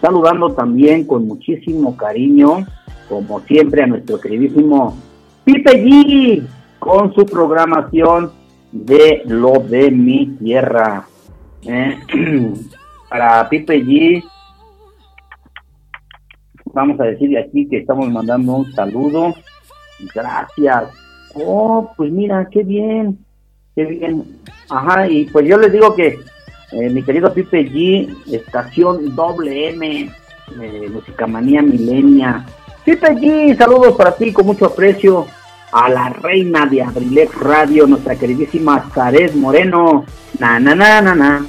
Saludando 0.00 0.54
también 0.54 1.06
con 1.06 1.26
muchísimo 1.26 1.96
cariño, 1.96 2.66
como 3.08 3.40
siempre, 3.40 3.82
a 3.82 3.86
nuestro 3.86 4.18
queridísimo 4.18 4.96
Pipe 5.44 5.84
G, 5.84 6.46
con 6.78 7.14
su 7.14 7.26
programación 7.26 8.32
de 8.72 9.22
Lo 9.26 9.58
de 9.58 9.90
mi 9.90 10.26
Tierra. 10.38 11.06
Eh, 11.62 11.98
para 13.10 13.48
Pipe 13.48 13.84
G, 13.84 14.24
vamos 16.72 16.98
a 17.00 17.04
decirle 17.04 17.40
aquí 17.40 17.68
que 17.68 17.78
estamos 17.78 18.08
mandando 18.10 18.54
un 18.54 18.72
saludo. 18.72 19.34
Gracias. 20.14 20.84
Oh, 21.34 21.92
pues 21.96 22.10
mira, 22.10 22.48
qué 22.50 22.62
bien, 22.62 23.18
qué 23.74 23.84
bien. 23.84 24.24
Ajá, 24.68 25.08
y 25.08 25.24
pues 25.26 25.46
yo 25.46 25.58
les 25.58 25.72
digo 25.72 25.94
que 25.94 26.18
eh, 26.72 26.90
mi 26.90 27.02
querido 27.02 27.32
Pipe 27.32 27.70
G, 27.70 28.32
estación 28.32 29.14
doble 29.14 29.70
M, 29.70 30.10
eh, 30.60 30.88
Musicamanía 30.92 31.62
Milenia. 31.62 32.44
Pipe 32.84 33.14
G, 33.16 33.56
saludos 33.56 33.96
para 33.96 34.16
ti 34.16 34.32
con 34.32 34.46
mucho 34.46 34.66
aprecio 34.66 35.26
a 35.72 35.88
la 35.88 36.08
reina 36.08 36.66
de 36.66 36.82
Abrilex 36.82 37.38
Radio, 37.38 37.86
nuestra 37.86 38.16
queridísima 38.16 38.88
Zaret 38.94 39.34
Moreno. 39.34 40.04
Na, 40.38 40.58
na, 40.58 40.74
na, 40.74 41.00
na, 41.00 41.14
na. 41.14 41.46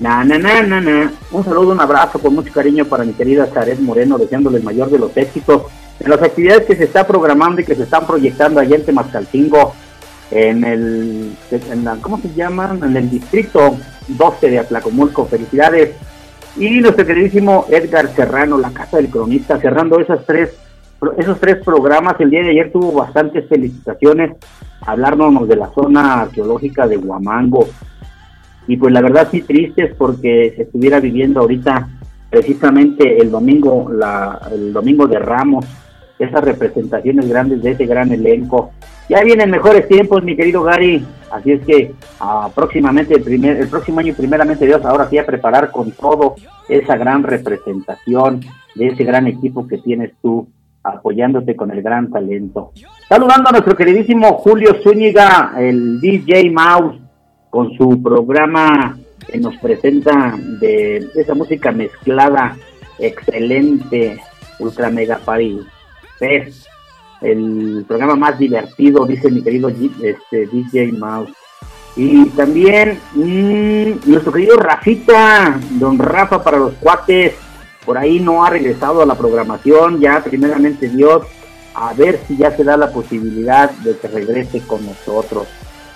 Na, 0.00 0.24
na, 0.24 0.38
na, 0.38 0.62
na, 0.62 0.80
na. 0.80 1.12
Un 1.30 1.44
saludo, 1.44 1.72
un 1.72 1.80
abrazo 1.80 2.18
con 2.18 2.34
mucho 2.34 2.52
cariño 2.52 2.84
para 2.84 3.04
mi 3.04 3.12
querida 3.12 3.46
Zaret 3.46 3.78
Moreno, 3.78 4.18
deseándole 4.18 4.58
el 4.58 4.64
mayor 4.64 4.90
de 4.90 4.98
los 4.98 5.16
éxitos 5.16 5.62
en 6.00 6.10
las 6.10 6.22
actividades 6.22 6.66
que 6.66 6.76
se 6.76 6.84
está 6.84 7.06
programando 7.06 7.60
y 7.60 7.64
que 7.64 7.74
se 7.74 7.84
están 7.84 8.06
proyectando 8.06 8.60
allá 8.60 8.76
en 8.76 8.84
Temascalcingo, 8.84 9.74
en 10.30 10.64
el, 10.64 11.36
¿cómo 12.00 12.18
se 12.18 12.32
llaman? 12.34 12.82
En 12.82 12.96
el 12.96 13.10
distrito 13.10 13.76
12 14.08 14.50
de 14.50 14.58
Atlacomulco. 14.58 15.26
Felicidades. 15.26 15.94
Y 16.56 16.80
nuestro 16.80 17.06
queridísimo 17.06 17.66
Edgar 17.68 18.08
Serrano, 18.14 18.58
la 18.58 18.70
Casa 18.70 18.96
del 18.96 19.10
Cronista, 19.10 19.58
cerrando 19.58 20.00
esas 20.00 20.24
tres, 20.24 20.56
esos 21.18 21.38
tres 21.40 21.56
programas. 21.64 22.14
El 22.20 22.30
día 22.30 22.42
de 22.42 22.50
ayer 22.50 22.72
tuvo 22.72 22.92
bastantes 22.92 23.48
felicitaciones, 23.48 24.36
hablándonos 24.80 25.48
de 25.48 25.56
la 25.56 25.70
zona 25.74 26.22
arqueológica 26.22 26.86
de 26.86 26.96
Huamango. 26.96 27.68
Y 28.66 28.76
pues 28.76 28.92
la 28.92 29.02
verdad 29.02 29.28
sí 29.30 29.42
tristes 29.42 29.94
porque 29.96 30.52
se 30.56 30.62
estuviera 30.62 30.98
viviendo 31.00 31.40
ahorita 31.40 31.88
precisamente 32.30 33.18
el 33.18 33.30
domingo, 33.30 33.90
la, 33.92 34.40
el 34.50 34.72
domingo 34.72 35.06
de 35.06 35.18
Ramos, 35.18 35.66
esas 36.18 36.44
representaciones 36.44 37.28
grandes 37.28 37.62
de 37.62 37.72
ese 37.72 37.86
gran 37.86 38.12
elenco. 38.12 38.72
Ya 39.08 39.22
vienen 39.22 39.50
mejores 39.50 39.86
tiempos, 39.88 40.22
mi 40.22 40.36
querido 40.36 40.62
Gary. 40.62 41.04
Así 41.30 41.52
es 41.52 41.64
que 41.64 41.92
ah, 42.20 42.48
próximamente, 42.54 43.14
el, 43.14 43.22
primer, 43.22 43.56
el 43.56 43.68
próximo 43.68 44.00
año, 44.00 44.14
primeramente 44.16 44.66
Dios, 44.66 44.84
ahora 44.84 45.08
sí 45.08 45.18
a 45.18 45.26
preparar 45.26 45.70
con 45.70 45.90
todo 45.92 46.36
esa 46.68 46.96
gran 46.96 47.22
representación 47.22 48.40
de 48.74 48.86
ese 48.86 49.04
gran 49.04 49.26
equipo 49.26 49.66
que 49.66 49.78
tienes 49.78 50.12
tú 50.22 50.48
apoyándote 50.82 51.56
con 51.56 51.70
el 51.70 51.82
gran 51.82 52.10
talento. 52.10 52.72
Saludando 53.08 53.48
a 53.48 53.52
nuestro 53.52 53.74
queridísimo 53.74 54.34
Julio 54.34 54.76
Zúñiga, 54.82 55.54
el 55.58 56.00
DJ 56.00 56.50
Mouse, 56.50 56.98
con 57.50 57.72
su 57.76 58.02
programa 58.02 58.98
que 59.30 59.38
nos 59.38 59.56
presenta 59.56 60.36
de 60.60 61.08
esa 61.14 61.34
música 61.34 61.72
mezclada, 61.72 62.56
excelente, 62.98 64.20
ultra 64.58 64.90
mega 64.90 65.18
party. 65.18 65.60
Es 66.24 66.66
el 67.20 67.84
programa 67.86 68.14
más 68.16 68.38
divertido, 68.38 69.06
dice 69.06 69.30
mi 69.30 69.42
querido 69.42 69.68
este, 69.68 70.46
DJ 70.46 70.92
Mouse. 70.92 71.30
Y 71.96 72.24
también 72.30 72.98
mmm, 73.14 74.10
nuestro 74.10 74.32
querido 74.32 74.56
Rafita, 74.56 75.60
don 75.70 75.98
Rafa 75.98 76.42
para 76.42 76.58
los 76.58 76.74
cuates, 76.74 77.34
por 77.84 77.98
ahí 77.98 78.18
no 78.18 78.44
ha 78.44 78.50
regresado 78.50 79.02
a 79.02 79.06
la 79.06 79.14
programación, 79.14 80.00
ya 80.00 80.22
primeramente 80.22 80.88
Dios, 80.88 81.26
a 81.74 81.92
ver 81.92 82.20
si 82.26 82.36
ya 82.36 82.50
se 82.56 82.64
da 82.64 82.76
la 82.76 82.90
posibilidad 82.90 83.70
de 83.70 83.96
que 83.96 84.08
regrese 84.08 84.60
con 84.60 84.84
nosotros. 84.84 85.46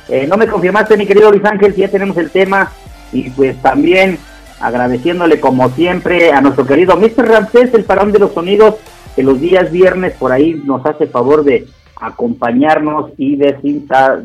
Eh, 0.08 0.26
no 0.26 0.36
me 0.36 0.46
confirmaste, 0.46 0.96
mi 0.96 1.06
querido 1.06 1.30
Luis 1.30 1.44
Ángel, 1.44 1.74
si 1.74 1.80
ya 1.80 1.88
tenemos 1.88 2.16
el 2.16 2.30
tema, 2.30 2.70
y 3.12 3.30
pues 3.30 3.60
también 3.62 4.18
agradeciéndole 4.60 5.40
como 5.40 5.68
siempre 5.70 6.32
a 6.32 6.40
nuestro 6.40 6.66
querido 6.66 6.96
Mr. 6.96 7.28
Ramsés, 7.28 7.72
el 7.74 7.84
parón 7.84 8.12
de 8.12 8.18
los 8.18 8.32
sonidos, 8.32 8.76
que 9.18 9.24
los 9.24 9.40
días 9.40 9.72
viernes 9.72 10.12
por 10.12 10.30
ahí 10.30 10.62
nos 10.64 10.86
hace 10.86 11.08
favor 11.08 11.42
de 11.42 11.66
acompañarnos 12.00 13.10
y 13.18 13.34
de 13.34 13.60
cinta. 13.60 14.22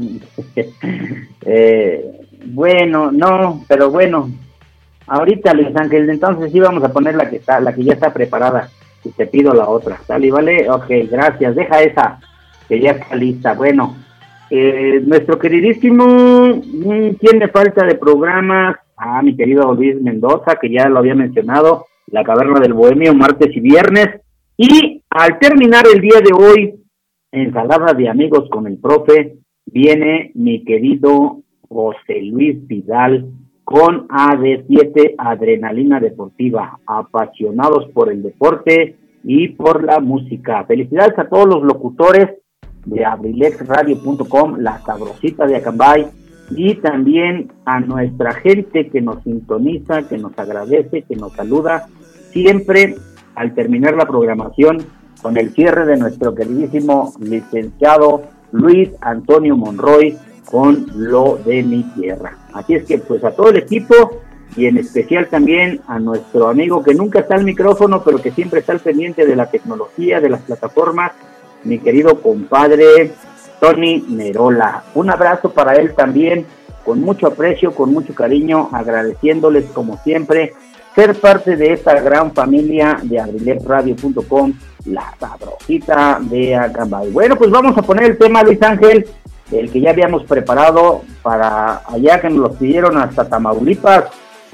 eh, 1.42 2.22
bueno, 2.46 3.12
no, 3.12 3.66
pero 3.68 3.90
bueno, 3.90 4.30
ahorita 5.08 5.56
Luis 5.56 5.76
Ángel, 5.76 6.08
entonces 6.12 6.52
sí 6.52 6.60
vamos 6.60 6.84
a 6.84 6.94
poner 6.94 7.16
la 7.16 7.28
que 7.28 7.38
está, 7.38 7.60
la 7.60 7.74
que 7.74 7.84
ya 7.84 7.94
está 7.94 8.14
preparada 8.14 8.70
y 9.04 9.10
te 9.10 9.26
pido 9.26 9.52
la 9.56 9.68
otra, 9.68 9.98
¿sale? 10.06 10.30
¿Vale? 10.30 10.70
Ok, 10.70 10.86
gracias, 11.10 11.56
deja 11.56 11.82
esa 11.82 12.20
que 12.70 12.80
ya 12.80 12.92
está 12.92 13.16
lista. 13.16 13.54
Bueno, 13.54 13.96
eh, 14.52 15.02
nuestro 15.04 15.40
queridísimo, 15.40 16.06
mm, 16.06 17.16
tiene 17.16 17.48
falta 17.48 17.84
de 17.84 17.96
programas? 17.96 18.76
Ah, 18.96 19.24
mi 19.24 19.36
querido 19.36 19.74
Luis 19.74 20.00
Mendoza, 20.00 20.58
que 20.62 20.70
ya 20.70 20.88
lo 20.88 21.00
había 21.00 21.16
mencionado, 21.16 21.88
La 22.12 22.24
Caverna 22.24 22.60
del 22.60 22.74
Bohemio, 22.74 23.16
martes 23.16 23.58
y 23.58 23.60
viernes. 23.60 24.20
Y 24.58 25.02
al 25.10 25.40
terminar 25.40 25.86
el 25.92 26.02
día 26.02 26.20
de 26.24 26.32
hoy, 26.34 26.76
ensalada 27.32 27.94
de 27.94 28.08
amigos 28.08 28.48
con 28.50 28.68
el 28.68 28.78
profe, 28.78 29.38
viene 29.66 30.32
mi 30.36 30.64
querido 30.64 31.42
José 31.68 32.22
Luis 32.22 32.68
Vidal 32.68 33.32
con 33.64 34.08
AD7 34.10 35.16
Adrenalina 35.18 36.00
Deportiva, 36.00 36.80
apasionados 36.86 37.88
por 37.94 38.12
el 38.12 38.22
deporte 38.22 38.96
y 39.24 39.50
por 39.50 39.84
la 39.84 40.00
música. 40.00 40.66
Felicidades 40.66 41.18
a 41.18 41.28
todos 41.28 41.48
los 41.48 41.64
locutores 41.64 42.30
de 42.86 43.06
abrilexradio.com, 43.06 44.58
la 44.60 44.80
sabrosita 44.80 45.48
de 45.48 45.56
Acambay, 45.56 46.08
y 46.52 46.76
también 46.76 47.52
a 47.66 47.80
nuestra 47.80 48.34
gente 48.34 48.90
que 48.90 49.02
nos 49.02 49.24
sintoniza, 49.24 50.08
que 50.08 50.18
nos 50.18 50.38
agradece, 50.38 51.04
que 51.04 51.16
nos 51.16 51.34
saluda, 51.34 51.88
siempre 52.32 52.96
al 53.36 53.54
terminar 53.54 53.96
la 53.96 54.06
programación 54.06 54.86
con 55.22 55.38
el 55.38 55.54
cierre 55.54 55.86
de 55.86 55.98
nuestro 55.98 56.36
queridísimo 56.36 57.14
licenciado 57.20 58.24
Luis 58.52 58.90
Antonio 59.02 59.56
Monroy 59.56 60.18
con 60.46 60.86
lo 60.96 61.40
de 61.46 61.64
mi 61.64 61.84
tierra. 61.96 62.38
Así 62.54 62.76
es 62.76 62.86
que 62.86 63.00
pues 63.00 63.24
a 63.24 63.32
todo 63.32 63.50
el 63.50 63.58
equipo 63.58 64.22
y 64.56 64.68
en 64.68 64.78
especial 64.78 65.28
también 65.28 65.82
a 65.88 65.98
nuestro 66.00 66.48
amigo 66.48 66.84
que 66.84 66.94
nunca 66.94 67.20
está 67.20 67.36
al 67.36 67.44
micrófono, 67.44 68.04
pero 68.04 68.22
que 68.22 68.32
siempre 68.32 68.60
está 68.60 68.74
al 68.74 68.80
pendiente 68.80 69.26
de 69.26 69.36
la 69.36 69.50
tecnología, 69.50 70.22
de 70.22 70.30
las 70.30 70.42
plataformas, 70.42 71.14
mi 71.64 71.80
querido 71.80 72.22
compadre 72.22 73.14
Tony 73.60 74.04
Nerola. 74.10 74.84
Un 74.94 75.10
abrazo 75.10 75.52
para 75.52 75.74
él 75.74 75.96
también, 75.96 76.46
con 76.86 77.02
mucho 77.02 77.28
aprecio, 77.28 77.74
con 77.74 77.92
mucho 77.92 78.14
cariño, 78.14 78.70
agradeciéndoles 78.72 79.66
como 79.72 79.98
siempre 80.04 80.54
ser 80.96 81.16
parte 81.16 81.56
de 81.56 81.74
esta 81.74 82.00
gran 82.00 82.34
familia 82.34 83.00
de 83.02 83.20
abriletradio.com, 83.20 84.54
la 84.86 85.14
sabrosita 85.20 86.20
de 86.22 86.56
Acambay. 86.56 87.12
Bueno, 87.12 87.36
pues 87.36 87.50
vamos 87.50 87.78
a 87.78 87.82
poner 87.82 88.12
el 88.12 88.18
tema, 88.18 88.44
Luis 88.44 88.62
Ángel, 88.62 89.06
el 89.52 89.72
que 89.72 89.82
ya 89.82 89.92
habíamos 89.92 90.24
preparado 90.24 91.02
para 91.22 91.82
allá 91.88 92.22
que 92.22 92.30
nos 92.30 92.40
lo 92.40 92.54
pidieron 92.54 92.98
hasta 92.98 93.28
Tamaulipas, 93.28 94.06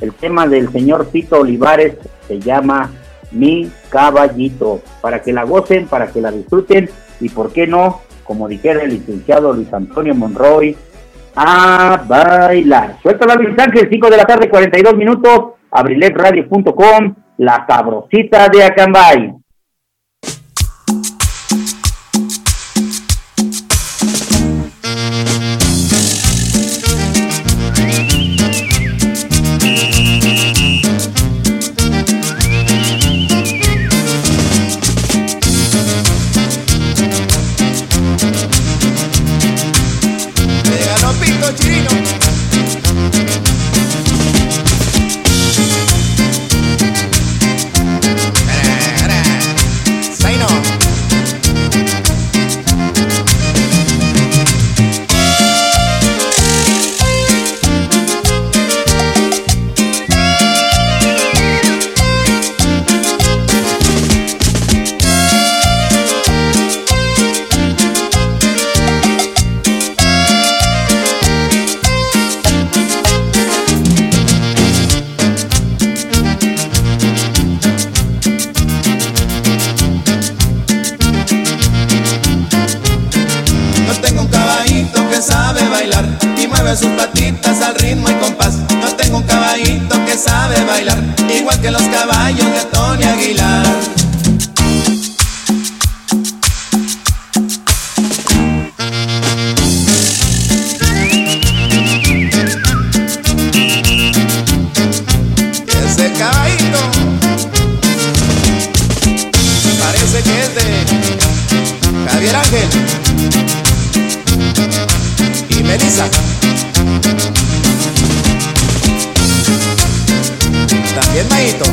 el 0.01 0.13
tema 0.13 0.47
del 0.47 0.71
señor 0.71 1.07
Tito 1.07 1.39
Olivares, 1.39 1.95
se 2.27 2.39
llama 2.39 2.89
Mi 3.31 3.69
Caballito, 3.89 4.81
para 5.01 5.21
que 5.21 5.33
la 5.33 5.43
gocen, 5.43 5.87
para 5.87 6.07
que 6.07 6.21
la 6.21 6.31
disfruten 6.31 6.89
y 7.19 7.29
por 7.29 7.51
qué 7.51 7.67
no, 7.67 8.01
como 8.23 8.47
dijera 8.47 8.83
el 8.83 8.91
licenciado 8.91 9.53
Luis 9.53 9.73
Antonio 9.73 10.15
Monroy, 10.15 10.75
a 11.35 12.03
bailar. 12.07 12.97
Suelta 13.01 13.35
Luis 13.35 13.57
Ángel, 13.57 13.87
5 13.89 14.09
de 14.09 14.17
la 14.17 14.25
tarde, 14.25 14.49
42 14.49 14.95
minutos, 14.95 15.58
abriletradio.com, 15.71 17.15
la 17.37 17.65
sabrosita 17.67 18.47
de 18.49 18.63
Acambay. 18.63 19.33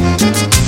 Thank 0.06 0.60
you. 0.60 0.65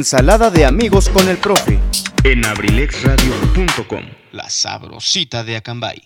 Ensalada 0.00 0.48
de 0.50 0.64
amigos 0.64 1.10
con 1.10 1.28
el 1.28 1.36
profe. 1.36 1.78
En 2.24 2.42
abrilexradio.com. 2.46 4.00
La 4.32 4.48
sabrosita 4.48 5.44
de 5.44 5.58
Acambay. 5.58 6.00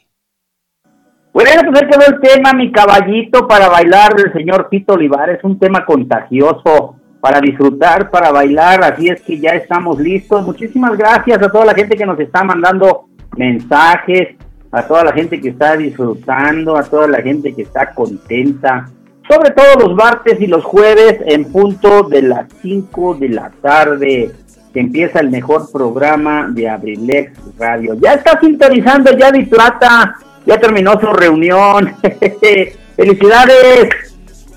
Bueno, 1.32 1.62
pues 1.70 1.80
ahí 1.80 1.88
quedó 1.88 2.07
el 2.09 2.20
tema, 2.20 2.53
mi 2.55 2.72
caballito, 2.72 3.47
para 3.47 3.68
bailar 3.68 4.16
del 4.16 4.32
señor 4.32 4.66
Tito 4.68 4.95
Olivares. 4.95 5.38
Un 5.45 5.61
tema 5.61 5.86
contagioso 5.86 6.97
para 7.20 7.40
disfrutar, 7.40 8.11
para 8.11 8.32
bailar. 8.32 8.82
Así 8.82 9.11
es 9.11 9.22
que 9.22 9.38
ya 9.38 9.51
estamos 9.51 10.01
listos. 10.01 10.45
Muchísimas 10.45 10.99
gracias 10.99 11.40
a 11.40 11.49
toda 11.49 11.66
la 11.66 11.74
gente 11.74 11.97
que 11.97 12.05
nos 12.05 12.18
está 12.18 12.42
mandando 12.42 13.11
mensajes, 13.36 14.34
a 14.72 14.82
toda 14.88 15.05
la 15.05 15.12
gente 15.12 15.40
que 15.40 15.51
está 15.51 15.76
disfrutando, 15.76 16.76
a 16.76 16.82
toda 16.82 17.07
la 17.07 17.22
gente 17.22 17.55
que 17.55 17.62
está 17.62 17.95
contenta 17.95 18.90
sobre 19.29 19.51
todo 19.51 19.87
los 19.87 19.95
martes 19.95 20.41
y 20.41 20.47
los 20.47 20.64
jueves 20.64 21.18
en 21.27 21.51
punto 21.51 22.03
de 22.05 22.22
las 22.22 22.47
5 22.62 23.14
de 23.14 23.29
la 23.31 23.51
tarde, 23.62 24.33
que 24.72 24.81
empieza 24.81 25.20
el 25.20 25.31
mejor 25.31 25.70
programa 25.72 26.49
de 26.51 26.68
Abrilex 26.68 27.33
Radio. 27.59 27.95
Ya 28.01 28.14
está 28.14 28.39
sintonizando 28.41 29.16
ya 29.16 29.31
de 29.31 29.45
Plata, 29.45 30.16
ya 30.45 30.59
terminó 30.59 30.99
su 31.01 31.07
reunión. 31.07 31.95
¡Felicidades! 32.97 33.89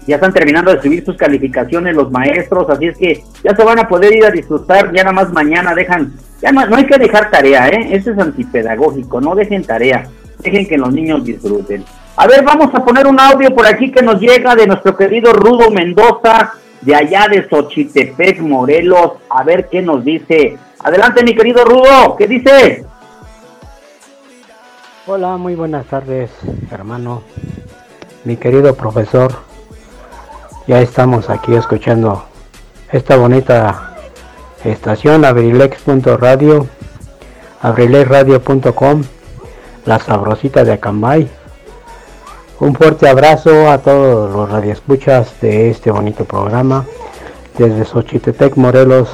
Ya 0.06 0.16
están 0.16 0.34
terminando 0.34 0.74
de 0.74 0.82
subir 0.82 1.04
sus 1.04 1.18
calificaciones 1.18 1.96
los 1.96 2.10
maestros, 2.12 2.70
así 2.70 2.88
es 2.88 2.98
que 2.98 3.24
ya 3.44 3.56
se 3.56 3.64
van 3.64 3.80
a 3.80 3.88
poder 3.88 4.16
ir 4.16 4.26
a 4.26 4.32
disfrutar, 4.32 4.94
ya 4.94 5.04
nada 5.04 5.12
más 5.12 5.34
mañana 5.34 5.76
dejan, 5.76 6.14
ya 6.42 6.52
no 6.52 6.76
hay 6.76 6.86
que 6.86 6.98
dejar 6.98 7.30
tarea, 7.30 7.68
¿eh? 7.68 7.90
Eso 7.92 8.12
es 8.12 8.18
antipedagógico, 8.18 9.20
no 9.20 9.36
dejen 9.36 9.66
tarea, 9.66 10.08
dejen 10.40 10.66
que 10.66 10.78
los 10.78 10.94
niños 10.94 11.26
disfruten. 11.26 11.84
A 12.20 12.26
ver, 12.26 12.44
vamos 12.44 12.74
a 12.74 12.84
poner 12.84 13.06
un 13.06 13.20
audio 13.20 13.54
por 13.54 13.68
aquí 13.68 13.92
que 13.92 14.02
nos 14.02 14.20
llega 14.20 14.56
de 14.56 14.66
nuestro 14.66 14.98
querido 14.98 15.34
Rudo 15.34 15.70
Mendoza, 15.70 16.54
de 16.82 16.96
allá 16.96 17.28
de 17.30 17.48
Xochitepec, 17.48 18.40
Morelos. 18.40 19.12
A 19.30 19.44
ver 19.44 19.68
qué 19.70 19.84
nos 19.84 20.04
dice. 20.04 20.58
Adelante, 20.80 21.24
mi 21.24 21.36
querido 21.36 21.64
Rudo, 21.64 22.16
¿qué 22.18 22.28
dice? 22.28 22.84
Hola, 25.06 25.38
muy 25.38 25.54
buenas 25.54 25.86
tardes, 25.86 26.32
hermano. 26.72 27.22
Mi 28.24 28.36
querido 28.36 28.74
profesor, 28.74 29.36
ya 30.66 30.82
estamos 30.82 31.30
aquí 31.30 31.54
escuchando 31.54 32.26
esta 32.92 33.16
bonita 33.16 33.96
estación, 34.64 35.24
abrilex.radio, 35.24 36.66
abrilexradio.com, 37.62 39.04
la 39.86 40.00
sabrosita 40.00 40.64
de 40.64 40.72
Acambay 40.74 41.37
un 42.60 42.74
fuerte 42.74 43.08
abrazo 43.08 43.70
a 43.70 43.78
todos 43.78 44.32
los 44.32 44.50
radioescuchas 44.50 45.40
de 45.42 45.70
este 45.70 45.92
bonito 45.92 46.26
programa. 46.26 46.86
Desde 47.58 47.86
Xochitepec, 47.86 48.56
Morelos, 48.56 49.10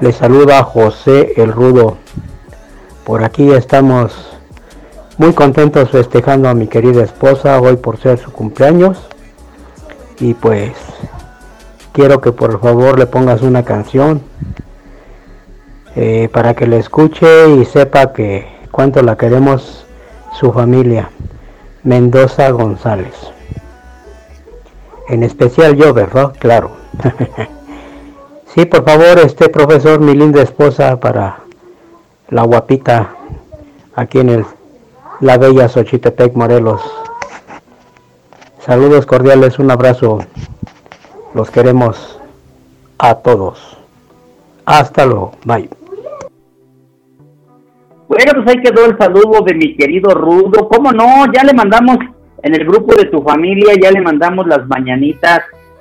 les 0.00 0.16
saluda 0.16 0.62
José 0.62 1.34
el 1.36 1.52
Rudo. 1.52 1.98
Por 3.04 3.22
aquí 3.22 3.50
estamos 3.52 4.38
muy 5.18 5.34
contentos 5.34 5.90
festejando 5.90 6.48
a 6.48 6.54
mi 6.54 6.66
querida 6.66 7.04
esposa 7.04 7.60
hoy 7.60 7.76
por 7.76 7.98
ser 7.98 8.18
su 8.18 8.32
cumpleaños. 8.32 8.98
Y 10.18 10.32
pues 10.32 10.72
quiero 11.92 12.22
que 12.22 12.32
por 12.32 12.60
favor 12.60 12.98
le 12.98 13.06
pongas 13.06 13.42
una 13.42 13.62
canción 13.62 14.22
eh, 15.96 16.30
para 16.32 16.54
que 16.54 16.66
le 16.66 16.78
escuche 16.78 17.50
y 17.50 17.66
sepa 17.66 18.14
que 18.14 18.46
cuánto 18.70 19.02
la 19.02 19.16
queremos 19.16 19.84
su 20.32 20.50
familia. 20.50 21.10
Mendoza 21.84 22.50
González. 22.50 23.14
En 25.08 25.22
especial 25.22 25.76
yo, 25.76 25.92
¿verdad? 25.92 26.32
Claro. 26.38 26.70
sí, 28.54 28.64
por 28.64 28.84
favor, 28.84 29.18
este 29.18 29.50
profesor, 29.50 30.00
mi 30.00 30.14
linda 30.14 30.42
esposa, 30.42 30.98
para 30.98 31.40
la 32.30 32.42
guapita 32.42 33.14
aquí 33.94 34.20
en 34.20 34.30
el, 34.30 34.46
la 35.20 35.36
bella 35.36 35.68
Xochitepec, 35.68 36.34
Morelos. 36.34 36.80
Saludos 38.64 39.04
cordiales, 39.04 39.58
un 39.58 39.70
abrazo. 39.70 40.20
Los 41.34 41.50
queremos 41.50 42.18
a 42.98 43.16
todos. 43.16 43.76
Hasta 44.64 45.04
luego. 45.04 45.32
Bye. 45.44 45.83
Bueno, 48.14 48.44
pues 48.44 48.56
ahí 48.56 48.62
quedó 48.62 48.86
el 48.86 48.96
saludo 48.96 49.40
de 49.44 49.54
mi 49.54 49.74
querido 49.74 50.14
Rudo. 50.14 50.68
¿Cómo 50.68 50.92
no? 50.92 51.24
Ya 51.32 51.42
le 51.42 51.52
mandamos 51.52 51.98
en 52.40 52.54
el 52.54 52.64
grupo 52.64 52.94
de 52.94 53.06
tu 53.06 53.20
familia, 53.22 53.74
ya 53.74 53.90
le 53.90 54.00
mandamos 54.00 54.46
las 54.46 54.64
mañanitas 54.68 55.40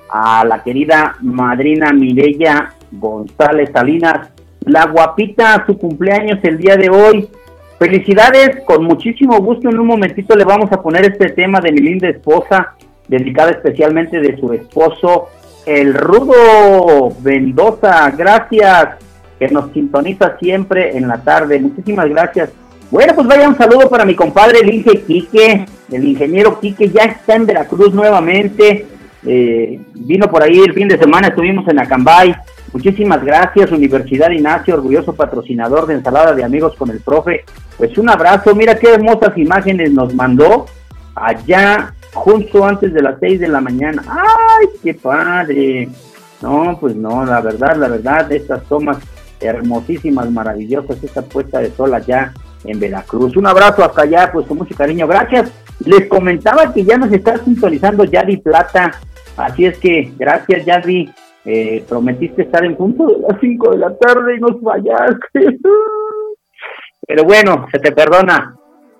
a 0.09 0.43
la 0.43 0.63
querida 0.63 1.15
madrina 1.21 1.93
Mirella 1.93 2.73
González 2.91 3.69
Salinas. 3.71 4.31
La 4.65 4.87
guapita, 4.87 5.63
su 5.67 5.77
cumpleaños 5.77 6.39
el 6.41 6.57
día 6.57 6.75
de 6.75 6.89
hoy. 6.89 7.29
Felicidades, 7.77 8.61
con 8.65 8.83
muchísimo 8.83 9.37
gusto. 9.37 9.69
En 9.69 9.77
un 9.77 9.85
momentito 9.85 10.35
le 10.35 10.43
vamos 10.43 10.71
a 10.71 10.81
poner 10.81 11.05
este 11.05 11.29
tema 11.29 11.59
de 11.59 11.71
mi 11.71 11.81
linda 11.81 12.09
esposa, 12.09 12.73
dedicada 13.07 13.51
especialmente 13.51 14.19
de 14.19 14.39
su 14.39 14.51
esposo, 14.53 15.27
el 15.67 15.93
Rudo 15.93 17.13
Mendoza. 17.23 18.09
Gracias 18.17 19.03
nos 19.51 19.71
sintoniza 19.71 20.37
siempre 20.39 20.97
en 20.97 21.07
la 21.07 21.17
tarde. 21.23 21.59
Muchísimas 21.59 22.09
gracias. 22.09 22.49
Bueno, 22.91 23.13
pues 23.15 23.27
vaya 23.27 23.49
un 23.49 23.57
saludo 23.57 23.89
para 23.89 24.05
mi 24.05 24.15
compadre 24.15 24.59
el 24.59 24.71
Inge 24.71 25.01
Quique, 25.01 25.65
el 25.91 26.07
ingeniero 26.07 26.59
Quique 26.59 26.89
ya 26.89 27.03
está 27.05 27.35
en 27.35 27.47
Veracruz 27.47 27.93
nuevamente. 27.93 28.85
Eh, 29.25 29.79
vino 29.95 30.29
por 30.29 30.43
ahí 30.43 30.59
el 30.59 30.73
fin 30.73 30.87
de 30.87 30.97
semana, 30.97 31.29
estuvimos 31.29 31.67
en 31.67 31.79
Acambay. 31.79 32.35
Muchísimas 32.71 33.23
gracias, 33.23 33.71
Universidad 33.71 34.29
Ignacio, 34.31 34.75
orgulloso 34.75 35.13
patrocinador 35.13 35.87
de 35.87 35.95
ensalada 35.95 36.33
de 36.33 36.43
amigos 36.43 36.75
con 36.75 36.89
el 36.89 36.99
profe. 36.99 37.45
Pues 37.77 37.97
un 37.97 38.09
abrazo, 38.09 38.53
mira 38.53 38.77
qué 38.77 38.93
hermosas 38.93 39.37
imágenes 39.37 39.91
nos 39.91 40.13
mandó 40.13 40.65
allá 41.15 41.93
justo 42.13 42.65
antes 42.65 42.93
de 42.93 43.01
las 43.01 43.19
6 43.19 43.39
de 43.39 43.47
la 43.47 43.61
mañana. 43.61 44.03
¡Ay, 44.07 44.67
qué 44.83 44.93
padre! 44.93 45.89
No, 46.41 46.77
pues 46.79 46.95
no, 46.95 47.25
la 47.25 47.41
verdad, 47.41 47.75
la 47.75 47.87
verdad, 47.87 48.31
estas 48.31 48.63
tomas 48.65 48.97
hermosísimas, 49.43 50.31
maravillosas, 50.31 51.03
esta 51.03 51.21
puesta 51.21 51.59
de 51.59 51.71
sol 51.71 51.93
allá 51.93 52.33
en 52.65 52.79
Veracruz. 52.79 53.35
Un 53.35 53.47
abrazo 53.47 53.83
hasta 53.83 54.03
allá, 54.03 54.29
pues 54.31 54.47
con 54.47 54.57
mucho 54.57 54.75
cariño. 54.75 55.07
Gracias. 55.07 55.51
Les 55.85 56.07
comentaba 56.07 56.73
que 56.73 56.83
ya 56.83 56.97
nos 56.97 57.11
está 57.11 57.37
sintonizando 57.37 58.05
Yadi 58.05 58.37
Plata. 58.37 58.91
Así 59.37 59.65
es 59.65 59.77
que 59.77 60.11
gracias, 60.17 60.65
Yadi. 60.65 61.09
Eh, 61.45 61.83
prometiste 61.89 62.43
estar 62.43 62.63
en 62.63 62.77
punto 62.77 63.05
de 63.05 63.19
las 63.19 63.37
5 63.41 63.71
de 63.71 63.77
la 63.77 63.93
tarde 63.97 64.37
y 64.37 64.39
nos 64.39 64.61
fallaste. 64.61 65.59
Pero 67.05 67.25
bueno, 67.25 67.65
se 67.69 67.79
te 67.79 67.91
perdona, 67.91 68.55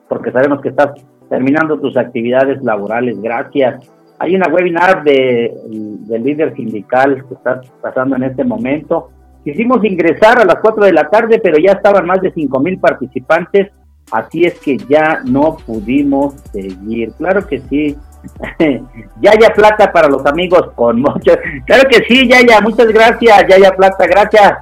porque 0.09 0.31
sabemos 0.31 0.59
que 0.59 0.69
estás 0.69 0.89
terminando 1.29 1.79
tus 1.79 1.95
actividades 1.95 2.61
laborales. 2.61 3.21
Gracias. 3.21 3.89
Hay 4.19 4.35
una 4.35 4.49
webinar 4.49 5.03
de, 5.03 5.53
del 5.65 6.23
líder 6.23 6.53
sindical 6.53 7.25
que 7.27 7.33
está 7.33 7.61
pasando 7.81 8.17
en 8.17 8.23
este 8.23 8.43
momento 8.43 9.09
Quisimos 9.43 9.83
ingresar 9.83 10.39
a 10.39 10.45
las 10.45 10.57
4 10.61 10.85
de 10.85 10.93
la 10.93 11.09
tarde, 11.09 11.39
pero 11.39 11.57
ya 11.57 11.73
estaban 11.73 12.05
más 12.05 12.21
de 12.21 12.31
5 12.31 12.59
mil 12.59 12.79
participantes, 12.79 13.71
así 14.11 14.45
es 14.45 14.59
que 14.59 14.77
ya 14.77 15.21
no 15.25 15.57
pudimos 15.65 16.35
seguir. 16.51 17.11
Claro 17.17 17.45
que 17.47 17.59
sí. 17.69 17.97
ya 19.21 19.33
ya 19.37 19.53
plata 19.53 19.91
para 19.91 20.07
los 20.07 20.25
amigos 20.25 20.71
con 20.75 21.01
mucho. 21.01 21.33
Claro 21.65 21.89
que 21.89 22.05
sí, 22.07 22.27
ya 22.27 22.39
ya, 22.47 22.61
muchas 22.61 22.87
gracias, 22.87 23.45
ya 23.49 23.59
ya 23.59 23.71
plata, 23.75 24.05
gracias. 24.07 24.53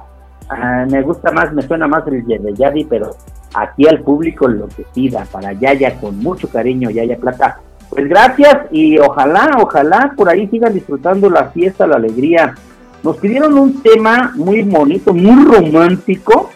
Ah, 0.48 0.84
me 0.90 1.00
gusta 1.02 1.30
más, 1.30 1.52
me 1.52 1.62
suena 1.62 1.86
más 1.86 2.04
el 2.08 2.26
de 2.26 2.52
Yadi, 2.54 2.84
pero 2.84 3.10
aquí 3.54 3.86
al 3.86 4.00
público 4.00 4.48
lo 4.48 4.68
que 4.68 4.84
pida 4.94 5.24
para 5.30 5.52
Yaya 5.52 5.98
con 6.00 6.18
mucho 6.18 6.48
cariño, 6.48 6.90
Yaya 6.90 7.16
Plata. 7.16 7.60
Pues 7.88 8.08
gracias 8.08 8.66
y 8.70 8.98
ojalá, 8.98 9.58
ojalá 9.60 10.12
por 10.16 10.28
ahí 10.28 10.48
sigan 10.48 10.72
disfrutando 10.72 11.28
la 11.28 11.50
fiesta, 11.50 11.86
la 11.86 11.96
alegría 11.96 12.54
nos 13.02 13.16
pidieron 13.16 13.58
un 13.58 13.82
tema 13.82 14.32
muy 14.36 14.62
bonito, 14.62 15.12
muy 15.12 15.44
romántico. 15.44 16.50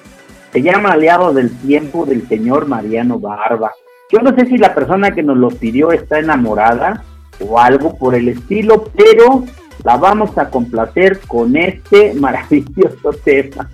Se 0.53 0.63
llama 0.63 0.93
Aliado 0.93 1.33
del 1.33 1.51
Tiempo 1.59 2.07
del 2.07 2.27
señor 2.29 2.67
Mariano 2.67 3.19
Barba. 3.19 3.73
Yo 4.13 4.21
no 4.21 4.35
sé 4.35 4.47
si 4.47 4.57
la 4.57 4.75
persona 4.75 5.11
que 5.11 5.23
nos 5.23 5.37
lo 5.37 5.49
pidió 5.49 5.91
está 5.91 6.19
enamorada 6.19 7.03
o 7.41 7.59
algo 7.59 7.97
por 7.97 8.15
el 8.15 8.29
estilo, 8.29 8.85
pero 8.97 9.45
la 9.85 9.97
vamos 9.97 10.37
a 10.39 10.49
complacer 10.49 11.21
con 11.27 11.57
este 11.57 12.15
maravilloso 12.21 13.11
tema. 13.25 13.69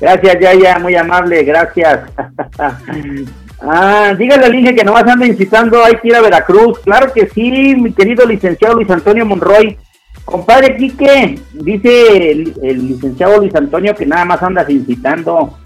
gracias, 0.00 0.40
Yaya, 0.40 0.78
muy 0.78 0.94
amable, 0.94 1.42
gracias. 1.42 2.08
ah, 3.60 4.14
dígale 4.16 4.46
al 4.46 4.54
Inge 4.54 4.74
que 4.76 4.84
nomás 4.84 5.06
anda 5.06 5.26
incitando, 5.26 5.84
hay 5.84 5.96
que 5.96 6.08
ir 6.08 6.14
a 6.14 6.22
Veracruz. 6.22 6.78
Claro 6.80 7.12
que 7.12 7.28
sí, 7.28 7.74
mi 7.76 7.92
querido 7.92 8.24
licenciado 8.24 8.76
Luis 8.76 8.90
Antonio 8.90 9.26
Monroy. 9.26 9.76
Compadre 10.26 10.76
Quique, 10.76 11.38
dice 11.52 12.32
el, 12.32 12.88
licenciado 12.88 13.38
Luis 13.38 13.54
Antonio 13.54 13.94
que 13.94 14.04
nada 14.04 14.24
más 14.24 14.42
andas 14.42 14.68
incitando. 14.68 15.56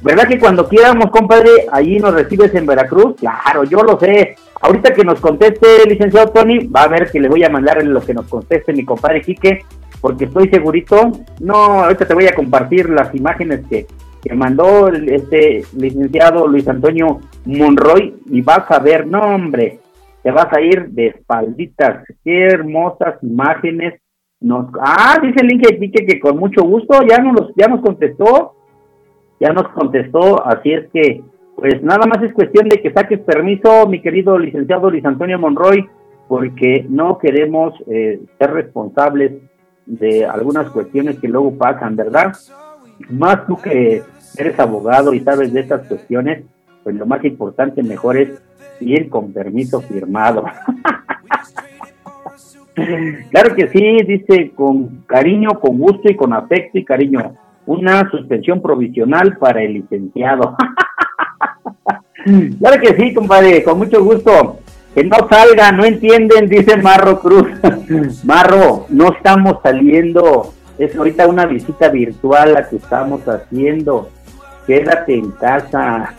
¿Verdad 0.00 0.26
que 0.26 0.38
cuando 0.38 0.66
quieramos, 0.66 1.10
compadre, 1.10 1.50
allí 1.70 1.98
nos 1.98 2.14
recibes 2.14 2.54
en 2.54 2.64
Veracruz? 2.64 3.14
Claro, 3.20 3.62
yo 3.64 3.82
lo 3.82 4.00
sé. 4.00 4.36
Ahorita 4.62 4.94
que 4.94 5.04
nos 5.04 5.20
conteste 5.20 5.82
el 5.82 5.90
licenciado 5.90 6.30
Tony, 6.30 6.66
va 6.66 6.84
a 6.84 6.88
ver 6.88 7.10
que 7.10 7.20
le 7.20 7.28
voy 7.28 7.44
a 7.44 7.50
mandar 7.50 7.84
lo 7.84 8.00
que 8.00 8.14
nos 8.14 8.26
conteste 8.26 8.72
mi 8.72 8.86
compadre 8.86 9.20
Quique, 9.20 9.66
porque 10.00 10.24
estoy 10.24 10.48
segurito. 10.48 11.12
No, 11.40 11.84
ahorita 11.84 12.06
te 12.06 12.14
voy 12.14 12.26
a 12.26 12.34
compartir 12.34 12.88
las 12.88 13.14
imágenes 13.14 13.66
que, 13.68 13.86
que 14.22 14.34
mandó 14.34 14.88
este 14.88 15.62
licenciado 15.76 16.46
Luis 16.46 16.66
Antonio 16.66 17.20
Monroy 17.44 18.14
y 18.30 18.40
vas 18.40 18.70
a 18.70 18.78
ver, 18.78 19.06
no 19.06 19.20
hombre, 19.20 19.80
te 20.24 20.32
vas 20.32 20.48
a 20.52 20.60
ir 20.60 20.88
de 20.88 21.06
espalditas. 21.08 22.04
Qué 22.24 22.46
hermosas 22.46 23.22
imágenes. 23.22 24.00
Nos, 24.40 24.66
ah, 24.80 25.18
dice 25.22 25.36
el 25.40 25.78
Quique 25.78 26.04
que 26.04 26.18
con 26.18 26.38
mucho 26.38 26.64
gusto 26.64 26.98
ya 27.08 27.18
nos, 27.18 27.52
ya 27.56 27.68
nos 27.68 27.80
contestó 27.80 28.54
ya 29.40 29.52
nos 29.52 29.68
contestó, 29.68 30.46
así 30.46 30.72
es 30.72 30.90
que, 30.92 31.22
pues 31.56 31.82
nada 31.82 32.06
más 32.06 32.22
es 32.22 32.32
cuestión 32.32 32.68
de 32.68 32.80
que 32.80 32.92
saques 32.92 33.20
permiso, 33.20 33.86
mi 33.86 34.00
querido 34.00 34.38
licenciado 34.38 34.90
Luis 34.90 35.04
Antonio 35.04 35.38
Monroy, 35.38 35.86
porque 36.28 36.86
no 36.88 37.18
queremos 37.18 37.74
eh, 37.86 38.20
ser 38.38 38.52
responsables 38.52 39.32
de 39.86 40.24
algunas 40.24 40.70
cuestiones 40.70 41.18
que 41.18 41.28
luego 41.28 41.56
pasan, 41.58 41.94
¿verdad? 41.96 42.32
Más 43.10 43.46
tú 43.46 43.56
que 43.60 44.02
eres 44.36 44.58
abogado 44.58 45.12
y 45.12 45.20
sabes 45.20 45.52
de 45.52 45.60
estas 45.60 45.86
cuestiones, 45.86 46.44
pues 46.82 46.96
lo 46.96 47.06
más 47.06 47.22
importante, 47.24 47.82
mejor 47.82 48.16
es 48.16 48.30
ir 48.80 49.08
con 49.08 49.32
permiso 49.32 49.80
firmado. 49.80 50.44
claro 53.30 53.54
que 53.54 53.68
sí, 53.68 53.98
dice 54.06 54.52
con 54.54 55.04
cariño, 55.06 55.60
con 55.60 55.78
gusto 55.78 56.10
y 56.10 56.16
con 56.16 56.32
afecto 56.32 56.78
y 56.78 56.84
cariño 56.84 57.36
una 57.66 58.10
suspensión 58.10 58.60
provisional 58.60 59.36
para 59.38 59.62
el 59.62 59.74
licenciado. 59.74 60.56
claro 62.58 62.80
que 62.80 62.94
sí, 62.96 63.14
compadre, 63.14 63.62
con 63.62 63.78
mucho 63.78 64.02
gusto. 64.02 64.58
Que 64.94 65.02
no 65.02 65.16
salga, 65.28 65.72
no 65.72 65.84
entienden, 65.84 66.48
dice 66.48 66.76
Marro 66.76 67.18
Cruz. 67.20 67.48
Marro, 68.24 68.86
no 68.90 69.12
estamos 69.12 69.58
saliendo. 69.62 70.52
Es 70.78 70.96
ahorita 70.96 71.26
una 71.26 71.46
visita 71.46 71.88
virtual 71.88 72.54
la 72.54 72.68
que 72.68 72.76
estamos 72.76 73.26
haciendo. 73.26 74.10
Quédate 74.66 75.14
en 75.14 75.30
casa. 75.32 76.14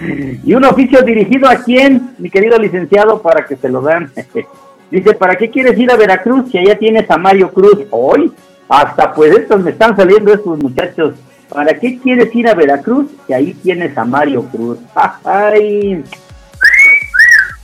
y 0.44 0.54
un 0.54 0.64
oficio 0.64 1.02
dirigido 1.02 1.48
a 1.48 1.56
quién, 1.56 2.14
mi 2.18 2.30
querido 2.30 2.58
licenciado, 2.58 3.22
para 3.22 3.46
que 3.46 3.56
se 3.56 3.68
lo 3.68 3.80
dan. 3.80 4.10
Dice, 4.90 5.14
¿para 5.14 5.36
qué 5.36 5.50
quieres 5.50 5.78
ir 5.78 5.90
a 5.90 5.96
Veracruz 5.96 6.50
si 6.50 6.58
allá 6.58 6.78
tienes 6.78 7.10
a 7.10 7.16
Mario 7.16 7.50
Cruz? 7.50 7.78
Hoy 7.90 8.32
hasta 8.68 9.12
pues 9.12 9.36
estos 9.36 9.62
me 9.62 9.70
están 9.70 9.96
saliendo 9.96 10.32
estos 10.32 10.58
muchachos. 10.58 11.14
¿Para 11.48 11.78
qué 11.78 11.98
quieres 11.98 12.34
ir 12.34 12.48
a 12.48 12.54
Veracruz? 12.54 13.06
Que 13.26 13.34
ahí 13.34 13.54
tienes 13.54 13.96
a 13.96 14.04
Mario 14.04 14.44
Cruz. 14.44 14.78
Ay. 15.24 16.02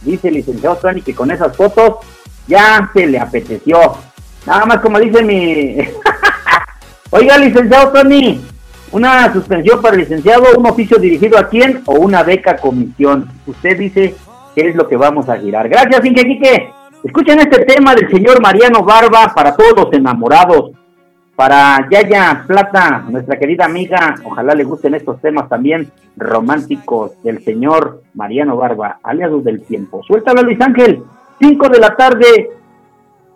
Dice 0.03 0.29
el 0.29 0.35
licenciado 0.35 0.77
Tony 0.77 1.03
que 1.03 1.15
con 1.15 1.31
esas 1.31 1.57
fotos 1.57 1.97
ya 2.47 2.91
se 2.95 3.07
le 3.07 3.19
apeteció. 3.19 3.79
Nada 4.47 4.67
más 4.67 4.79
como 4.79 4.99
dice 4.99 5.23
mi... 5.23 5.77
Oiga, 7.11 7.39
licenciado 7.39 7.91
Tony, 7.91 8.41
una 8.93 9.33
suspensión 9.33 9.81
para 9.81 9.95
el 9.95 10.01
licenciado, 10.01 10.45
un 10.57 10.67
oficio 10.67 10.99
dirigido 10.99 11.39
a 11.39 11.49
quién 11.49 11.83
o 11.87 11.95
una 11.95 12.23
beca 12.23 12.57
comisión. 12.57 13.29
Usted 13.47 13.79
dice 13.79 14.15
qué 14.55 14.69
es 14.69 14.77
lo 14.77 14.89
que 14.89 14.97
vamos 14.97 15.29
a 15.29 15.37
girar. 15.37 15.69
Gracias, 15.69 16.05
Inge 16.05 16.25
Quique. 16.25 16.71
Escuchen 17.05 17.39
este 17.39 17.65
tema 17.65 17.95
del 17.95 18.11
señor 18.11 18.41
Mariano 18.43 18.83
Barba 18.83 19.33
para 19.35 19.55
todos 19.55 19.73
los 19.77 19.93
enamorados. 19.93 20.73
Para 21.37 21.89
Yaya 21.89 22.43
Plata, 22.49 23.05
nuestra 23.09 23.39
querida 23.39 23.65
amiga, 23.65 24.17
ojalá 24.25 24.57
le 24.57 24.65
gusten 24.65 24.95
estos 24.95 25.21
temas 25.21 25.49
también 25.49 25.89
románticos 26.17 27.13
del 27.23 27.45
señor 27.45 28.03
Mariano 28.15 28.57
Barba, 28.57 28.99
aliados 29.05 29.45
del 29.45 29.63
tiempo. 29.63 30.03
Suéltalo 30.03 30.43
Luis 30.43 30.61
Ángel, 30.61 31.05
5 31.41 31.69
de 31.69 31.79
la 31.79 31.95
tarde, 31.95 32.51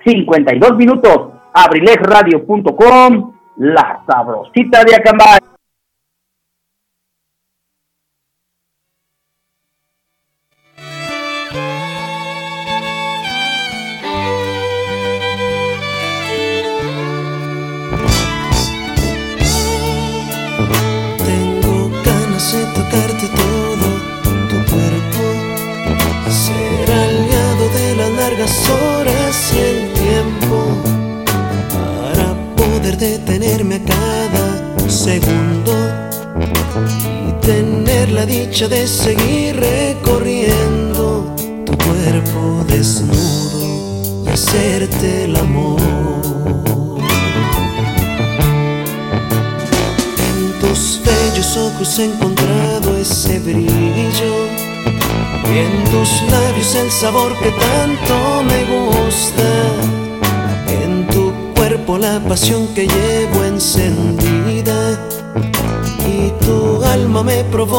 52 0.04 0.76
minutos, 0.76 1.28
abrilesradio.com, 1.52 3.32
la 3.58 4.02
sabrosita 4.04 4.82
de 4.82 4.96
Acambay. 4.96 5.41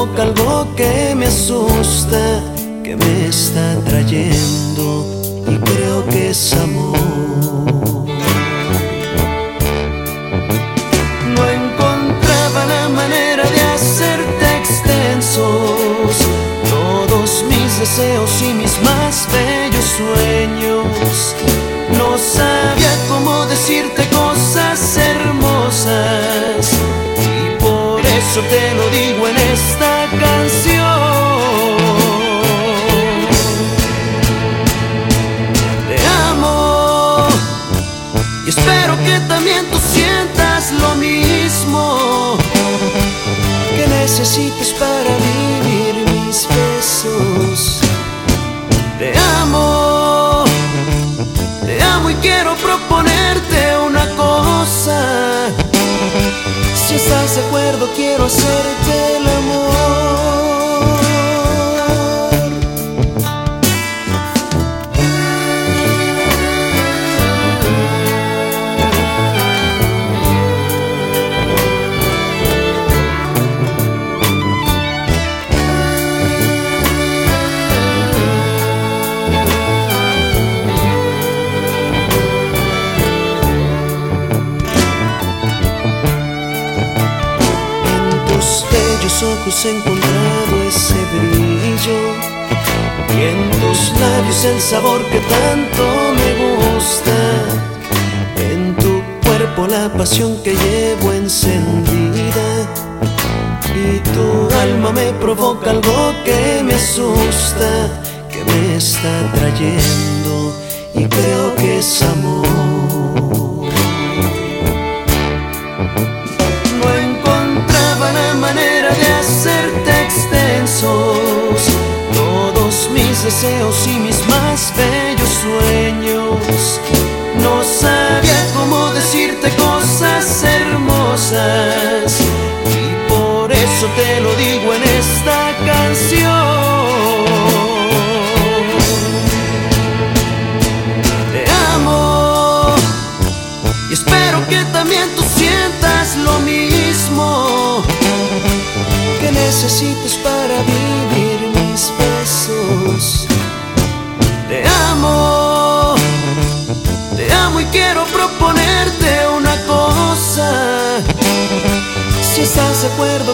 Provoca 0.06 0.33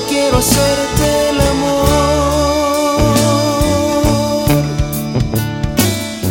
Quiero 0.08 0.38
hacerte 0.38 1.30
el 1.30 1.42
amor. 1.42 1.88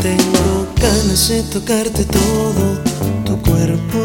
Tengo 0.03 0.66
ganas 0.81 1.29
de 1.29 1.43
tocarte 1.45 2.05
todo 2.05 2.79
tu 3.25 3.41
cuerpo 3.43 3.99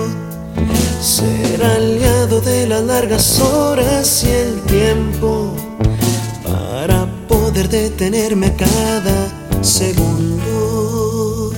ser 1.02 1.64
aliado 1.64 2.42
de 2.42 2.68
las 2.68 2.84
largas 2.84 3.40
horas 3.40 4.24
y 4.24 4.30
el 4.30 4.62
tiempo 4.64 5.54
para 6.44 7.06
poder 7.28 7.70
detenerme 7.70 8.56
cada 8.56 9.28
segundo. 9.62 11.52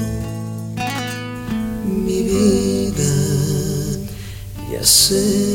Mi 1.86 2.22
vida 2.24 3.14
y 4.72 4.76
hacerte. 4.76 5.55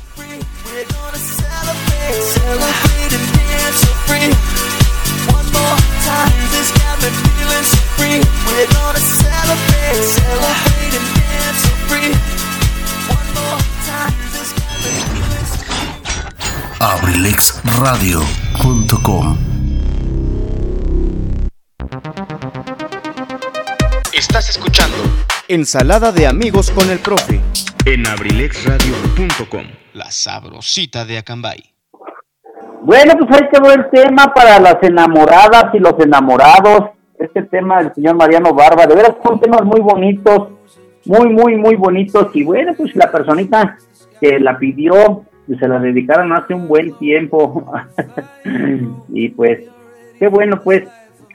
abrilexradio.com 17.71 19.37
Estás 24.13 24.49
escuchando 24.49 24.97
Ensalada 25.47 26.11
de 26.11 26.27
amigos 26.27 26.69
con 26.71 26.89
el 26.89 26.99
profe. 26.99 27.39
en 27.85 28.05
abrilexradio.com. 28.07 29.63
La 29.93 30.11
sabrosita 30.11 31.05
de 31.05 31.19
Acambay. 31.19 31.63
Bueno, 32.81 33.13
pues 33.17 33.41
ahí 33.41 33.47
quedó 33.51 33.71
el 33.71 33.89
tema 33.89 34.33
para 34.33 34.59
las 34.59 34.77
enamoradas 34.81 35.73
y 35.73 35.79
los 35.79 35.93
enamorados. 35.99 36.91
Este 37.19 37.43
tema 37.43 37.81
del 37.83 37.93
señor 37.93 38.15
Mariano 38.15 38.53
Barba, 38.53 38.85
de 38.85 38.95
veras 38.95 39.15
son 39.23 39.39
temas 39.39 39.63
muy 39.63 39.79
bonitos, 39.79 40.49
muy, 41.05 41.29
muy, 41.29 41.55
muy 41.55 41.75
bonitos. 41.75 42.27
Y 42.33 42.43
bueno, 42.43 42.73
pues 42.75 42.95
la 42.95 43.11
personita 43.11 43.77
que 44.19 44.39
la 44.39 44.57
pidió, 44.57 45.25
se 45.57 45.67
la 45.67 45.79
dedicaron 45.79 46.33
hace 46.33 46.53
un 46.53 46.67
buen 46.67 46.93
tiempo. 46.97 47.71
y 49.09 49.29
pues, 49.29 49.61
qué 50.19 50.27
bueno 50.27 50.61
pues 50.63 50.83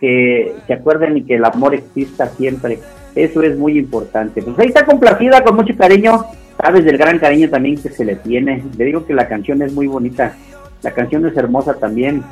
que 0.01 0.55
se 0.67 0.75
acuerden 0.75 1.17
y 1.17 1.23
que 1.23 1.37
el 1.37 1.45
amor 1.45 1.75
exista 1.75 2.27
siempre. 2.27 2.79
Eso 3.15 3.43
es 3.43 3.57
muy 3.57 3.79
importante. 3.79 4.43
Pues 4.43 4.59
ahí 4.59 4.67
está 4.67 4.85
complacida 4.85 5.43
con 5.43 5.57
mucho 5.57 5.75
cariño. 5.77 6.25
Sabes 6.61 6.85
del 6.85 6.99
gran 6.99 7.19
cariño 7.19 7.49
también 7.49 7.81
que 7.81 7.89
se 7.89 8.05
le 8.05 8.17
tiene. 8.17 8.63
Le 8.77 8.85
digo 8.85 9.07
que 9.07 9.15
la 9.15 9.29
canción 9.29 9.63
es 9.63 9.73
muy 9.73 9.87
bonita. 9.87 10.35
La 10.83 10.91
canción 10.91 11.27
es 11.27 11.37
hermosa 11.37 11.75
también. 11.75 12.23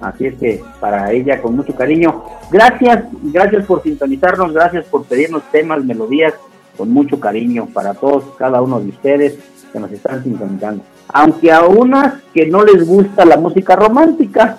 Así 0.00 0.26
es 0.26 0.34
que 0.34 0.62
para 0.80 1.10
ella 1.12 1.40
con 1.40 1.56
mucho 1.56 1.74
cariño. 1.74 2.24
Gracias, 2.50 3.04
gracias 3.22 3.64
por 3.64 3.82
sintonizarnos, 3.82 4.52
gracias 4.52 4.84
por 4.86 5.04
pedirnos 5.04 5.42
temas, 5.50 5.84
melodías 5.84 6.34
con 6.76 6.90
mucho 6.90 7.18
cariño 7.18 7.66
para 7.72 7.94
todos, 7.94 8.24
cada 8.36 8.60
uno 8.60 8.80
de 8.80 8.90
ustedes 8.90 9.38
que 9.72 9.80
nos 9.80 9.90
están 9.92 10.22
sintonizando. 10.22 10.84
Aunque 11.14 11.52
a 11.52 11.62
unas 11.62 12.14
que 12.34 12.44
no 12.46 12.64
les 12.64 12.84
gusta 12.84 13.24
la 13.24 13.36
música 13.36 13.76
romántica. 13.76 14.56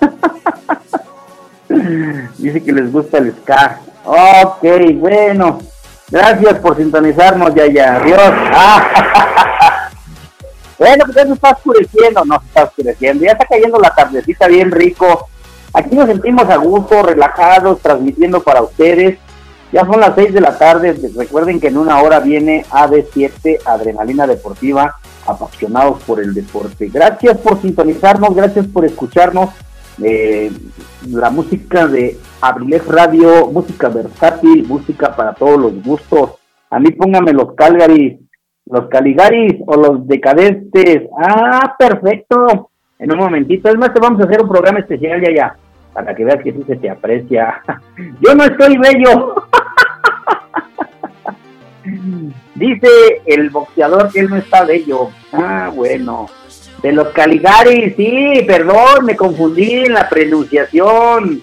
Dice 2.37 2.63
que 2.63 2.71
les 2.71 2.91
gusta 2.91 3.17
el 3.17 3.33
ska. 3.33 3.81
Ok, 4.05 4.63
bueno. 4.95 5.59
Gracias 6.09 6.53
por 6.59 6.77
sintonizarnos, 6.77 7.53
ya, 7.53 7.67
ya. 7.67 7.95
Adiós. 7.97 8.21
Bueno, 10.77 11.05
pues 11.05 11.15
ya 11.15 11.25
se 11.25 11.31
está 11.31 11.51
oscureciendo, 11.51 12.25
no 12.25 12.37
se 12.37 12.47
está 12.47 12.63
oscureciendo, 12.65 13.23
ya 13.23 13.31
está 13.31 13.45
cayendo 13.45 13.79
la 13.79 13.95
tardecita 13.95 14.45
bien 14.49 14.71
rico. 14.71 15.29
Aquí 15.73 15.95
nos 15.95 16.07
sentimos 16.07 16.49
a 16.49 16.57
gusto, 16.57 17.01
relajados, 17.01 17.79
transmitiendo 17.79 18.43
para 18.43 18.61
ustedes. 18.61 19.17
Ya 19.71 19.85
son 19.85 20.01
las 20.01 20.15
6 20.15 20.33
de 20.33 20.41
la 20.41 20.57
tarde, 20.57 20.93
recuerden 21.15 21.61
que 21.61 21.67
en 21.67 21.77
una 21.77 22.01
hora 22.01 22.19
viene 22.19 22.65
AD7 22.69 23.59
Adrenalina 23.65 24.27
Deportiva, 24.27 24.97
apasionados 25.25 26.01
por 26.03 26.19
el 26.19 26.33
deporte. 26.33 26.89
Gracias 26.89 27.37
por 27.37 27.61
sintonizarnos, 27.61 28.35
gracias 28.35 28.67
por 28.67 28.85
escucharnos. 28.85 29.49
Eh, 30.03 30.51
la 31.09 31.29
música 31.29 31.87
de 31.87 32.17
Abrilex 32.41 32.87
Radio, 32.87 33.47
música 33.47 33.89
versátil, 33.89 34.67
música 34.67 35.15
para 35.15 35.33
todos 35.33 35.59
los 35.59 35.83
gustos. 35.83 36.31
A 36.69 36.79
mí 36.79 36.91
póngame 36.91 37.31
los 37.31 37.53
Calgaris, 37.55 38.19
los 38.65 38.87
Caligaris 38.89 39.55
o 39.65 39.75
los 39.75 40.07
Decadentes. 40.07 41.03
Ah, 41.17 41.75
perfecto. 41.77 42.71
En 42.99 43.11
un 43.11 43.19
momentito. 43.19 43.69
Es 43.69 43.77
más, 43.77 43.93
te 43.93 43.99
vamos 43.99 44.21
a 44.21 44.25
hacer 44.25 44.41
un 44.41 44.49
programa 44.49 44.79
especial 44.79 45.21
ya, 45.21 45.33
ya. 45.33 45.55
Para 45.93 46.13
que 46.13 46.25
veas 46.25 46.43
que 46.43 46.51
sí 46.51 46.63
se 46.67 46.75
te 46.75 46.89
aprecia. 46.89 47.61
Yo 48.21 48.35
no 48.35 48.43
estoy 48.43 48.77
bello. 48.77 49.35
Dice 52.55 52.87
el 53.25 53.49
boxeador 53.49 54.11
que 54.11 54.21
él 54.21 54.29
no 54.29 54.37
está 54.37 54.63
bello. 54.63 55.09
Ah, 55.31 55.71
bueno. 55.73 56.27
De 56.81 56.91
los 56.91 57.09
Caligaris, 57.09 57.95
sí, 57.95 58.43
perdón, 58.45 59.05
me 59.05 59.15
confundí 59.15 59.85
en 59.85 59.93
la 59.93 60.07
pronunciación. 60.07 61.41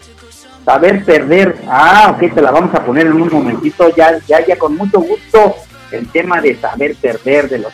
Saber 0.65 1.05
perder. 1.05 1.57
Ah, 1.69 2.15
ok, 2.15 2.35
te 2.35 2.41
la 2.41 2.51
vamos 2.51 2.75
a 2.75 2.85
poner 2.85 3.07
en 3.07 3.15
un 3.15 3.29
momentito. 3.29 3.95
Ya, 3.97 4.19
ya, 4.27 4.45
ya, 4.47 4.57
con 4.57 4.77
mucho 4.77 5.01
gusto. 5.01 5.57
El 5.91 6.09
tema 6.09 6.41
de 6.41 6.57
saber 6.57 6.95
perder 6.97 7.49
de 7.49 7.59
los 7.59 7.73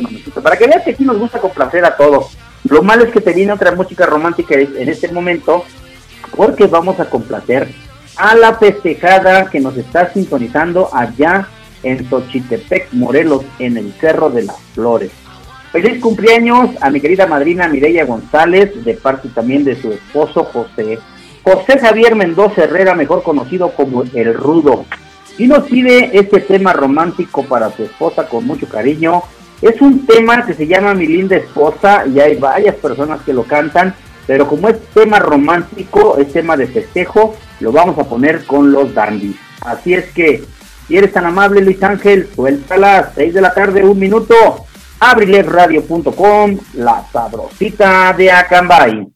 momentito. 0.00 0.42
Para 0.42 0.56
que 0.56 0.66
veas 0.66 0.82
que 0.82 0.92
aquí 0.92 1.04
nos 1.04 1.18
gusta 1.18 1.38
complacer 1.38 1.84
a 1.84 1.96
todos. 1.96 2.36
Lo 2.68 2.82
malo 2.82 3.04
es 3.04 3.12
que 3.12 3.20
te 3.20 3.32
viene 3.32 3.52
otra 3.52 3.72
música 3.72 4.06
romántica 4.06 4.56
en 4.56 4.88
este 4.88 5.08
momento, 5.12 5.64
porque 6.36 6.66
vamos 6.66 6.98
a 6.98 7.08
complacer 7.08 7.68
a 8.16 8.34
la 8.34 8.54
festejada 8.54 9.48
que 9.48 9.60
nos 9.60 9.76
está 9.76 10.12
sintonizando 10.12 10.90
allá 10.92 11.48
en 11.82 12.08
Xochitepec, 12.08 12.92
Morelos, 12.92 13.44
en 13.58 13.76
el 13.76 13.92
Cerro 13.94 14.30
de 14.30 14.44
las 14.44 14.60
Flores. 14.74 15.10
Feliz 15.72 16.00
cumpleaños 16.00 16.70
a 16.80 16.90
mi 16.90 17.00
querida 17.00 17.26
madrina 17.26 17.68
Mireya 17.68 18.06
González, 18.06 18.84
de 18.84 18.94
parte 18.94 19.28
también 19.28 19.64
de 19.64 19.80
su 19.80 19.92
esposo 19.92 20.44
José. 20.44 20.98
José 21.42 21.78
Javier 21.78 22.14
Mendoza 22.14 22.64
Herrera, 22.64 22.94
mejor 22.94 23.22
conocido 23.22 23.70
como 23.70 24.02
El 24.14 24.34
Rudo. 24.34 24.86
Y 25.36 25.46
nos 25.46 25.64
pide 25.64 26.10
este 26.18 26.40
tema 26.40 26.72
romántico 26.72 27.44
para 27.44 27.70
su 27.70 27.84
esposa 27.84 28.28
con 28.28 28.46
mucho 28.46 28.66
cariño. 28.68 29.22
Es 29.60 29.80
un 29.80 30.06
tema 30.06 30.46
que 30.46 30.54
se 30.54 30.66
llama 30.66 30.94
Mi 30.94 31.06
linda 31.06 31.36
esposa 31.36 32.04
y 32.06 32.18
hay 32.18 32.36
varias 32.36 32.74
personas 32.76 33.20
que 33.22 33.32
lo 33.32 33.44
cantan, 33.44 33.94
pero 34.26 34.48
como 34.48 34.68
es 34.68 34.78
tema 34.94 35.18
romántico, 35.18 36.16
es 36.16 36.32
tema 36.32 36.56
de 36.56 36.66
festejo, 36.66 37.36
lo 37.60 37.72
vamos 37.72 37.98
a 37.98 38.04
poner 38.04 38.44
con 38.44 38.72
los 38.72 38.94
dandies. 38.94 39.36
Así 39.60 39.94
es 39.94 40.06
que, 40.12 40.44
si 40.88 40.96
eres 40.96 41.12
tan 41.12 41.26
amable 41.26 41.60
Luis 41.60 41.82
Ángel, 41.82 42.28
suelta 42.34 42.74
a 42.74 42.78
las 42.78 43.14
6 43.14 43.34
de 43.34 43.40
la 43.42 43.52
tarde, 43.52 43.84
un 43.84 43.98
minuto. 43.98 44.34
Abrilesradio.com, 45.00 46.58
la 46.74 47.04
sabrosita 47.12 48.12
de 48.14 48.32
Acambay. 48.32 49.06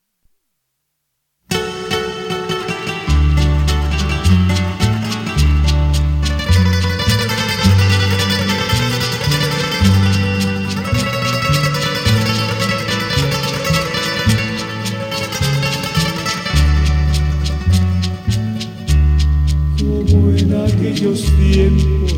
Aquellos 20.83 21.23
tiempos 21.37 22.13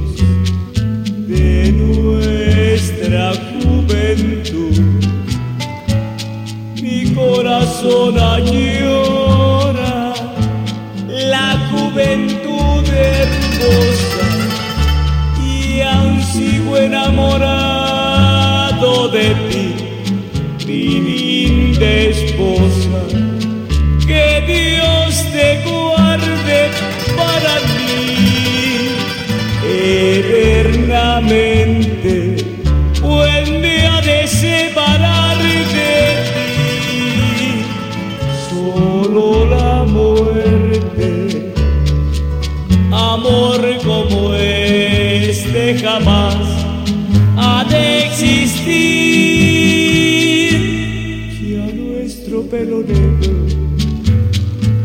de 1.29 1.73
nuestra 1.73 3.35
juventud. 3.61 4.81
Mi 6.81 7.13
corazón 7.13 8.19
añora 8.19 10.15
la 11.09 11.59
juventud 11.71 12.85
hermosa 12.89 14.27
y 15.47 15.81
aún 15.83 16.23
sigo 16.23 16.79
enamorado 16.79 17.49
de 19.09 19.35
ti, 19.51 19.75
mi 20.67 21.01
linda 21.01 21.87
esposa. 21.87 22.99
Que 24.07 24.27
Dios 24.47 25.13
te 25.33 25.74
eternamente. 31.15 32.37
Vuelve 33.01 33.87
a 33.87 34.01
de 34.01 34.27
separar 34.27 35.37
de 35.39 35.53
ti, 37.39 37.65
solo 38.49 39.47
la 39.47 39.85
muerte. 39.85 41.53
Amor 42.91 43.61
como 43.85 44.35
este 44.35 45.79
jamás 45.79 46.37
ha 47.37 47.65
de 47.69 48.07
existir. 48.07 48.65
Ya 51.41 51.67
nuestro 51.75 52.43
pelo 52.43 52.79
negro 52.83 53.35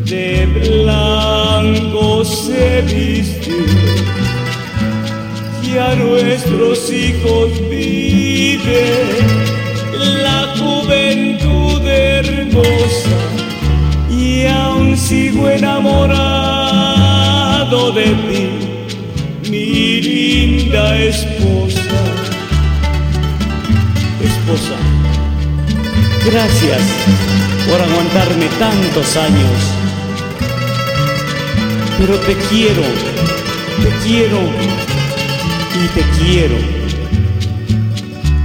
de 0.05 0.45
blanco 0.59 2.25
se 2.25 2.81
vistió 2.81 3.78
y 5.79 5.81
a 5.81 5.95
nuestros 5.95 6.91
hijos 6.91 7.51
vive 7.69 8.83
la 10.21 10.53
juventud 10.57 11.81
hermosa 11.87 13.17
y 14.09 14.45
aún 14.45 14.97
sigo 14.97 15.49
enamorado 15.49 16.11
de 17.93 18.05
ti, 18.05 18.49
mi 19.49 20.01
linda 20.01 20.97
esposa. 20.97 21.79
Esposa, 24.21 24.75
gracias 26.25 26.81
por 27.69 27.79
aguantarme 27.81 28.47
tantos 28.59 29.15
años, 29.15 29.57
pero 31.97 32.15
te 32.19 32.35
quiero, 32.49 32.83
te 33.81 33.89
quiero 34.03 34.39
y 35.83 35.87
te 35.87 36.01
quiero. 36.17 36.57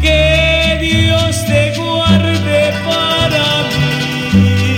Que 0.01 0.79
Dios 0.81 1.45
te 1.47 1.73
guarde 1.77 2.73
para 2.87 3.47
mí 3.75 4.77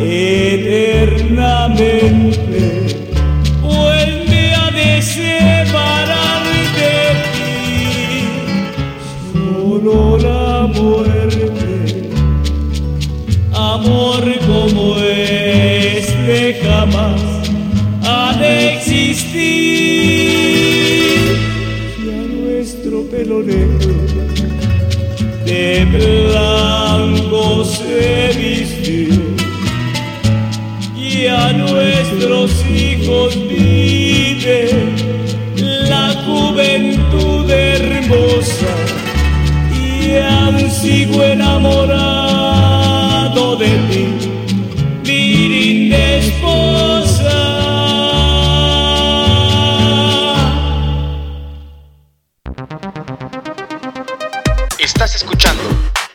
eternamente. 0.00 1.60
Vuelve 3.60 4.42
a 4.54 4.70
de 4.70 5.02
separar 5.02 6.42
de 6.78 6.96
ti, 7.34 7.52
solo 9.32 9.96
la 10.18 10.66
muerte. 10.66 11.47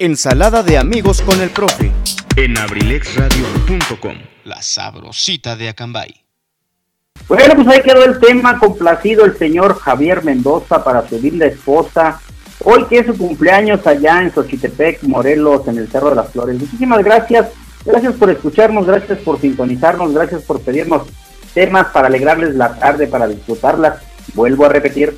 Ensalada 0.04 0.64
de 0.64 0.78
amigos 0.78 1.22
con 1.22 1.40
el 1.40 1.50
profe. 1.50 1.90
en 2.36 2.58
abrilexradio.com, 2.58 4.18
la 4.44 4.62
sabrosita 4.62 5.56
de 5.56 5.70
Acambay. 5.70 6.14
Bueno, 7.30 7.56
pues 7.56 7.68
ahí 7.70 7.82
quedó 7.84 8.04
el 8.04 8.20
tema, 8.20 8.60
complacido 8.60 9.24
el 9.24 9.38
señor 9.38 9.80
Javier 9.80 10.22
Mendoza 10.26 10.84
para 10.84 11.08
su 11.08 11.22
linda 11.22 11.46
esposa. 11.46 12.20
Hoy 12.66 12.84
que 12.90 12.98
es 12.98 13.06
su 13.06 13.18
cumpleaños 13.18 13.88
allá 13.88 14.22
en 14.22 14.34
Xochitepec, 14.34 15.04
Morelos, 15.04 15.70
en 15.70 15.78
el 15.78 15.88
Cerro 15.88 16.10
de 16.10 16.18
las 16.18 16.32
Flores. 16.32 16.60
Muchísimas 16.60 17.02
gracias, 17.02 17.52
gracias 17.86 18.14
por 18.16 18.30
escucharnos, 18.30 18.86
gracias 18.86 19.20
por 19.20 19.40
sintonizarnos, 19.40 20.14
gracias 20.14 20.42
por 20.42 20.60
pedirnos 20.60 21.04
temas 21.54 21.88
para 21.94 22.08
alegrarles 22.08 22.56
la 22.56 22.78
tarde, 22.78 23.08
para 23.08 23.26
disfrutarlas. 23.26 24.02
Vuelvo 24.34 24.66
a 24.66 24.70
repetir, 24.70 25.16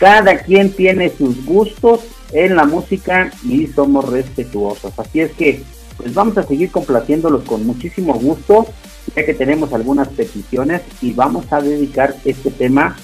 cada 0.00 0.38
quien 0.38 0.72
tiene 0.72 1.12
sus 1.16 1.44
gustos 1.44 2.00
en 2.32 2.56
la 2.56 2.64
música 2.64 3.30
y 3.44 3.66
somos 3.68 4.08
respetuosos. 4.08 4.92
Así 4.98 5.20
es 5.20 5.32
que, 5.32 5.62
pues 5.96 6.14
vamos 6.14 6.36
a 6.38 6.42
seguir 6.42 6.70
complaciéndolos 6.70 7.44
con 7.44 7.66
muchísimo 7.66 8.14
gusto, 8.14 8.66
ya 9.14 9.24
que 9.24 9.34
tenemos 9.34 9.72
algunas 9.72 10.08
peticiones 10.08 10.82
y 11.00 11.12
vamos 11.12 11.52
a 11.52 11.60
dedicar 11.60 12.16
este 12.24 12.50
tema 12.50 12.96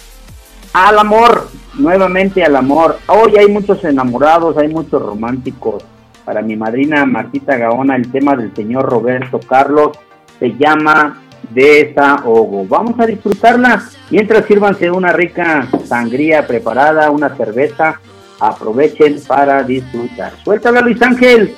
al 0.72 0.98
amor, 0.98 1.48
nuevamente 1.74 2.44
al 2.44 2.56
amor. 2.56 2.98
Hoy 3.06 3.36
hay 3.38 3.48
muchos 3.48 3.84
enamorados, 3.84 4.56
hay 4.56 4.68
muchos 4.68 5.02
románticos. 5.02 5.84
Para 6.24 6.42
mi 6.42 6.56
madrina 6.56 7.04
Martita 7.06 7.56
Gaona, 7.56 7.96
el 7.96 8.10
tema 8.10 8.36
del 8.36 8.54
señor 8.54 8.88
Roberto 8.88 9.40
Carlos 9.40 9.98
se 10.38 10.56
llama 10.56 11.20
Desahogo. 11.50 12.66
Vamos 12.66 12.98
a 13.00 13.06
disfrutarla 13.06 13.82
mientras 14.10 14.44
sírvanse 14.46 14.90
una 14.90 15.12
rica 15.12 15.66
sangría 15.84 16.46
preparada, 16.46 17.10
una 17.10 17.34
cerveza 17.36 18.00
aprovechen 18.40 19.20
para 19.26 19.62
disfrutar. 19.62 20.32
Suéltala 20.42 20.80
Luis 20.80 21.00
Ángel, 21.00 21.54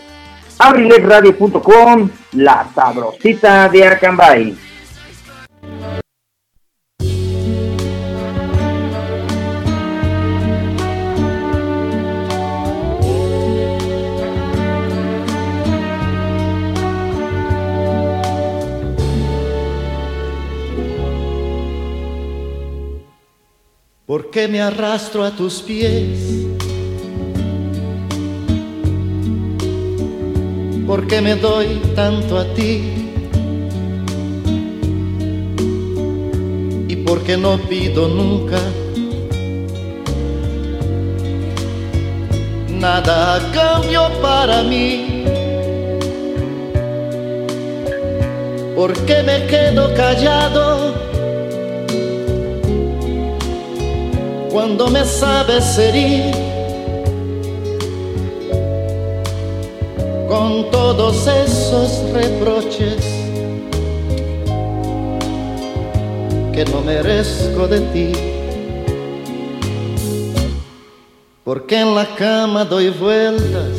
abriletradio.com, 0.59 2.11
la 2.33 2.67
sabrosita 2.75 3.69
de 3.69 3.87
Acambay. 3.87 4.57
¿Por 24.13 24.29
qué 24.29 24.47
me 24.47 24.61
arrastro 24.61 25.25
a 25.25 25.31
tus 25.31 25.63
pies? 25.63 26.52
¿Por 30.93 31.07
qué 31.07 31.23
me 31.23 31.37
doy 31.37 31.81
tanto 31.97 32.37
a 32.37 32.45
ti? 32.53 32.83
¿Y 36.87 36.97
por 36.97 37.23
qué 37.23 37.39
no 37.39 37.57
pido 37.57 38.09
nunca? 38.09 38.59
Nada 42.69 43.37
a 43.37 43.53
cambio 43.53 44.03
para 44.21 44.63
mí. 44.65 45.25
¿Por 48.77 48.93
qué 49.07 49.23
me 49.23 49.47
quedo 49.47 49.95
callado? 49.95 50.93
cuando 54.53 54.89
me 54.89 55.03
sabes 55.07 55.79
herir 55.79 56.52
con 60.33 60.71
todos 60.71 61.27
esos 61.27 62.11
reproches 62.11 63.05
que 66.55 66.65
no 66.73 66.81
merezco 66.81 67.69
de 67.69 67.81
ti. 67.93 68.13
Porque 71.45 71.81
en 71.81 71.95
la 71.95 72.07
cama 72.15 72.65
doy 72.65 72.89
vueltas 72.89 73.77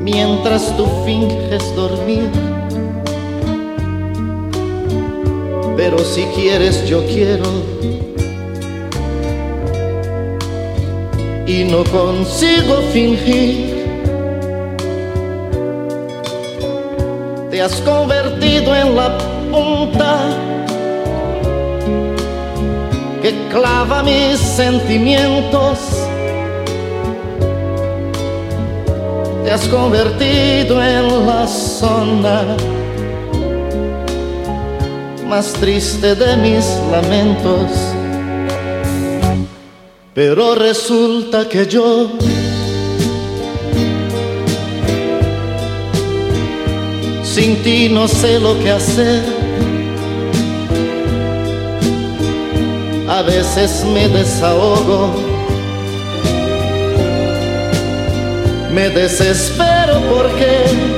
mientras 0.00 0.74
tú 0.78 0.86
finges 1.04 1.76
dormir 1.76 2.30
pero 5.76 5.98
si 5.98 6.22
quieres 6.34 6.88
yo 6.88 7.04
quiero. 7.04 7.44
Y 11.56 11.62
no 11.62 11.84
consigo 11.84 12.82
fingir. 12.92 13.86
Te 17.48 17.62
has 17.62 17.80
convertido 17.82 18.74
en 18.74 18.96
la 18.96 19.16
punta 19.52 20.16
que 23.22 23.32
clava 23.52 24.02
mis 24.02 24.40
sentimientos. 24.40 25.78
Te 29.44 29.52
has 29.52 29.68
convertido 29.68 30.82
en 30.82 31.24
la 31.24 31.46
zona 31.46 32.56
más 35.28 35.52
triste 35.52 36.16
de 36.16 36.36
mis 36.36 36.66
lamentos. 36.90 37.93
Pero 40.14 40.54
resulta 40.54 41.48
que 41.48 41.66
yo 41.66 42.08
sin 47.24 47.60
ti 47.64 47.88
no 47.88 48.06
sé 48.06 48.38
lo 48.38 48.56
que 48.60 48.70
hacer. 48.70 49.24
A 53.08 53.22
veces 53.22 53.84
me 53.92 54.08
desahogo, 54.08 55.14
me 58.72 58.88
desespero 58.90 60.00
porque 60.12 60.93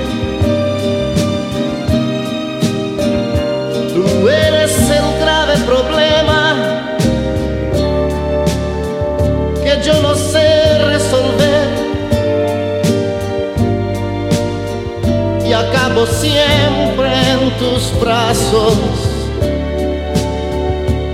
siempre 16.13 17.09
en 17.33 17.51
tus 17.59 17.99
brazos 18.01 18.77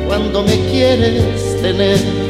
cuando 0.07 0.43
me 0.43 0.59
quieres 0.71 1.61
tener. 1.63 2.22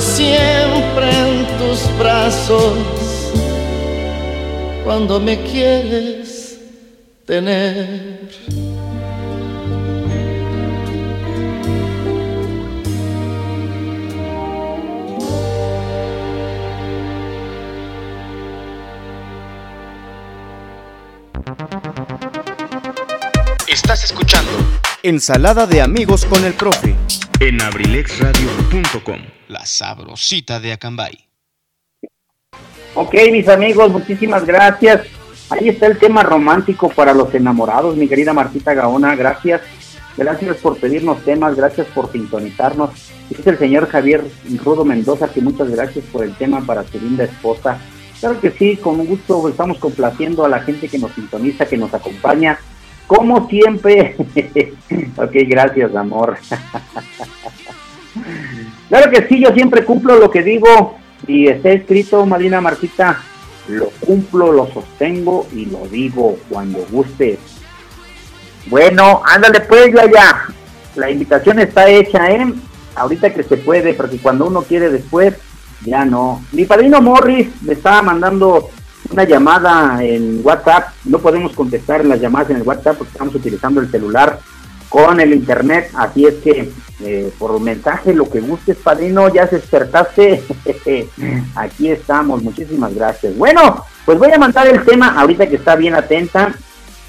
Siempre 0.00 1.10
en 1.10 1.46
tus 1.58 1.98
brazos. 1.98 2.78
Cuando 4.84 5.18
me 5.20 5.42
quieres 5.42 6.58
tener. 7.26 8.26
Estás 23.68 24.04
escuchando 24.04 24.50
Ensalada 25.06 25.68
de 25.68 25.82
amigos 25.82 26.24
con 26.24 26.44
el 26.44 26.52
profe. 26.54 26.96
En 27.38 27.62
abrilexradio.com, 27.62 29.20
sabrosita 29.66 30.60
de 30.60 30.72
Acambay. 30.72 31.26
Ok, 32.94 33.14
mis 33.30 33.48
amigos, 33.48 33.90
muchísimas 33.92 34.46
gracias. 34.46 35.02
Ahí 35.50 35.68
está 35.68 35.86
el 35.86 35.98
tema 35.98 36.22
romántico 36.22 36.88
para 36.88 37.12
los 37.12 37.32
enamorados, 37.34 37.96
mi 37.96 38.08
querida 38.08 38.32
Martita 38.32 38.72
Gaona, 38.74 39.14
gracias. 39.14 39.60
Gracias 40.16 40.56
por 40.56 40.78
pedirnos 40.78 41.22
temas, 41.24 41.54
gracias 41.56 41.86
por 41.88 42.10
sintonizarnos. 42.10 42.90
Dice 43.28 43.50
el 43.50 43.58
señor 43.58 43.88
Javier 43.88 44.24
Rudo 44.64 44.84
Mendoza 44.84 45.28
que 45.28 45.42
muchas 45.42 45.68
gracias 45.70 46.04
por 46.06 46.24
el 46.24 46.34
tema 46.36 46.64
para 46.64 46.84
su 46.84 46.98
linda 46.98 47.24
esposa. 47.24 47.78
Claro 48.18 48.40
que 48.40 48.50
sí, 48.50 48.78
con 48.78 49.04
gusto 49.04 49.46
estamos 49.48 49.78
complaciendo 49.78 50.44
a 50.44 50.48
la 50.48 50.60
gente 50.60 50.88
que 50.88 50.98
nos 50.98 51.12
sintoniza, 51.12 51.66
que 51.66 51.76
nos 51.76 51.92
acompaña. 51.92 52.58
Como 53.06 53.46
siempre. 53.48 54.16
ok, 55.16 55.32
gracias, 55.46 55.94
amor. 55.94 56.38
claro 58.88 59.10
que 59.10 59.26
sí, 59.28 59.40
yo 59.40 59.52
siempre 59.52 59.84
cumplo 59.84 60.18
lo 60.18 60.30
que 60.30 60.42
digo 60.42 60.96
y 61.26 61.48
está 61.48 61.70
escrito, 61.70 62.24
Marina 62.26 62.60
Martita, 62.60 63.20
lo 63.68 63.90
cumplo, 64.00 64.52
lo 64.52 64.66
sostengo 64.72 65.46
y 65.52 65.66
lo 65.66 65.86
digo 65.88 66.38
cuando 66.48 66.78
guste. 66.90 67.38
Bueno, 68.66 69.22
ándale 69.24 69.60
pues, 69.60 69.92
ya 69.94 70.10
ya. 70.10 70.46
La 70.94 71.10
invitación 71.10 71.58
está 71.58 71.88
hecha, 71.88 72.30
¿eh? 72.30 72.52
Ahorita 72.94 73.32
que 73.32 73.42
se 73.42 73.56
puede, 73.56 73.94
porque 73.94 74.18
cuando 74.18 74.46
uno 74.46 74.62
quiere 74.62 74.88
después, 74.90 75.34
ya 75.84 76.04
no. 76.04 76.42
Mi 76.52 76.64
padrino 76.64 77.00
Morris 77.00 77.48
me 77.62 77.74
estaba 77.74 78.02
mandando 78.02 78.70
una 79.10 79.24
llamada 79.24 80.02
en 80.02 80.40
WhatsApp, 80.42 80.88
no 81.04 81.18
podemos 81.18 81.52
contestar 81.52 82.04
las 82.04 82.20
llamadas 82.20 82.50
en 82.50 82.56
el 82.56 82.62
WhatsApp 82.62 82.96
porque 82.96 83.12
estamos 83.12 83.34
utilizando 83.34 83.80
el 83.80 83.90
celular 83.90 84.40
con 84.88 85.20
el 85.20 85.32
internet, 85.32 85.90
así 85.94 86.26
es 86.26 86.34
que 86.36 86.70
eh, 87.00 87.30
por 87.38 87.60
mensaje 87.60 88.14
lo 88.14 88.28
que 88.30 88.40
gustes, 88.40 88.76
padrino, 88.76 89.32
ya 89.32 89.46
se 89.46 89.56
despertaste, 89.56 90.42
aquí 91.54 91.88
estamos, 91.90 92.42
muchísimas 92.42 92.94
gracias. 92.94 93.36
Bueno, 93.36 93.84
pues 94.04 94.18
voy 94.18 94.32
a 94.32 94.38
mandar 94.38 94.66
el 94.66 94.84
tema 94.84 95.18
ahorita 95.18 95.46
que 95.48 95.56
está 95.56 95.76
bien 95.76 95.94
atenta, 95.94 96.54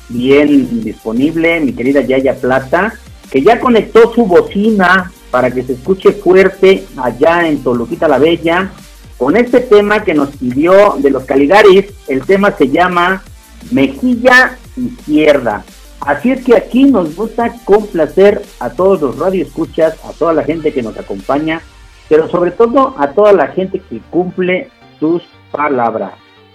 bien 0.10 0.84
disponible, 0.84 1.60
mi 1.60 1.74
querida 1.74 2.02
Yaya 2.02 2.36
Plata, 2.36 2.94
que 3.32 3.42
ya 3.42 3.60
conectó 3.60 4.14
su 4.14 4.26
bocina 4.26 5.12
para 5.32 5.52
que 5.52 5.64
se 5.64 5.74
escuche 5.74 6.14
fuerte 6.14 6.86
allá 6.98 7.48
en 7.48 7.64
Toluquita 7.64 8.08
la 8.08 8.18
Bella, 8.18 8.72
con 9.18 9.36
este 9.36 9.62
tema 9.62 10.04
que 10.04 10.14
nos 10.14 10.30
pidió 10.30 10.96
de 11.00 11.10
los 11.10 11.24
Caligaris, 11.26 11.86
el 12.08 12.22
tema 12.26 12.52
se 12.52 12.70
llama 12.70 13.24
Mejilla 13.72 14.58
Izquierda. 14.76 15.64
Así 16.02 16.32
es 16.32 16.46
que 16.46 16.56
aquí 16.56 16.86
nos 16.86 17.16
gusta 17.16 17.54
complacer 17.66 18.42
a 18.60 18.70
todos 18.70 19.02
los 19.02 19.20
radioescuchas, 19.20 20.00
a 20.06 20.14
toda 20.14 20.34
la 20.34 20.44
gente 20.44 20.72
que 20.72 20.84
nos 20.84 20.98
acompaña, 20.98 21.62
pero 22.08 22.30
sobre 22.30 22.52
todo 22.52 22.96
a 22.98 23.10
toda 23.10 23.34
la 23.34 23.48
gente 23.48 23.80
que 23.80 24.00
cumple 24.10 24.70
tus 25.00 25.24
palabras. 25.52 26.14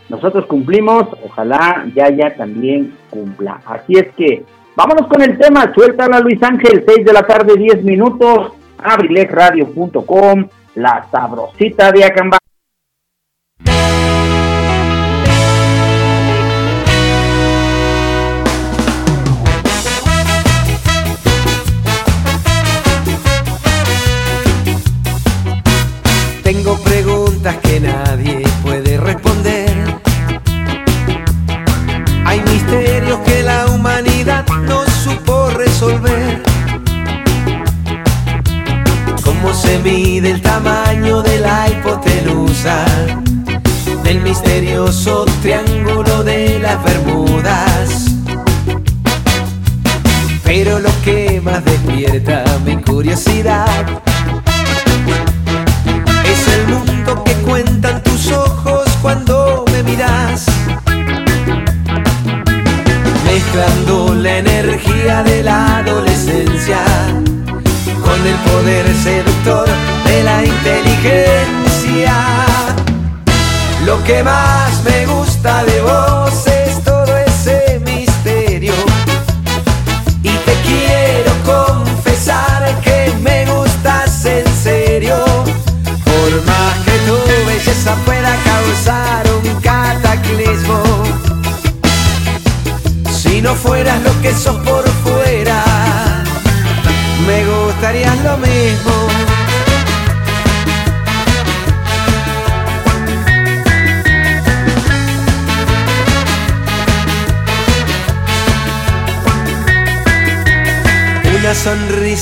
Nosotros 0.09 0.47
cumplimos, 0.47 1.07
ojalá 1.25 1.87
Yaya 1.95 2.37
también 2.37 2.95
cumpla. 3.11 3.61
Así 3.67 3.95
es 3.95 4.15
que 4.15 4.45
vámonos 4.77 5.07
con 5.07 5.23
el 5.23 5.39
tema, 5.39 5.73
suéltala 5.75 6.21
Luis 6.21 6.43
Ángel, 6.43 6.85
6 6.87 7.05
de 7.05 7.13
la 7.13 7.23
tarde, 7.23 7.57
10 7.57 7.83
minutos, 7.83 8.53
abrilexradio.com, 8.79 10.49
la 10.75 11.07
sabrosita 11.11 11.93
de 11.93 12.05
Acambay. 12.05 12.42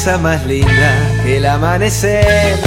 Sonrisa 0.00 0.18
más 0.18 0.46
linda 0.46 1.10
que 1.22 1.36
el 1.36 1.46
amanecer 1.46 2.58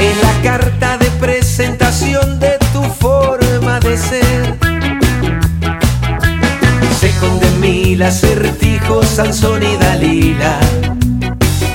es 0.00 0.22
la 0.22 0.42
carta 0.42 0.96
de 0.96 1.10
presentación 1.12 2.38
de 2.38 2.56
tu 2.72 2.82
forma 2.84 3.80
de 3.80 3.96
ser. 3.96 4.58
Se 7.00 7.08
esconden 7.08 7.60
mil 7.60 8.00
acertijos, 8.02 9.06
Sansón 9.06 9.62
y 9.62 9.76
Dalila, 9.76 10.58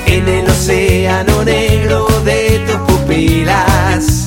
en 0.06 0.28
el 0.28 0.48
océano 0.48 1.44
negro 1.44 2.06
de 2.24 2.64
tus 2.66 2.76
pupilas. 2.92 4.26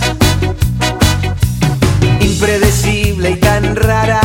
Impredecible 2.20 3.32
y 3.32 3.36
tan 3.38 3.76
rara 3.76 4.22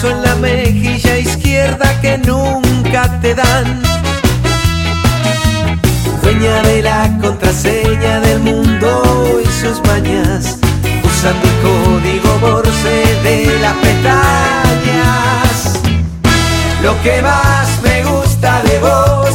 beso 0.00 0.10
en 0.10 0.22
la 0.22 0.34
mejilla 0.36 1.18
izquierda 1.18 2.00
que 2.00 2.16
nunca 2.18 3.20
te 3.20 3.34
dan 3.34 3.82
dueña 6.22 6.62
de 6.62 6.82
la 6.82 7.18
contraseña 7.20 8.20
del 8.20 8.40
mundo 8.40 9.40
y 9.44 9.46
sus 9.46 9.82
mañas, 9.86 10.58
usando 11.04 11.48
el 11.48 11.56
código 11.66 12.38
Morse 12.40 13.18
de 13.22 13.58
las 13.60 13.74
pestañas. 13.74 15.56
Lo 16.82 17.00
que 17.02 17.20
más 17.22 17.68
me 17.82 18.04
gusta 18.04 18.62
de 18.62 18.78
vos 18.78 19.29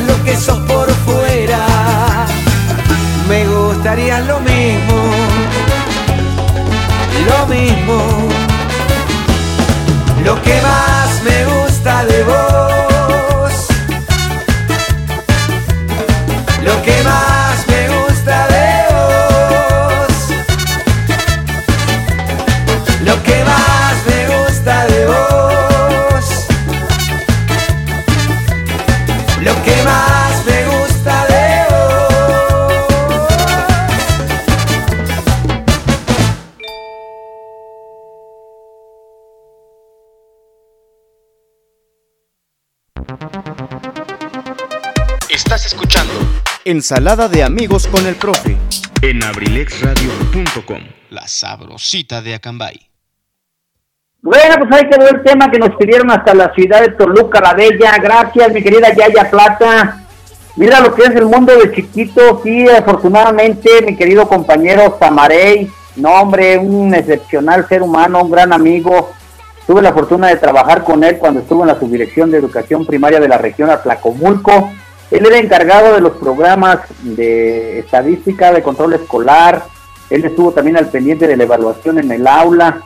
lo 0.00 0.22
que 0.24 0.36
sos 0.36 0.58
por 0.60 0.90
fuera, 1.06 2.26
me 3.28 3.46
gustaría 3.46 4.20
lo 4.20 4.40
mismo, 4.40 4.98
lo 7.28 7.46
mismo. 7.46 8.28
Lo 10.24 10.40
que 10.40 10.58
más 10.62 11.22
me 11.22 11.44
gusta 11.44 12.04
de 12.06 12.22
vos, 12.24 12.53
Ensalada 46.74 47.28
de 47.28 47.44
amigos 47.44 47.86
con 47.86 48.04
el 48.04 48.16
profe. 48.16 48.56
en 49.00 49.22
abrilexradio.com, 49.22 50.80
la 51.10 51.28
sabrosita 51.28 52.20
de 52.20 52.34
Acambay. 52.34 52.90
Bueno, 54.20 54.56
pues 54.58 54.72
ahí 54.72 54.90
quedó 54.90 55.08
el 55.08 55.22
tema 55.22 55.48
que 55.52 55.60
nos 55.60 55.76
pidieron 55.76 56.10
hasta 56.10 56.34
la 56.34 56.52
ciudad 56.52 56.80
de 56.80 56.88
Toluca 56.88 57.40
la 57.40 57.54
Bella. 57.54 57.96
Gracias, 58.02 58.52
mi 58.52 58.60
querida 58.60 58.92
Yaya 58.92 59.30
Plata. 59.30 60.04
Mira 60.56 60.80
lo 60.80 60.92
que 60.96 61.04
es 61.04 61.10
el 61.10 61.26
mundo 61.26 61.56
de 61.56 61.72
chiquito. 61.72 62.40
Sí, 62.42 62.68
afortunadamente, 62.68 63.70
mi 63.86 63.94
querido 63.94 64.26
compañero 64.26 64.96
Samarey. 64.98 65.70
No, 65.94 66.10
hombre, 66.22 66.58
un 66.58 66.92
excepcional 66.92 67.68
ser 67.68 67.82
humano, 67.82 68.24
un 68.24 68.32
gran 68.32 68.52
amigo. 68.52 69.12
Tuve 69.64 69.80
la 69.80 69.92
fortuna 69.92 70.26
de 70.26 70.38
trabajar 70.38 70.82
con 70.82 71.04
él 71.04 71.18
cuando 71.18 71.38
estuvo 71.38 71.62
en 71.62 71.68
la 71.68 71.78
subdirección 71.78 72.32
de 72.32 72.38
educación 72.38 72.84
primaria 72.84 73.20
de 73.20 73.28
la 73.28 73.38
región 73.38 73.70
Atlacomulco. 73.70 74.72
Él 75.14 75.24
era 75.26 75.38
encargado 75.38 75.94
de 75.94 76.00
los 76.00 76.12
programas 76.16 76.80
de 77.02 77.78
estadística, 77.78 78.52
de 78.52 78.62
control 78.62 78.94
escolar. 78.94 79.64
Él 80.10 80.24
estuvo 80.24 80.52
también 80.52 80.76
al 80.76 80.88
pendiente 80.88 81.28
de 81.28 81.36
la 81.36 81.44
evaluación 81.44 81.98
en 81.98 82.10
el 82.10 82.26
aula 82.26 82.82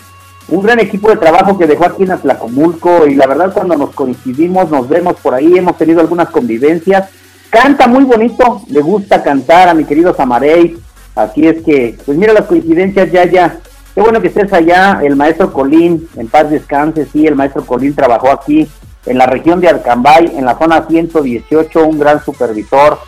un 0.48 0.62
gran 0.62 0.80
equipo 0.80 1.10
de 1.10 1.16
trabajo 1.16 1.59
que 1.59 1.66
dejó 1.66 1.84
aquí 1.84 2.05
en 2.05 2.12
Atlacomulco 2.12 3.06
y 3.06 3.14
la 3.14 3.26
verdad 3.26 3.52
cuando 3.52 3.76
nos 3.76 3.90
coincidimos, 3.90 4.70
nos 4.70 4.88
vemos 4.88 5.16
por 5.20 5.34
ahí, 5.34 5.59
hemos 5.59 5.76
tenido 5.76 6.00
algunas 6.00 6.30
convivencias. 6.30 7.10
Canta 7.50 7.86
muy 7.86 8.05
bonito, 8.05 8.62
le 8.68 8.80
gusta 8.80 9.22
cantar 9.22 9.68
a 9.68 9.74
mi 9.74 9.84
querido 9.84 10.14
Samarey, 10.14 10.78
así 11.14 11.46
es 11.46 11.62
que, 11.62 11.98
pues 12.05 12.16
mira 12.16 12.32
las 12.32 12.46
coincidencias 12.46 13.10
ya, 13.10 13.24
ya. 13.24 13.59
Qué 13.94 14.00
bueno 14.00 14.20
que 14.20 14.28
estés 14.28 14.52
allá, 14.52 15.00
el 15.02 15.16
maestro 15.16 15.52
Colín, 15.52 16.09
en 16.16 16.28
paz 16.28 16.50
descanse, 16.50 17.06
sí, 17.12 17.26
el 17.26 17.34
maestro 17.34 17.64
Colín 17.64 17.94
trabajó 17.94 18.30
aquí 18.30 18.68
en 19.07 19.19
la 19.19 19.27
región 19.27 19.61
de 19.61 19.69
Arcambay, 19.69 20.33
en 20.37 20.45
la 20.45 20.59
zona 20.59 20.87
118, 20.87 21.85
un 21.85 21.99
gran 21.99 22.23
supervisor, 22.25 22.99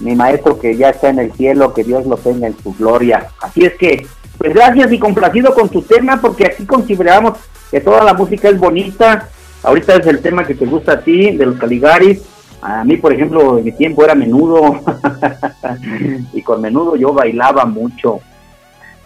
mi 0.00 0.14
maestro 0.14 0.58
que 0.58 0.76
ya 0.76 0.90
está 0.90 1.10
en 1.10 1.18
el 1.18 1.32
cielo, 1.32 1.74
que 1.74 1.84
Dios 1.84 2.06
lo 2.06 2.16
tenga 2.16 2.46
en 2.46 2.56
su 2.62 2.72
gloria. 2.74 3.28
Así 3.40 3.64
es 3.64 3.74
que, 3.74 4.06
pues 4.38 4.54
gracias 4.54 4.90
y 4.92 4.98
complacido 4.98 5.54
con 5.54 5.68
tu 5.68 5.82
tema, 5.82 6.20
porque 6.20 6.46
aquí 6.46 6.64
consideramos 6.64 7.38
que 7.70 7.80
toda 7.80 8.02
la 8.02 8.14
música 8.14 8.48
es 8.48 8.58
bonita. 8.58 9.28
Ahorita 9.62 9.96
es 9.96 10.06
el 10.06 10.20
tema 10.20 10.46
que 10.46 10.54
te 10.54 10.64
gusta 10.64 10.92
a 10.92 11.00
ti, 11.00 11.36
de 11.36 11.46
los 11.46 11.56
Caligaris. 11.56 12.22
A 12.62 12.84
mí, 12.84 12.96
por 12.96 13.12
ejemplo, 13.12 13.58
en 13.58 13.64
mi 13.64 13.72
tiempo 13.72 14.04
era 14.04 14.14
menudo 14.14 14.80
y 16.32 16.42
con 16.42 16.60
menudo 16.60 16.96
yo 16.96 17.12
bailaba 17.12 17.64
mucho. 17.64 18.20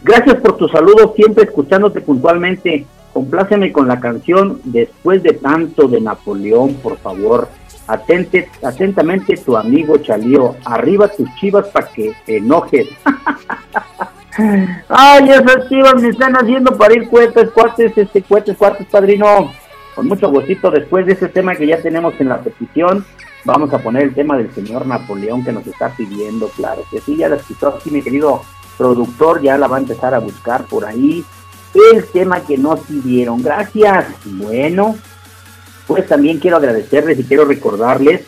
Gracias 0.03 0.37
por 0.37 0.57
tu 0.57 0.69
saludo, 0.69 1.15
siempre 1.17 1.45
escuchándote 1.45 2.01
puntualmente. 2.01 2.87
Compláceme 3.15 3.73
con 3.73 3.89
la 3.89 4.01
canción 4.01 4.61
Después 4.65 5.23
de 5.23 5.35
tanto 5.35 5.89
de 5.89 6.01
Napoleón, 6.01 6.75
por 6.75 6.99
favor. 6.99 7.49
Atente, 7.87 8.49
atentamente 8.63 9.37
tu 9.37 9.57
amigo 9.57 9.97
Chalío. 9.99 10.57
Arriba 10.65 11.09
tus 11.09 11.33
chivas 11.37 11.69
para 11.69 11.89
que 11.89 12.13
te 12.27 12.39
enojes. 12.39 12.89
Ay, 14.89 15.31
esas 15.31 15.69
chivas 15.69 16.03
me 16.03 16.09
están 16.09 16.35
haciendo 16.35 16.77
para 16.77 16.95
ir 16.95 17.09
cuetes, 17.09 17.51
cuates, 17.51 17.97
este, 17.97 18.21
cuetes, 18.23 18.57
cuates, 18.57 18.87
padrino. 18.89 19.53
Con 19.95 20.09
mucho 20.09 20.29
gustito, 20.29 20.73
después 20.73 21.07
de 21.07 21.13
ese 21.13 21.29
tema 21.29 21.55
que 21.55 21.69
ya 21.69 21.81
tenemos 21.81 22.15
en 22.19 22.29
la 22.29 22.41
petición, 22.41 23.05
vamos 23.45 23.73
a 23.73 23.79
poner 23.79 24.03
el 24.03 24.15
tema 24.15 24.37
del 24.37 24.53
señor 24.53 24.87
Napoleón 24.87 25.45
que 25.45 25.53
nos 25.53 25.65
está 25.69 25.91
pidiendo, 25.91 26.49
claro 26.49 26.83
que 26.91 27.01
sí, 27.01 27.17
ya 27.17 27.29
la 27.29 27.37
escuchó 27.37 27.69
aquí 27.69 27.93
mi 27.93 28.03
querido 28.03 28.43
productor, 28.77 29.41
ya 29.41 29.57
la 29.57 29.69
va 29.69 29.77
a 29.77 29.81
empezar 29.81 30.13
a 30.15 30.19
buscar 30.19 30.65
por 30.65 30.85
ahí. 30.85 31.25
El 31.75 32.05
tema 32.13 32.41
que 32.45 32.57
nos 32.57 32.81
pidieron, 32.81 33.43
gracias. 33.43 34.07
Bueno, 34.25 34.97
pues 35.87 36.07
también 36.07 36.39
quiero 36.39 36.57
agradecerles 36.57 37.19
y 37.19 37.25
quiero 37.25 37.45
recordarles 37.45 38.23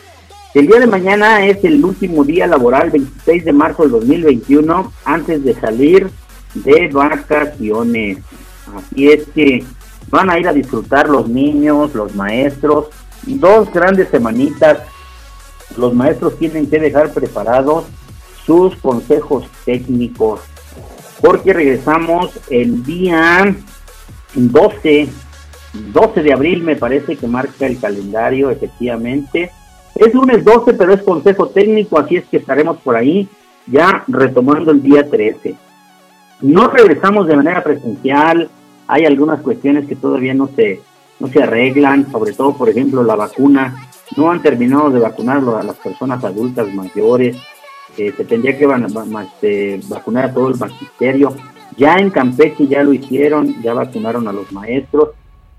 que 0.53 0.59
el 0.59 0.67
día 0.67 0.79
de 0.79 0.87
mañana 0.87 1.45
es 1.45 1.63
el 1.63 1.83
último 1.83 2.23
día 2.23 2.47
laboral, 2.47 2.89
26 2.89 3.45
de 3.45 3.53
marzo 3.53 3.83
del 3.83 3.91
2021, 3.91 4.91
antes 5.05 5.43
de 5.43 5.53
salir 5.55 6.09
de 6.53 6.89
vacaciones. 6.91 8.19
Así 8.75 9.09
es 9.09 9.27
que 9.33 9.63
van 10.09 10.29
a 10.29 10.39
ir 10.39 10.47
a 10.47 10.53
disfrutar 10.53 11.09
los 11.09 11.27
niños, 11.27 11.93
los 11.95 12.15
maestros, 12.15 12.87
dos 13.23 13.71
grandes 13.71 14.09
semanitas. 14.09 14.79
Los 15.77 15.93
maestros 15.93 16.37
tienen 16.37 16.69
que 16.69 16.79
dejar 16.79 17.13
preparados 17.13 17.85
sus 18.45 18.75
consejos 18.77 19.45
técnicos, 19.65 20.39
porque 21.21 21.53
regresamos 21.53 22.39
el 22.49 22.83
día 22.83 23.55
12, 24.35 25.09
12 25.93 26.23
de 26.23 26.33
abril 26.33 26.63
me 26.63 26.75
parece 26.75 27.15
que 27.15 27.27
marca 27.27 27.65
el 27.65 27.79
calendario, 27.79 28.49
efectivamente. 28.49 29.51
Es 29.95 30.13
lunes 30.13 30.43
12, 30.45 30.73
pero 30.73 30.93
es 30.93 31.01
consejo 31.01 31.47
técnico, 31.47 31.99
así 31.99 32.17
es 32.17 32.25
que 32.25 32.37
estaremos 32.37 32.77
por 32.77 32.95
ahí 32.95 33.27
ya 33.65 34.03
retomando 34.07 34.71
el 34.71 34.81
día 34.81 35.09
13. 35.09 35.55
No 36.41 36.67
regresamos 36.67 37.27
de 37.27 37.35
manera 37.35 37.63
presencial, 37.63 38.49
hay 38.87 39.05
algunas 39.05 39.41
cuestiones 39.41 39.87
que 39.87 39.95
todavía 39.95 40.33
no 40.33 40.49
se, 40.55 40.81
no 41.19 41.27
se 41.27 41.43
arreglan, 41.43 42.11
sobre 42.11 42.33
todo, 42.33 42.53
por 42.55 42.69
ejemplo, 42.69 43.03
la 43.03 43.15
vacuna. 43.15 43.89
No 44.15 44.31
han 44.31 44.41
terminado 44.41 44.89
de 44.89 44.99
vacunar 44.99 45.37
a 45.37 45.63
las 45.63 45.75
personas 45.77 46.23
adultas 46.23 46.73
mayores. 46.73 47.35
Se 47.97 48.25
tendría 48.25 48.57
que 48.57 48.65
este, 48.65 49.79
vacunar 49.89 50.25
a 50.25 50.33
todo 50.33 50.49
el 50.49 50.59
magisterio. 50.59 51.33
Ya 51.77 51.95
en 51.95 52.09
Campeche 52.09 52.67
ya 52.67 52.83
lo 52.83 52.93
hicieron, 52.93 53.61
ya 53.61 53.73
vacunaron 53.73 54.27
a 54.27 54.33
los 54.33 54.51
maestros. 54.51 55.09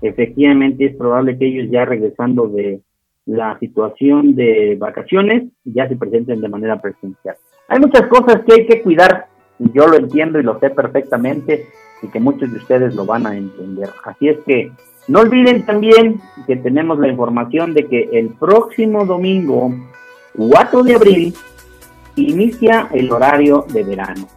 Efectivamente 0.01 0.85
es 0.85 0.95
probable 0.95 1.37
que 1.37 1.47
ellos 1.47 1.67
ya 1.69 1.85
regresando 1.85 2.47
de 2.47 2.81
la 3.25 3.59
situación 3.59 4.35
de 4.35 4.75
vacaciones 4.79 5.43
ya 5.63 5.87
se 5.87 5.95
presenten 5.95 6.41
de 6.41 6.49
manera 6.49 6.81
presencial. 6.81 7.35
Hay 7.67 7.79
muchas 7.79 8.07
cosas 8.07 8.41
que 8.45 8.53
hay 8.53 8.65
que 8.65 8.81
cuidar, 8.81 9.27
yo 9.59 9.87
lo 9.87 9.97
entiendo 9.97 10.39
y 10.39 10.43
lo 10.43 10.59
sé 10.59 10.71
perfectamente, 10.71 11.65
y 12.01 12.07
que 12.07 12.19
muchos 12.19 12.51
de 12.51 12.57
ustedes 12.57 12.95
lo 12.95 13.05
van 13.05 13.27
a 13.27 13.35
entender. 13.35 13.89
Así 14.03 14.29
es 14.29 14.37
que 14.47 14.71
no 15.07 15.19
olviden 15.19 15.65
también 15.65 16.19
que 16.47 16.55
tenemos 16.55 16.99
la 16.99 17.07
información 17.07 17.73
de 17.73 17.85
que 17.85 18.09
el 18.13 18.29
próximo 18.29 19.05
domingo, 19.05 19.71
4 20.35 20.83
de 20.83 20.95
abril, 20.95 21.33
inicia 22.27 22.89
el 22.91 23.11
horario 23.11 23.65
de 23.71 23.83
verano. 23.83 24.27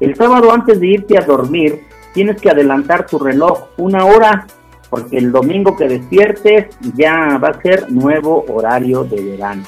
El 0.00 0.14
sábado 0.14 0.52
antes 0.52 0.78
de 0.80 0.86
irte 0.86 1.18
a 1.18 1.22
dormir, 1.22 1.82
tienes 2.12 2.40
que 2.40 2.50
adelantar 2.50 3.06
tu 3.06 3.18
reloj 3.18 3.68
una 3.76 4.04
hora, 4.04 4.46
porque 4.90 5.18
el 5.18 5.32
domingo 5.32 5.76
que 5.76 5.88
despiertes 5.88 6.66
ya 6.94 7.38
va 7.38 7.48
a 7.48 7.60
ser 7.60 7.90
nuevo 7.90 8.44
horario 8.48 9.04
de 9.04 9.22
verano. 9.22 9.62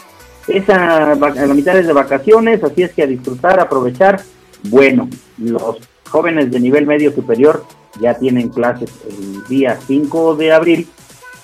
Esa, 0.47 1.15
la 1.15 1.55
mitad 1.55 1.77
es 1.77 1.87
de 1.87 1.93
vacaciones, 1.93 2.63
así 2.65 2.83
es 2.83 2.93
que 2.93 3.03
a 3.03 3.07
disfrutar, 3.07 3.61
aprovechar. 3.61 4.23
Bueno, 4.71 5.09
los 5.37 5.77
jóvenes 6.09 6.51
de 6.51 6.61
nivel 6.61 6.87
medio 6.87 7.13
superior 7.13 7.65
ya 8.01 8.15
tienen 8.15 8.49
clases 8.49 8.91
el 9.09 9.45
día 9.47 9.79
5 9.87 10.37
de 10.37 10.53
abril, 10.53 10.89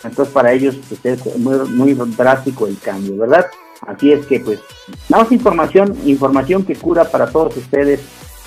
entonces 0.03 0.33
para 0.33 0.53
ellos 0.53 0.79
pues, 0.89 1.05
es 1.05 1.39
muy, 1.39 1.59
muy 1.69 1.95
drástico 2.17 2.67
el 2.67 2.79
cambio, 2.79 3.17
¿verdad? 3.19 3.47
Así 3.83 4.13
es 4.13 4.27
que 4.27 4.41
pues 4.41 4.61
damos 5.09 5.31
información, 5.33 5.97
información 6.05 6.65
que 6.65 6.75
cura 6.75 7.05
para 7.05 7.27
todos 7.27 7.57
ustedes, 7.57 8.01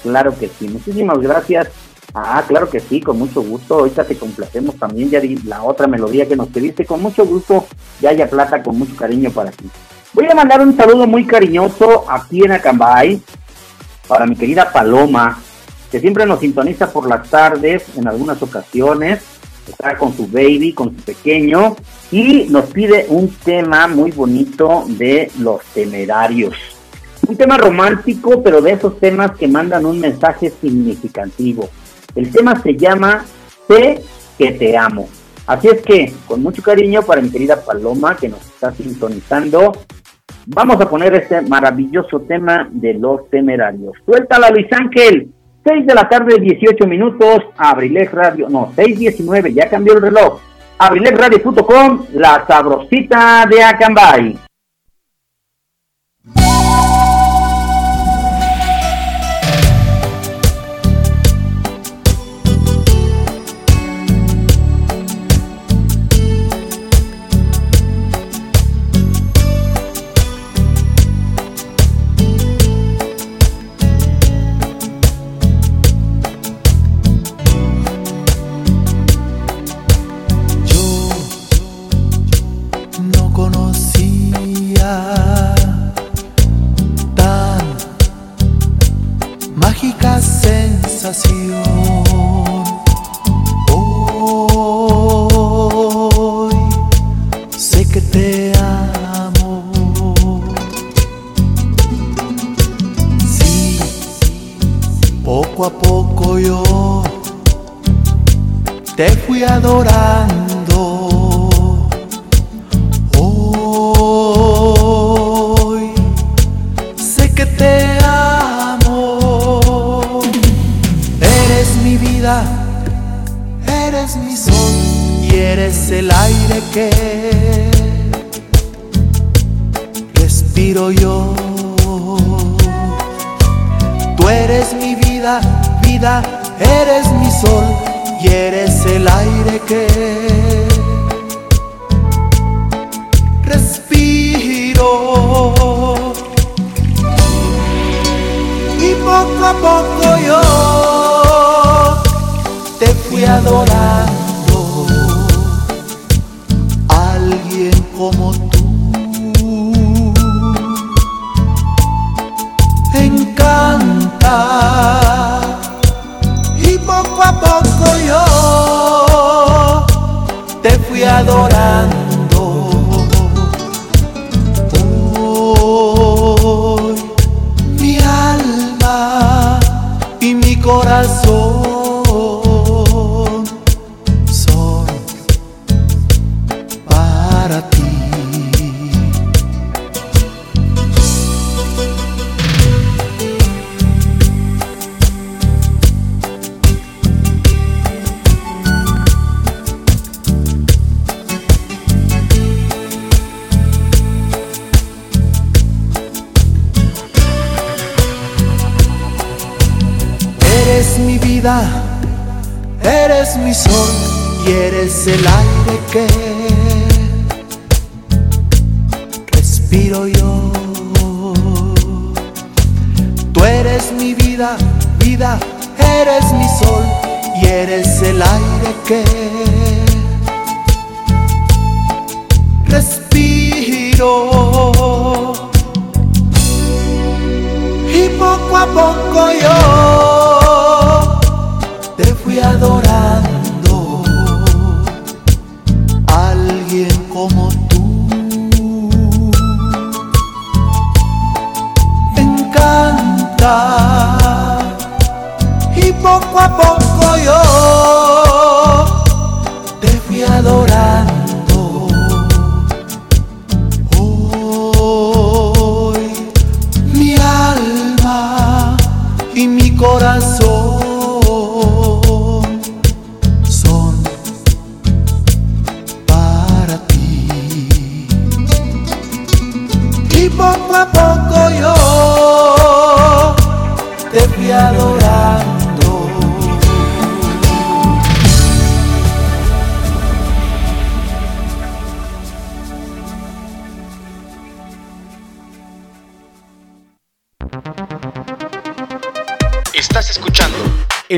claro 0.04 0.38
que 0.38 0.48
sí. 0.48 0.68
Muchísimas 0.68 1.20
gracias. 1.20 1.70
Ah, 2.14 2.44
claro 2.48 2.70
que 2.70 2.80
sí, 2.80 3.02
con 3.02 3.20
mucho 3.20 3.42
gusto. 3.42 3.76
Ahorita 3.76 4.04
te 4.04 4.18
complacemos 4.18 4.76
también, 4.78 5.10
ya 5.10 5.22
la 5.46 5.62
otra 5.64 5.88
melodía 5.88 6.28
que 6.28 6.36
nos 6.36 6.48
pediste, 6.48 6.86
con 6.86 7.02
mucho 7.02 7.26
gusto, 7.26 7.68
ya 8.02 8.10
haya 8.10 8.30
plata, 8.30 8.64
con 8.64 8.78
mucho 8.78 8.96
cariño 8.96 9.30
para 9.32 9.52
ti. 9.52 9.70
Voy 10.14 10.26
a 10.26 10.34
mandar 10.34 10.62
un 10.62 10.76
saludo 10.76 11.06
muy 11.06 11.26
cariñoso 11.28 12.10
aquí 12.10 12.44
en 12.44 12.54
Acambay 12.54 13.22
para 14.08 14.26
mi 14.26 14.36
querida 14.36 14.72
Paloma, 14.72 15.38
que 15.92 16.00
siempre 16.00 16.26
nos 16.26 16.40
sintoniza 16.40 16.92
por 16.92 17.08
las 17.08 17.30
tardes 17.30 17.84
en 17.98 18.08
algunas 18.08 18.42
ocasiones, 18.42 19.22
está 19.72 19.98
con 19.98 20.14
su 20.14 20.28
baby, 20.28 20.74
con 20.74 20.96
su 20.96 21.04
pequeño, 21.04 21.76
y 22.12 22.48
nos 22.50 22.66
pide 22.66 23.06
un 23.10 23.30
tema 23.44 23.88
muy 23.88 24.12
bonito 24.12 24.86
de 24.88 25.32
los 25.40 25.62
temerarios. 25.74 26.56
Un 27.28 27.36
tema 27.36 27.58
romántico, 27.58 28.42
pero 28.42 28.62
de 28.62 28.74
esos 28.74 29.00
temas 29.00 29.32
que 29.38 29.48
mandan 29.48 29.86
un 29.86 30.00
mensaje 30.00 30.52
significativo. 30.62 31.70
El 32.16 32.32
tema 32.32 32.62
se 32.62 32.76
llama 32.76 33.26
Sé 33.68 34.02
que 34.38 34.52
te 34.52 34.78
amo. 34.78 35.10
Así 35.46 35.68
es 35.68 35.82
que, 35.82 36.14
con 36.28 36.44
mucho 36.44 36.62
cariño 36.62 37.02
para 37.02 37.22
mi 37.22 37.30
querida 37.30 37.64
Paloma, 37.64 38.16
que 38.16 38.30
nos 38.30 38.46
está 38.46 38.72
sintonizando, 38.74 39.72
vamos 40.46 40.80
a 40.82 40.90
poner 40.90 41.14
este 41.16 41.42
maravilloso 41.42 42.22
tema 42.22 42.68
de 42.72 42.94
los 42.94 43.30
temerarios. 43.30 43.94
Suéltala, 44.06 44.50
Luis 44.50 44.68
Ángel. 44.72 45.30
6 45.68 45.86
de 45.86 45.94
la 45.94 46.08
tarde, 46.08 46.40
18 46.40 46.88
minutos, 46.88 47.44
Abrilex 47.58 48.14
Radio, 48.14 48.48
no, 48.48 48.72
6.19, 48.74 49.54
ya 49.54 49.70
cambió 49.70 49.96
el 49.96 50.02
reloj. 50.02 50.40
Abrilexradio.com, 50.78 52.06
la 52.14 52.46
sabrosita 52.48 53.46
de 53.50 53.64
Acambay. 53.64 54.47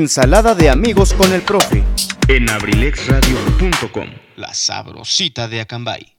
Ensalada 0.10 0.56
de 0.56 0.72
amigos 0.72 1.14
con 1.14 1.31
el 1.34 1.44
profe. 1.44 1.84
En 2.27 2.49
abrilexradio.com. 2.49 4.07
La 4.38 4.52
sabrosita 4.56 5.48
de 5.48 5.61
Acambay. 5.61 6.18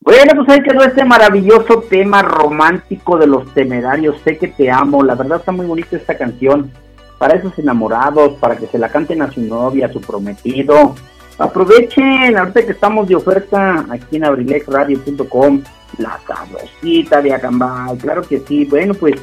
Bueno, 0.00 0.32
pues 0.34 0.48
ahí 0.48 0.64
quedó 0.64 0.82
este 0.82 1.04
maravilloso 1.04 1.84
tema 1.88 2.22
romántico 2.22 3.18
de 3.18 3.28
los 3.28 3.54
temerarios. 3.54 4.16
Sé 4.24 4.36
que 4.36 4.48
te 4.48 4.68
amo. 4.68 5.04
La 5.04 5.14
verdad 5.14 5.38
está 5.38 5.52
muy 5.52 5.64
bonita 5.64 5.94
esta 5.96 6.18
canción. 6.18 6.72
Para 7.18 7.36
esos 7.36 7.56
enamorados, 7.56 8.36
para 8.40 8.56
que 8.56 8.66
se 8.66 8.78
la 8.78 8.88
canten 8.88 9.22
a 9.22 9.30
su 9.30 9.42
novia, 9.42 9.86
a 9.86 9.92
su 9.92 10.00
prometido. 10.00 10.96
Aprovechen, 11.38 12.36
ahorita 12.36 12.66
que 12.66 12.72
estamos 12.72 13.06
de 13.06 13.14
oferta 13.14 13.86
aquí 13.90 14.16
en 14.16 14.24
abrilexradio.com, 14.24 15.62
la 15.98 16.18
sabrosita 16.26 17.22
de 17.22 17.32
Acambay. 17.32 17.96
Claro 17.98 18.22
que 18.22 18.40
sí. 18.40 18.64
Bueno, 18.64 18.92
pues 18.94 19.14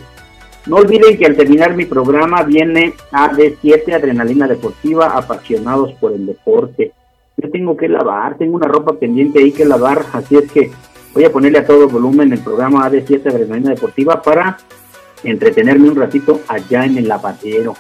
no 0.66 0.78
olviden 0.78 1.18
que 1.18 1.26
al 1.26 1.36
terminar 1.36 1.76
mi 1.76 1.86
programa 1.86 2.44
viene 2.44 2.94
AD7, 3.12 3.94
Adrenalina 3.94 4.48
Deportiva, 4.48 5.18
apasionados 5.18 5.94
por 5.94 6.12
el 6.12 6.26
deporte. 6.26 6.92
Yo 7.38 7.50
tengo 7.50 7.78
que 7.78 7.88
lavar, 7.88 8.38
tengo 8.38 8.58
una 8.58 8.68
ropa 8.68 8.94
pendiente 8.94 9.40
ahí 9.40 9.52
que 9.52 9.66
lavar, 9.66 10.06
así 10.14 10.36
es 10.36 10.52
que 10.52 10.72
voy 11.14 11.24
a 11.24 11.32
ponerle 11.32 11.60
a 11.60 11.66
todo 11.66 11.88
volumen 11.88 12.34
el 12.34 12.40
programa 12.40 12.90
AD7, 12.90 13.28
Adrenalina 13.28 13.72
Deportiva, 13.72 14.22
para 14.22 14.58
entretenerme 15.24 15.90
un 15.90 15.96
ratito 15.96 16.42
allá 16.48 16.86
en 16.86 16.98
el 16.98 17.08
lavadero. 17.08 17.76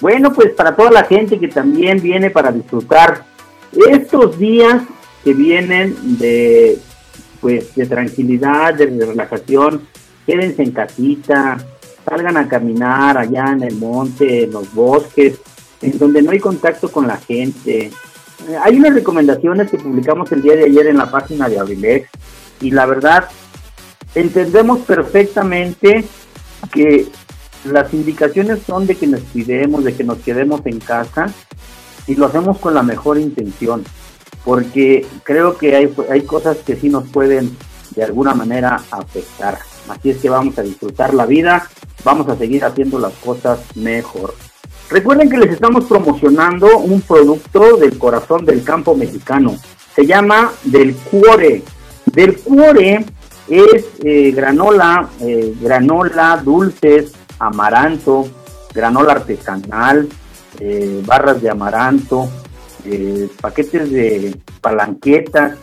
Bueno, 0.00 0.32
pues 0.32 0.52
para 0.52 0.74
toda 0.74 0.90
la 0.90 1.04
gente 1.04 1.38
que 1.38 1.48
también 1.48 2.00
viene 2.00 2.30
para 2.30 2.50
disfrutar 2.50 3.24
estos 3.90 4.38
días 4.38 4.82
que 5.22 5.34
vienen 5.34 6.18
de 6.18 6.78
pues 7.40 7.74
de 7.74 7.84
tranquilidad, 7.84 8.72
de 8.72 8.86
relajación, 8.86 9.82
quédense 10.26 10.62
en 10.62 10.72
casita, 10.72 11.58
salgan 12.04 12.36
a 12.36 12.48
caminar 12.48 13.18
allá 13.18 13.52
en 13.52 13.62
el 13.62 13.76
monte, 13.76 14.44
en 14.44 14.52
los 14.52 14.72
bosques, 14.74 15.40
en 15.80 15.98
donde 15.98 16.22
no 16.22 16.30
hay 16.30 16.38
contacto 16.38 16.90
con 16.90 17.06
la 17.06 17.16
gente. 17.16 17.86
Eh, 18.48 18.56
hay 18.62 18.76
unas 18.76 18.94
recomendaciones 18.94 19.70
que 19.70 19.78
publicamos 19.78 20.30
el 20.32 20.42
día 20.42 20.56
de 20.56 20.64
ayer 20.64 20.88
en 20.88 20.98
la 20.98 21.10
página 21.10 21.48
de 21.48 21.58
Abrilex 21.58 22.08
y 22.60 22.70
la 22.70 22.86
verdad 22.86 23.28
entendemos 24.14 24.80
perfectamente 24.80 26.04
que 26.72 27.08
las 27.64 27.92
indicaciones 27.94 28.60
son 28.66 28.86
de 28.86 28.96
que 28.96 29.06
nos 29.06 29.20
cuidemos, 29.20 29.84
de 29.84 29.94
que 29.94 30.04
nos 30.04 30.18
quedemos 30.18 30.60
en 30.64 30.78
casa 30.80 31.32
y 32.06 32.14
lo 32.14 32.26
hacemos 32.26 32.58
con 32.58 32.74
la 32.74 32.82
mejor 32.82 33.18
intención, 33.18 33.84
porque 34.44 35.06
creo 35.22 35.56
que 35.56 35.74
hay, 35.74 35.94
hay 36.10 36.22
cosas 36.22 36.58
que 36.58 36.76
sí 36.76 36.88
nos 36.88 37.08
pueden 37.08 37.56
de 37.94 38.04
alguna 38.04 38.34
manera 38.34 38.82
afectar. 38.90 39.58
Así 39.88 40.10
es 40.10 40.18
que 40.18 40.30
vamos 40.30 40.58
a 40.58 40.62
disfrutar 40.62 41.14
la 41.14 41.26
vida 41.26 41.68
vamos 42.04 42.28
a 42.28 42.36
seguir 42.36 42.64
haciendo 42.64 42.98
las 42.98 43.14
cosas 43.14 43.60
mejor. 43.74 44.34
Recuerden 44.90 45.30
que 45.30 45.38
les 45.38 45.52
estamos 45.52 45.86
promocionando 45.86 46.78
un 46.78 47.00
producto 47.00 47.78
del 47.78 47.98
corazón 47.98 48.44
del 48.44 48.62
campo 48.62 48.94
mexicano. 48.94 49.56
Se 49.96 50.06
llama 50.06 50.52
Del 50.64 50.94
Cuore. 50.94 51.62
Del 52.06 52.36
Cuore 52.38 53.04
es 53.48 53.86
eh, 54.04 54.32
granola, 54.32 55.08
eh, 55.20 55.54
granola, 55.60 56.40
dulces, 56.44 57.12
amaranto, 57.38 58.28
granola 58.72 59.12
artesanal, 59.12 60.08
eh, 60.60 61.02
barras 61.04 61.40
de 61.40 61.50
amaranto, 61.50 62.28
paquetes 63.40 63.90
de 63.90 64.36
palanquetas, 64.60 65.56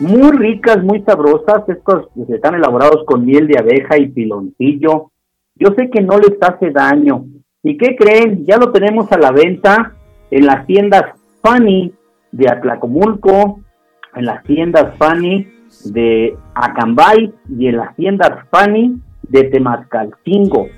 muy 0.00 0.30
ricas, 0.32 0.82
muy 0.82 1.02
sabrosas. 1.02 1.68
Estos 1.68 2.08
están 2.28 2.54
elaborados 2.54 3.04
con 3.06 3.24
miel 3.24 3.46
de 3.46 3.58
abeja 3.58 3.98
y 3.98 4.08
piloncillo, 4.08 5.12
yo 5.54 5.68
sé 5.76 5.90
que 5.90 6.00
no 6.00 6.18
les 6.18 6.36
hace 6.40 6.70
daño. 6.70 7.26
¿Y 7.62 7.76
qué 7.76 7.96
creen? 7.96 8.44
Ya 8.46 8.56
lo 8.56 8.72
tenemos 8.72 9.10
a 9.12 9.18
la 9.18 9.30
venta 9.30 9.94
en 10.30 10.46
las 10.46 10.66
tiendas 10.66 11.04
Fanny 11.42 11.92
de 12.32 12.48
Atlacomulco, 12.48 13.60
en 14.16 14.24
las 14.24 14.42
tiendas 14.44 14.96
Fanny 14.98 15.46
de 15.84 16.36
Acambay 16.54 17.32
y 17.48 17.66
en 17.68 17.76
las 17.76 17.94
tiendas 17.96 18.46
Fanny 18.50 19.00
de 19.28 19.44
Temascalcingo. 19.44 20.68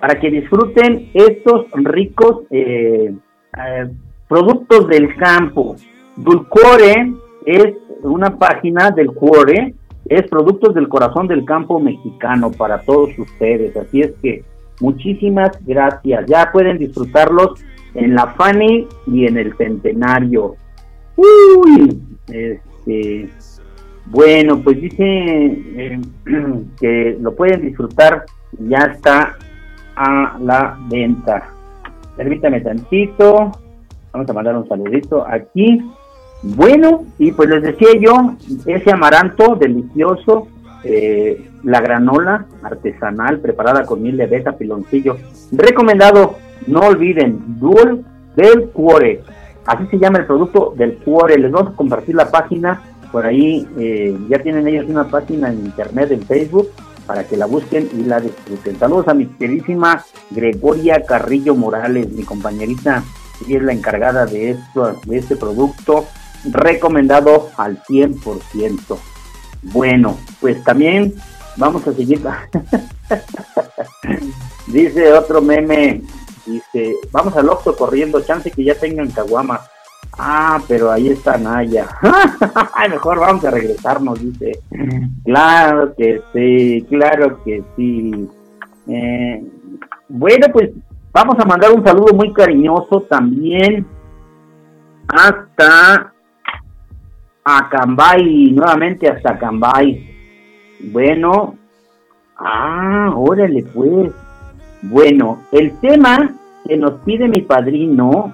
Para 0.00 0.18
que 0.18 0.30
disfruten 0.30 1.10
estos 1.14 1.66
ricos 1.74 2.42
eh, 2.50 3.14
eh, 3.56 3.90
productos 4.28 4.88
del 4.88 5.14
campo. 5.16 5.76
Dulcore 6.16 7.14
es 7.46 7.74
una 8.02 8.38
página 8.38 8.90
del 8.90 9.12
Cuore 9.12 9.74
es 10.06 10.28
Productos 10.28 10.74
del 10.74 10.88
Corazón 10.88 11.28
del 11.28 11.44
Campo 11.44 11.78
Mexicano 11.78 12.50
para 12.50 12.80
todos 12.82 13.16
ustedes. 13.18 13.76
Así 13.76 14.00
es 14.00 14.12
que 14.22 14.44
Muchísimas 14.80 15.50
gracias. 15.64 16.26
Ya 16.26 16.50
pueden 16.50 16.78
disfrutarlos 16.78 17.62
en 17.94 18.14
la 18.14 18.28
Fanny 18.28 18.88
y 19.06 19.26
en 19.26 19.36
el 19.36 19.54
Centenario. 19.56 20.56
Uy, 21.16 22.00
este, 22.28 23.28
bueno, 24.06 24.60
pues 24.62 24.80
dice 24.80 25.04
eh, 25.04 26.00
que 26.80 27.18
lo 27.20 27.36
pueden 27.36 27.60
disfrutar, 27.60 28.24
ya 28.58 28.78
está 28.78 29.36
a 29.96 30.38
la 30.40 30.78
venta. 30.90 31.50
Permítame 32.16 32.62
tantito, 32.62 33.52
vamos 34.12 34.30
a 34.30 34.32
mandar 34.32 34.56
un 34.56 34.66
saludito 34.66 35.26
aquí. 35.26 35.82
Bueno, 36.42 37.04
y 37.18 37.32
pues 37.32 37.48
les 37.50 37.62
decía 37.62 37.88
yo, 38.00 38.34
ese 38.66 38.90
amaranto 38.90 39.56
delicioso, 39.56 40.48
eh, 40.84 41.50
la 41.62 41.80
granola 41.80 42.46
artesanal 42.62 43.40
preparada 43.40 43.84
con 43.84 44.02
miel 44.02 44.16
de 44.16 44.24
abeja, 44.24 44.52
piloncillo, 44.52 45.16
recomendado, 45.52 46.36
no 46.66 46.80
olviden, 46.80 47.38
Duel 47.58 48.04
del 48.36 48.70
Cuore, 48.70 49.22
así 49.66 49.86
se 49.88 49.98
llama 49.98 50.18
el 50.18 50.26
producto 50.26 50.72
del 50.76 50.96
Cuore, 50.96 51.38
les 51.38 51.52
vamos 51.52 51.74
a 51.74 51.76
compartir 51.76 52.14
la 52.14 52.30
página, 52.30 52.80
por 53.12 53.26
ahí 53.26 53.68
eh, 53.78 54.16
ya 54.28 54.38
tienen 54.38 54.66
ellos 54.66 54.86
una 54.88 55.08
página 55.08 55.50
en 55.50 55.58
internet, 55.58 56.10
en 56.12 56.22
Facebook, 56.22 56.68
para 57.06 57.24
que 57.24 57.36
la 57.36 57.46
busquen 57.46 57.88
y 57.92 58.04
la 58.04 58.20
disfruten. 58.20 58.78
Saludos 58.78 59.08
a 59.08 59.14
mi 59.14 59.26
queridísima 59.26 60.04
Gregoria 60.30 61.02
Carrillo 61.04 61.54
Morales, 61.56 62.10
mi 62.12 62.22
compañerita, 62.22 63.02
y 63.46 63.56
es 63.56 63.62
la 63.62 63.72
encargada 63.72 64.26
de, 64.26 64.50
esto, 64.50 64.96
de 65.04 65.18
este 65.18 65.36
producto, 65.36 66.06
recomendado 66.44 67.50
al 67.56 67.82
100%. 67.82 68.98
Bueno, 69.62 70.18
pues 70.40 70.62
también 70.64 71.14
vamos 71.56 71.86
a 71.86 71.92
seguir. 71.92 72.20
dice 74.66 75.12
otro 75.12 75.42
meme, 75.42 76.02
dice, 76.46 76.94
vamos 77.12 77.36
al 77.36 77.48
Oxxo 77.48 77.76
corriendo, 77.76 78.20
chance 78.22 78.50
que 78.50 78.64
ya 78.64 78.74
tengan 78.74 79.10
caguama. 79.10 79.60
Ah, 80.18 80.60
pero 80.66 80.90
ahí 80.90 81.08
está 81.08 81.38
Naya. 81.38 81.88
Mejor 82.90 83.20
vamos 83.20 83.44
a 83.44 83.50
regresarnos, 83.50 84.20
dice. 84.20 84.60
Claro 85.24 85.94
que 85.94 86.20
sí, 86.32 86.86
claro 86.88 87.42
que 87.44 87.62
sí. 87.76 88.28
Eh, 88.88 89.44
bueno, 90.08 90.46
pues 90.52 90.70
vamos 91.12 91.36
a 91.38 91.44
mandar 91.44 91.72
un 91.72 91.84
saludo 91.84 92.14
muy 92.14 92.32
cariñoso 92.32 93.02
también 93.02 93.86
hasta 95.08 96.12
Acambay, 97.58 98.50
nuevamente 98.52 99.08
hasta 99.08 99.32
Acambay. 99.32 100.08
Bueno, 100.92 101.56
ah, 102.36 103.12
órale 103.14 103.64
pues. 103.74 104.10
Bueno, 104.82 105.42
el 105.52 105.78
tema 105.80 106.34
que 106.66 106.76
nos 106.76 106.92
pide 107.00 107.28
mi 107.28 107.42
padrino, 107.42 108.32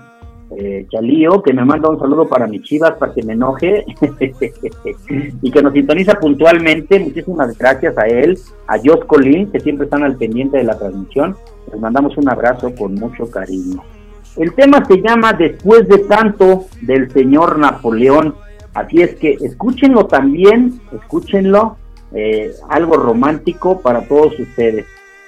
eh, 0.57 0.87
Chalío, 0.91 1.43
que 1.43 1.53
me 1.53 1.65
manda 1.65 1.89
un 1.89 1.99
saludo 1.99 2.29
para 2.29 2.47
mi 2.47 2.61
chivas 2.61 2.93
para 2.93 3.13
que 3.13 3.23
me 3.23 3.33
enoje 3.33 3.85
y 5.43 5.51
que 5.51 5.63
nos 5.63 5.73
sintoniza 5.73 6.15
puntualmente. 6.15 7.01
Muchísimas 7.01 7.59
gracias 7.59 7.99
a 7.99 8.07
él, 8.07 8.39
a 8.69 8.79
Jos 8.79 9.05
Colín, 9.07 9.51
que 9.51 9.61
siempre 9.61 9.85
están 9.85 10.05
al 10.05 10.17
pendiente 10.17 10.59
de 10.59 10.65
la 10.65 10.79
transmisión. 10.79 11.37
Les 11.73 11.81
mandamos 11.81 12.17
un 12.17 12.29
abrazo 12.29 12.73
con 12.75 12.95
mucho 12.95 13.29
cariño. 13.29 13.83
El 14.37 14.53
tema 14.55 14.85
se 14.85 15.01
llama 15.01 15.33
Después 15.33 15.89
de 15.89 15.99
tanto 16.01 16.67
del 16.83 17.11
señor 17.11 17.59
Napoleón. 17.59 18.35
Así 18.77 19.01
es 19.01 19.15
que 19.15 19.39
escúchenlo 19.41 20.07
también, 20.07 20.79
escúchenlo, 20.93 21.79
eh, 22.13 22.51
algo 22.69 22.97
romántico 22.97 23.81
para 23.81 24.03
todos 24.03 24.39
ustedes. 24.39 24.85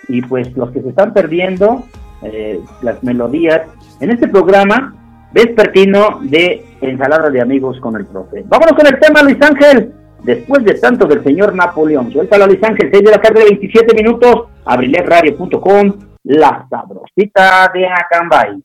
Y 0.06 0.20
pues 0.20 0.54
los 0.54 0.70
que 0.70 0.82
se 0.82 0.90
están 0.90 1.14
perdiendo 1.14 1.82
eh, 2.22 2.60
las 2.82 3.02
melodías 3.02 3.62
en 4.00 4.10
este 4.10 4.28
programa 4.28 4.94
vespertino 5.32 6.20
de 6.24 6.62
Ensalada 6.82 7.30
de 7.30 7.40
Amigos 7.40 7.80
con 7.80 7.96
el 7.96 8.04
Profe. 8.04 8.44
Vámonos 8.46 8.74
con 8.74 8.86
el 8.86 9.00
tema, 9.00 9.22
Luis 9.22 9.40
Ángel. 9.40 9.94
Después 10.24 10.62
de 10.64 10.74
tanto 10.74 11.06
del 11.06 11.24
señor 11.24 11.54
Napoleón, 11.54 12.12
suéltalo 12.12 12.46
Luis 12.46 12.62
Ángel, 12.62 12.90
6 12.92 13.02
de 13.02 13.10
la 13.10 13.22
tarde, 13.22 13.44
27 13.44 13.94
minutos, 13.94 14.48
abriletradio.com, 14.66 15.92
la 16.24 16.66
sabrosita 16.68 17.70
de 17.72 17.86
Acambay. 17.86 18.62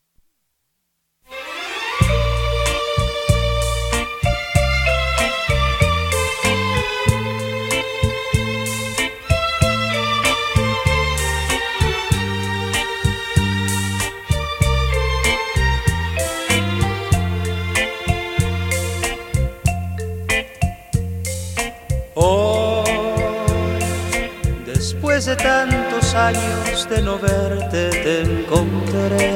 Después 24.66 25.26
de 25.26 25.34
tantos 25.36 26.14
años 26.14 26.88
de 26.88 27.02
no 27.02 27.18
verte 27.18 27.90
te 27.90 28.22
encontré. 28.22 29.32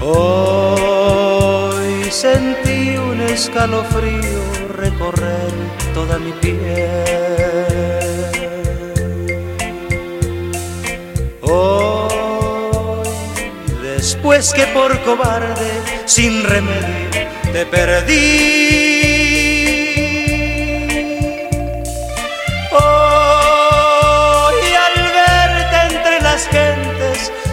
Hoy 0.00 1.30
sentí 2.10 2.96
un 2.96 3.20
escalofrío 3.20 4.40
recorrer 4.76 5.50
toda 5.92 6.18
mi 6.18 6.32
piel. 6.32 6.60
Hoy, 11.42 11.99
después 14.20 14.52
que 14.52 14.66
por 14.66 15.00
cobarde, 15.00 15.70
sin 16.04 16.44
remedio, 16.44 17.08
te 17.54 17.64
perdí 17.64 19.00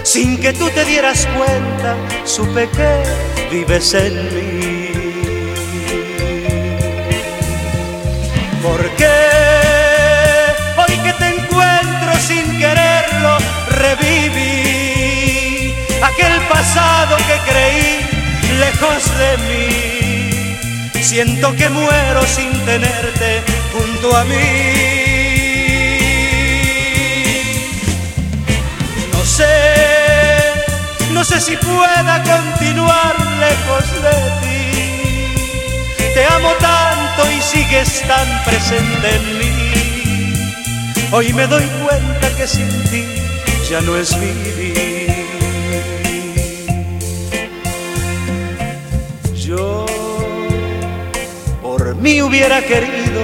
sin 0.03 0.37
que 0.37 0.51
tú 0.53 0.69
te 0.69 0.83
dieras 0.85 1.27
cuenta, 1.37 1.95
supe 2.25 2.67
que 2.69 3.03
vives 3.51 3.93
en 3.93 4.13
mí. 4.33 4.87
Porque 8.63 9.05
hoy 9.05 9.26
que 17.27 17.37
creí 17.49 18.05
lejos 18.59 19.03
de 19.17 19.37
mí. 19.47 21.01
Siento 21.01 21.55
que 21.55 21.69
muero 21.69 22.21
sin 22.25 22.51
tenerte 22.65 23.41
junto 23.73 24.15
a 24.15 24.23
mí. 24.25 24.35
No 29.13 29.25
sé 29.25 29.77
no 31.17 31.23
sé 31.23 31.41
si 31.41 31.57
pueda 31.57 32.21
continuar 32.23 33.15
lejos 33.39 33.85
de 34.05 34.15
ti. 34.41 36.13
Te 36.13 36.25
amo 36.25 36.51
tanto 36.59 37.31
y 37.31 37.41
sigues 37.41 38.03
tan 38.07 38.43
presente 38.43 39.15
en 39.15 39.39
mí. 39.39 39.47
Hoy 41.11 41.33
me 41.33 41.47
doy 41.47 41.65
cuenta 41.83 42.29
que 42.37 42.47
sin 42.47 42.69
ti 42.91 43.03
ya 43.67 43.81
no 43.81 43.97
es 43.97 44.15
vivir. 44.19 44.76
Mí 52.07 52.21
hubiera 52.21 52.61
querido 52.61 53.21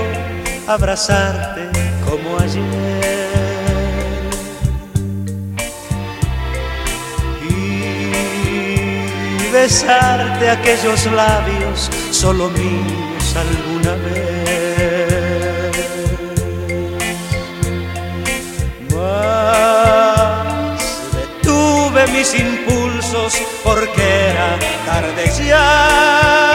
abrazarte 0.67 1.69
como 2.03 2.37
ayer 2.37 3.23
besarte 9.53 10.49
aquellos 10.49 11.05
labios 11.05 11.89
solo 12.11 12.49
míos 12.49 13.35
alguna 13.45 13.93
vez. 14.03 15.77
Mas 18.93 20.83
detuve 21.15 22.07
mis 22.07 22.33
impulsos 22.33 23.33
porque 23.63 24.03
era 24.31 24.59
tarde 24.85 25.23
ya. 25.47 26.52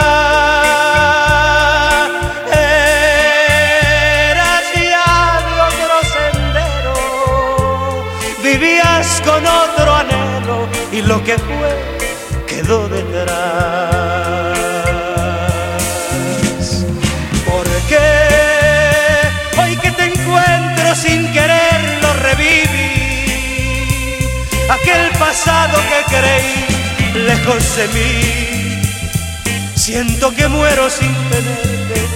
Creí 26.09 26.65
lejos 27.25 27.75
de 27.77 27.87
mí. 27.89 28.81
Siento 29.75 30.33
que 30.33 30.47
muero 30.47 30.89
sin 30.89 31.13
tenerte 31.29 32.07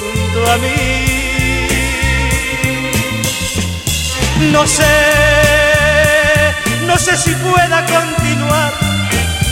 junto 0.00 0.52
a 0.52 0.56
mí. 0.58 1.04
No 4.52 4.66
sé, 4.66 4.84
no 6.86 6.98
sé 6.98 7.16
si 7.16 7.34
pueda 7.36 7.84
continuar 7.86 8.72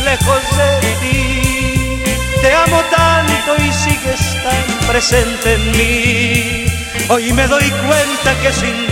lejos 0.04 0.42
de 0.56 0.92
ti. 1.00 2.02
Te 2.40 2.52
amo 2.52 2.82
tanto 2.90 3.62
y 3.62 3.72
sigues 3.72 4.20
tan 4.42 4.88
presente 4.88 5.54
en 5.54 5.70
mí. 5.72 6.66
Hoy 7.08 7.32
me 7.32 7.46
doy 7.46 7.70
cuenta 7.70 8.34
que 8.42 8.52
sin 8.52 8.91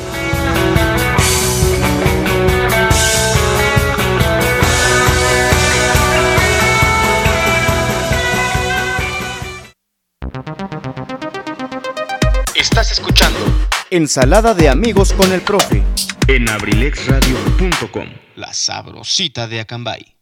Ensalada 13.93 14.53
de 14.53 14.69
amigos 14.69 15.11
con 15.11 15.33
el 15.33 15.41
profe. 15.41 15.83
en 16.29 16.47
abrilexradio.com. 16.47 18.07
La 18.37 18.53
sabrosita 18.53 19.47
de 19.47 19.59
Acambay. 19.59 20.15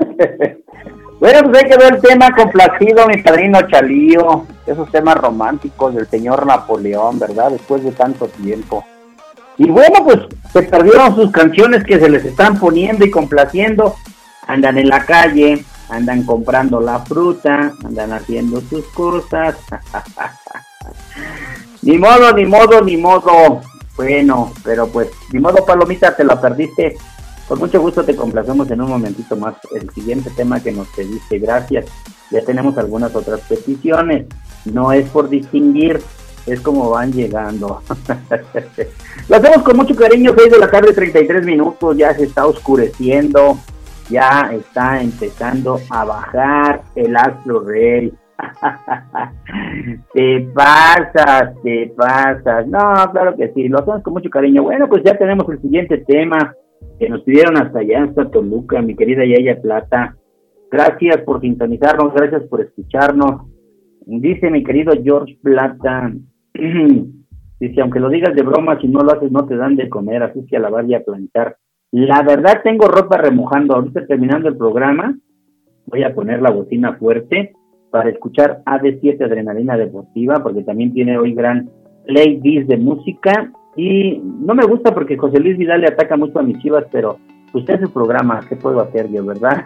Bueno, 1.20 1.50
pues 1.50 1.64
hay 1.64 1.70
que 1.70 1.76
ver 1.76 1.94
el 1.94 2.00
tema 2.00 2.30
complacido, 2.30 3.08
mi 3.08 3.20
padrino 3.20 3.58
Chalío, 3.68 4.46
esos 4.68 4.88
temas 4.92 5.16
románticos 5.16 5.96
del 5.96 6.06
señor 6.06 6.46
Napoleón, 6.46 7.18
¿verdad? 7.18 7.50
Después 7.50 7.82
de 7.82 7.90
tanto 7.90 8.28
tiempo. 8.28 8.84
Y 9.56 9.68
bueno, 9.68 10.04
pues 10.04 10.18
se 10.52 10.62
perdieron 10.62 11.16
sus 11.16 11.32
canciones 11.32 11.82
que 11.82 11.98
se 11.98 12.08
les 12.08 12.24
están 12.24 12.60
poniendo 12.60 13.04
y 13.04 13.10
complaciendo. 13.10 13.96
Andan 14.46 14.78
en 14.78 14.88
la 14.88 15.04
calle, 15.04 15.64
andan 15.88 16.22
comprando 16.22 16.80
la 16.80 17.00
fruta, 17.00 17.72
andan 17.84 18.12
haciendo 18.12 18.60
sus 18.60 18.86
cosas. 18.86 19.56
ni 21.82 21.98
modo, 21.98 22.32
ni 22.32 22.44
modo, 22.46 22.80
ni 22.82 22.96
modo. 22.96 23.60
Bueno, 23.96 24.52
pero 24.64 24.88
pues, 24.88 25.08
ni 25.32 25.40
modo, 25.40 25.64
Palomita, 25.64 26.14
te 26.14 26.24
la 26.24 26.40
perdiste. 26.40 26.96
Con 27.48 27.58
mucho 27.58 27.80
gusto 27.80 28.04
te 28.04 28.14
complacemos 28.14 28.70
en 28.70 28.82
un 28.82 28.90
momentito 28.90 29.34
más 29.34 29.54
el 29.74 29.88
siguiente 29.90 30.30
tema 30.36 30.62
que 30.62 30.70
nos 30.70 30.86
pediste. 30.88 31.38
Gracias. 31.38 31.86
Ya 32.30 32.42
tenemos 32.42 32.76
algunas 32.76 33.14
otras 33.16 33.40
peticiones. 33.40 34.26
No 34.66 34.92
es 34.92 35.08
por 35.08 35.30
distinguir, 35.30 36.00
es 36.46 36.60
como 36.60 36.90
van 36.90 37.12
llegando. 37.12 37.82
Lo 39.28 39.36
hacemos 39.36 39.62
con 39.62 39.76
mucho 39.78 39.96
cariño, 39.96 40.34
6 40.36 40.50
de 40.50 40.58
la 40.58 40.70
tarde, 40.70 40.92
33 40.92 41.44
minutos. 41.46 41.96
Ya 41.96 42.14
se 42.14 42.24
está 42.24 42.46
oscureciendo. 42.46 43.58
Ya 44.10 44.50
está 44.52 45.00
empezando 45.00 45.80
a 45.90 46.04
bajar 46.04 46.82
el 46.94 47.16
astro 47.16 47.60
rey. 47.60 48.12
te 50.14 50.48
pasas, 50.54 51.60
te 51.62 51.92
pasas. 51.96 52.66
No, 52.68 52.78
claro 53.12 53.36
que 53.36 53.52
sí, 53.52 53.68
lo 53.68 53.78
hacemos 53.80 54.02
con 54.02 54.14
mucho 54.14 54.30
cariño. 54.30 54.62
Bueno, 54.62 54.88
pues 54.88 55.02
ya 55.04 55.16
tenemos 55.18 55.48
el 55.48 55.60
siguiente 55.60 55.98
tema 55.98 56.54
que 56.98 57.08
nos 57.08 57.22
pidieron 57.22 57.56
hasta 57.56 57.80
allá, 57.80 58.04
hasta 58.04 58.30
Toluca, 58.30 58.80
mi 58.80 58.94
querida 58.94 59.24
Yaya 59.24 59.60
Plata. 59.60 60.16
Gracias 60.70 61.18
por 61.22 61.40
sintonizarnos, 61.40 62.14
gracias 62.14 62.42
por 62.44 62.60
escucharnos. 62.60 63.50
Dice 64.06 64.50
mi 64.50 64.62
querido 64.62 64.92
George 65.02 65.38
Plata, 65.42 66.12
dice, 66.54 67.80
aunque 67.80 68.00
lo 68.00 68.08
digas 68.08 68.34
de 68.34 68.42
broma, 68.42 68.80
si 68.80 68.88
no 68.88 69.00
lo 69.00 69.12
haces 69.12 69.32
no 69.32 69.46
te 69.46 69.56
dan 69.56 69.76
de 69.76 69.88
comer, 69.88 70.22
así 70.22 70.46
que 70.46 70.56
a 70.56 70.60
lavar 70.60 70.84
y 70.86 70.94
a 70.94 71.02
planchar. 71.02 71.56
La 71.90 72.22
verdad 72.22 72.60
tengo 72.62 72.86
ropa 72.86 73.16
remojando, 73.16 73.74
ahorita 73.74 74.06
terminando 74.06 74.48
el 74.48 74.56
programa, 74.56 75.16
voy 75.86 76.02
a 76.04 76.14
poner 76.14 76.42
la 76.42 76.50
bocina 76.50 76.94
fuerte 76.96 77.54
para 77.90 78.10
escuchar 78.10 78.62
AD7 78.64 79.24
Adrenalina 79.24 79.76
Deportiva, 79.76 80.42
porque 80.42 80.62
también 80.62 80.92
tiene 80.92 81.18
hoy 81.18 81.34
gran 81.34 81.70
playlist 82.06 82.68
de 82.68 82.76
música 82.76 83.52
y 83.76 84.20
no 84.24 84.54
me 84.54 84.64
gusta 84.64 84.92
porque 84.92 85.16
José 85.16 85.38
Luis 85.40 85.56
Vidal 85.56 85.82
le 85.82 85.88
ataca 85.88 86.16
mucho 86.16 86.38
a 86.38 86.42
mis 86.42 86.58
chivas, 86.58 86.84
pero 86.90 87.18
usted 87.52 87.74
es 87.74 87.80
su 87.82 87.92
programa, 87.92 88.40
¿qué 88.48 88.56
puedo 88.56 88.80
hacer 88.80 89.08
yo, 89.10 89.24
verdad? 89.24 89.64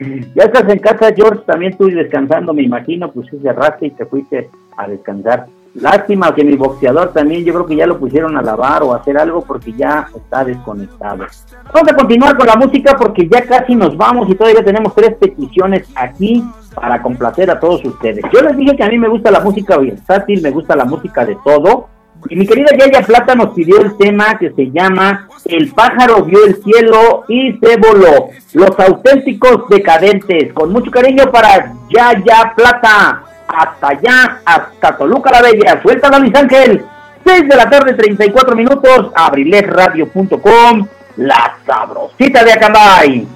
ya 0.34 0.44
estás 0.44 0.68
en 0.72 0.78
casa, 0.78 1.12
George, 1.14 1.42
también 1.46 1.72
estoy 1.72 1.92
descansando, 1.92 2.54
me 2.54 2.62
imagino, 2.62 3.10
pues 3.12 3.28
sí 3.30 3.38
cerraste 3.42 3.86
y 3.86 3.90
te 3.90 4.06
fuiste 4.06 4.48
a 4.76 4.88
descansar. 4.88 5.46
Lástima 5.74 6.34
que 6.34 6.42
mi 6.42 6.56
boxeador 6.56 7.12
también, 7.12 7.44
yo 7.44 7.52
creo 7.52 7.66
que 7.66 7.76
ya 7.76 7.86
lo 7.86 7.98
pusieron 7.98 8.34
a 8.38 8.42
lavar 8.42 8.82
o 8.82 8.94
a 8.94 8.96
hacer 8.96 9.18
algo 9.18 9.42
porque 9.42 9.72
ya 9.72 10.06
está 10.16 10.42
desconectado. 10.42 11.26
Vamos 11.74 11.92
a 11.92 11.96
continuar 11.96 12.34
con 12.38 12.46
la 12.46 12.56
música 12.56 12.96
porque 12.96 13.28
ya 13.28 13.42
casi 13.42 13.74
nos 13.74 13.94
vamos 13.94 14.26
y 14.30 14.34
todavía 14.34 14.64
tenemos 14.64 14.94
tres 14.94 15.14
peticiones 15.16 15.86
aquí 15.94 16.42
para 16.76 17.02
complacer 17.02 17.50
a 17.50 17.58
todos 17.58 17.84
ustedes. 17.84 18.22
Yo 18.32 18.40
les 18.42 18.56
dije 18.56 18.76
que 18.76 18.84
a 18.84 18.88
mí 18.88 18.98
me 18.98 19.08
gusta 19.08 19.30
la 19.30 19.40
música 19.40 19.78
versátil, 19.78 20.42
me 20.42 20.50
gusta 20.50 20.76
la 20.76 20.84
música 20.84 21.24
de 21.24 21.36
todo. 21.42 21.88
Y 22.28 22.36
mi 22.36 22.46
querida 22.46 22.76
Yaya 22.76 23.02
Plata 23.02 23.34
nos 23.34 23.54
pidió 23.54 23.80
el 23.80 23.96
tema 23.96 24.38
que 24.38 24.50
se 24.50 24.70
llama 24.70 25.28
El 25.44 25.70
pájaro 25.72 26.24
vio 26.24 26.44
el 26.44 26.56
cielo 26.62 27.24
y 27.28 27.52
se 27.58 27.76
voló. 27.76 28.28
Los 28.54 28.78
auténticos 28.78 29.68
decadentes. 29.68 30.52
Con 30.52 30.72
mucho 30.72 30.90
cariño 30.90 31.30
para 31.30 31.72
Yaya 31.88 32.52
Plata. 32.56 33.22
Hasta 33.48 33.88
allá, 33.88 34.40
hasta 34.44 34.96
Toluca 34.96 35.30
la 35.30 35.42
Bella. 35.42 35.80
Suéltala, 35.82 36.18
Luis 36.18 36.34
Ángel. 36.34 36.84
6 37.24 37.48
de 37.48 37.56
la 37.56 37.70
tarde, 37.70 37.94
34 37.94 38.56
minutos. 38.56 39.12
Abrilesradio.com. 39.14 40.86
La 41.16 41.56
sabrosita 41.64 42.44
de 42.44 42.52
Acambay. 42.52 43.26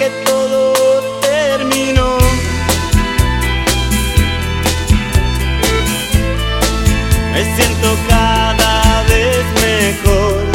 Que 0.00 0.08
todo 0.24 0.72
terminó. 1.20 2.16
Me 7.34 7.44
siento 7.54 7.98
cada 8.08 9.02
vez 9.02 9.44
mejor. 9.60 10.46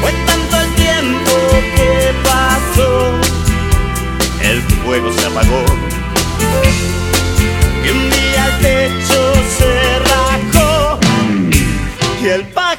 Fue 0.00 0.12
tanto 0.28 0.56
el 0.60 0.74
tiempo 0.76 1.32
que 1.74 2.14
pasó, 2.22 3.10
el 4.40 4.62
fuego 4.84 5.12
se 5.12 5.26
apagó. 5.26 5.64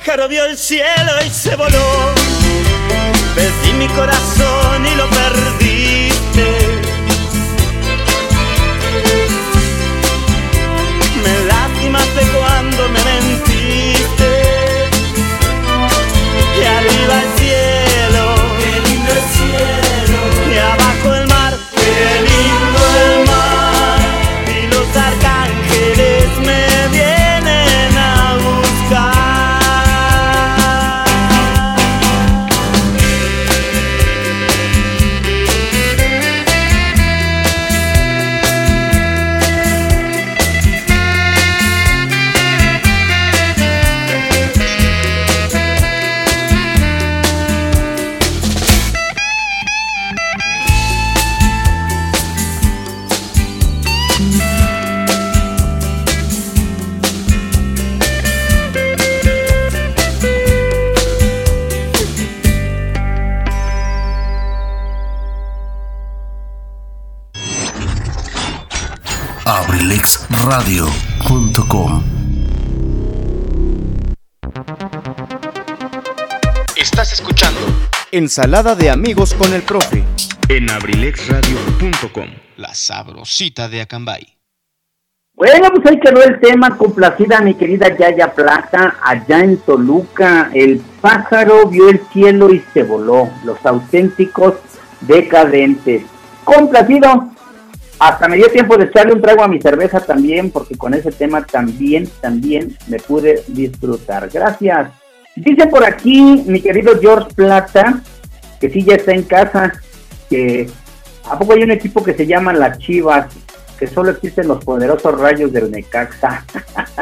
Pájaro 0.07 0.29
el 0.29 0.57
cielo 0.57 1.11
y 1.25 1.29
se 1.29 1.53
voló. 1.57 2.13
Perdí 3.35 3.73
mi 3.73 3.87
corazón 3.89 4.85
y 4.85 4.95
lo 4.95 5.09
perdiste. 5.09 6.45
Me 11.23 11.45
lastimaste 11.45 12.21
cuando 12.37 12.87
me 12.89 13.03
mentiste. 13.03 13.46
Ensalada 78.17 78.73
de 78.73 78.89
amigos 78.89 79.35
con 79.35 79.53
el 79.53 79.61
profe. 79.61 80.03
en 80.49 80.71
abrilexradio.com. 80.71 82.25
La 82.55 82.73
sabrosita 82.73 83.69
de 83.69 83.81
Acambay. 83.81 84.25
Bueno, 85.35 85.69
pues 85.69 85.85
ahí 85.85 85.99
quedó 85.99 86.23
el 86.23 86.39
tema, 86.39 86.75
complacida 86.77 87.41
mi 87.41 87.53
querida 87.53 87.95
Yaya 87.95 88.33
Plata, 88.33 88.95
allá 89.03 89.41
en 89.41 89.57
Toluca, 89.57 90.49
el 90.51 90.81
pájaro 90.99 91.67
vio 91.67 91.89
el 91.89 92.01
cielo 92.11 92.51
y 92.51 92.63
se 92.73 92.81
voló, 92.81 93.29
los 93.43 93.63
auténticos 93.63 94.55
decadentes. 95.01 96.01
Complacido, 96.43 97.29
hasta 97.99 98.27
me 98.27 98.37
dio 98.37 98.49
tiempo 98.49 98.77
de 98.77 98.85
echarle 98.85 99.13
un 99.13 99.21
trago 99.21 99.43
a 99.43 99.47
mi 99.47 99.61
cerveza 99.61 99.99
también, 99.99 100.49
porque 100.49 100.75
con 100.75 100.95
ese 100.95 101.11
tema 101.11 101.45
también, 101.45 102.09
también 102.19 102.75
me 102.87 102.97
pude 102.97 103.43
disfrutar. 103.47 104.27
Gracias. 104.33 104.89
Dice 105.37 105.67
por 105.67 105.83
aquí 105.83 106.43
mi 106.45 106.61
querido 106.61 106.99
George 106.99 107.33
Plata, 107.35 108.01
que 108.59 108.69
sí 108.69 108.83
ya 108.83 108.95
está 108.95 109.13
en 109.13 109.23
casa, 109.23 109.73
que 110.29 110.67
¿a 111.29 111.37
poco 111.37 111.53
hay 111.53 111.63
un 111.63 111.71
equipo 111.71 112.03
que 112.03 112.13
se 112.13 112.25
llama 112.25 112.53
las 112.53 112.77
Chivas? 112.79 113.27
que 113.77 113.87
solo 113.87 114.11
existen 114.11 114.47
los 114.47 114.63
poderosos 114.63 115.19
rayos 115.19 115.53
del 115.53 115.71
Necaxa. 115.71 116.43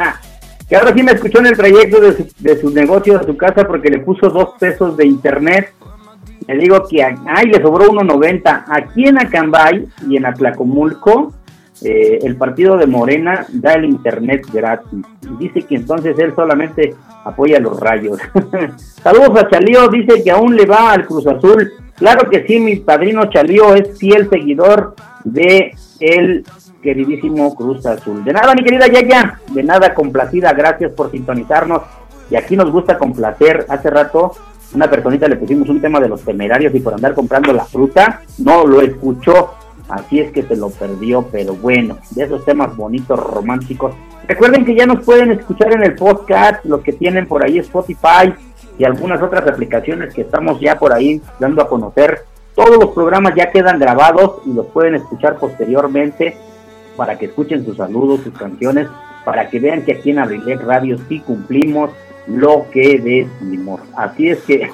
que 0.68 0.76
ahora 0.76 0.92
sí 0.94 1.02
me 1.02 1.12
escuchó 1.12 1.38
en 1.38 1.46
el 1.46 1.56
trayecto 1.56 2.00
de 2.00 2.16
su, 2.16 2.26
de 2.38 2.60
su 2.60 2.70
negocio 2.70 3.18
a 3.18 3.24
su 3.24 3.36
casa 3.36 3.66
porque 3.66 3.90
le 3.90 4.00
puso 4.00 4.28
dos 4.28 4.50
pesos 4.58 4.96
de 4.96 5.06
internet. 5.06 5.72
Le 6.46 6.58
digo 6.58 6.86
que, 6.88 7.02
ay, 7.02 7.46
le 7.46 7.60
sobró 7.60 7.86
1.90. 7.86 8.64
Aquí 8.68 9.06
en 9.08 9.18
Acambay 9.18 9.86
y 10.08 10.16
en 10.16 10.26
Atlacomulco, 10.26 11.32
eh, 11.82 12.18
el 12.22 12.36
partido 12.36 12.76
de 12.76 12.86
Morena 12.86 13.46
da 13.52 13.74
el 13.74 13.84
internet 13.84 14.46
gratis. 14.52 15.04
Dice 15.38 15.62
que 15.62 15.76
entonces 15.76 16.18
él 16.18 16.34
solamente 16.34 16.94
apoya 17.24 17.60
los 17.60 17.78
rayos. 17.78 18.18
Saludos 19.02 19.38
a 19.38 19.48
Chalío, 19.48 19.88
dice 19.88 20.22
que 20.22 20.30
aún 20.30 20.56
le 20.56 20.66
va 20.66 20.92
al 20.92 21.06
Cruz 21.06 21.26
Azul. 21.26 21.72
Claro 21.96 22.28
que 22.30 22.46
sí, 22.46 22.60
mi 22.60 22.76
padrino 22.76 23.26
Chalío 23.26 23.74
es 23.74 23.98
fiel 23.98 24.28
seguidor 24.28 24.94
de 25.24 25.74
el 26.00 26.44
queridísimo 26.82 27.54
Cruz 27.54 27.84
Azul. 27.84 28.24
De 28.24 28.32
nada, 28.32 28.54
mi 28.54 28.62
querida 28.62 28.86
Yaya, 28.86 29.40
de 29.52 29.62
nada 29.62 29.92
complacida, 29.94 30.52
gracias 30.52 30.92
por 30.92 31.10
sintonizarnos. 31.10 31.82
Y 32.30 32.36
aquí 32.36 32.56
nos 32.56 32.70
gusta 32.70 32.98
complacer. 32.98 33.66
Hace 33.68 33.90
rato 33.90 34.32
una 34.74 34.90
personita 34.90 35.28
le 35.28 35.36
pusimos 35.36 35.68
un 35.68 35.80
tema 35.80 36.00
de 36.00 36.08
los 36.08 36.22
temerarios 36.22 36.74
y 36.74 36.80
por 36.80 36.94
andar 36.94 37.14
comprando 37.14 37.52
la 37.52 37.64
fruta, 37.64 38.22
no 38.38 38.66
lo 38.66 38.80
escuchó. 38.82 39.54
Así 39.88 40.20
es 40.20 40.32
que 40.32 40.42
se 40.42 40.56
lo 40.56 40.70
perdió, 40.70 41.22
pero 41.30 41.54
bueno, 41.54 41.98
de 42.10 42.24
esos 42.24 42.44
temas 42.44 42.76
bonitos, 42.76 43.18
románticos. 43.18 43.94
Recuerden 44.26 44.64
que 44.64 44.74
ya 44.74 44.86
nos 44.86 45.04
pueden 45.04 45.30
escuchar 45.30 45.72
en 45.72 45.84
el 45.84 45.94
podcast, 45.94 46.64
los 46.64 46.80
que 46.80 46.92
tienen 46.92 47.28
por 47.28 47.44
ahí 47.44 47.58
Spotify 47.58 48.34
y 48.78 48.84
algunas 48.84 49.22
otras 49.22 49.46
aplicaciones 49.46 50.12
que 50.12 50.22
estamos 50.22 50.60
ya 50.60 50.78
por 50.78 50.92
ahí 50.92 51.22
dando 51.38 51.62
a 51.62 51.68
conocer. 51.68 52.24
Todos 52.54 52.78
los 52.82 52.90
programas 52.90 53.34
ya 53.36 53.50
quedan 53.50 53.78
grabados 53.78 54.40
y 54.44 54.52
los 54.52 54.66
pueden 54.66 54.96
escuchar 54.96 55.36
posteriormente 55.36 56.36
para 56.96 57.16
que 57.18 57.26
escuchen 57.26 57.64
sus 57.64 57.76
saludos, 57.76 58.20
sus 58.22 58.34
canciones, 58.34 58.88
para 59.24 59.48
que 59.48 59.60
vean 59.60 59.82
que 59.82 59.92
aquí 59.92 60.10
en 60.10 60.18
Abrilex 60.18 60.64
Radio 60.64 60.96
sí 61.08 61.20
cumplimos, 61.20 61.90
lo 62.26 62.66
que 62.70 62.98
decimos. 62.98 63.80
Así 63.96 64.30
es 64.30 64.42
que 64.42 64.70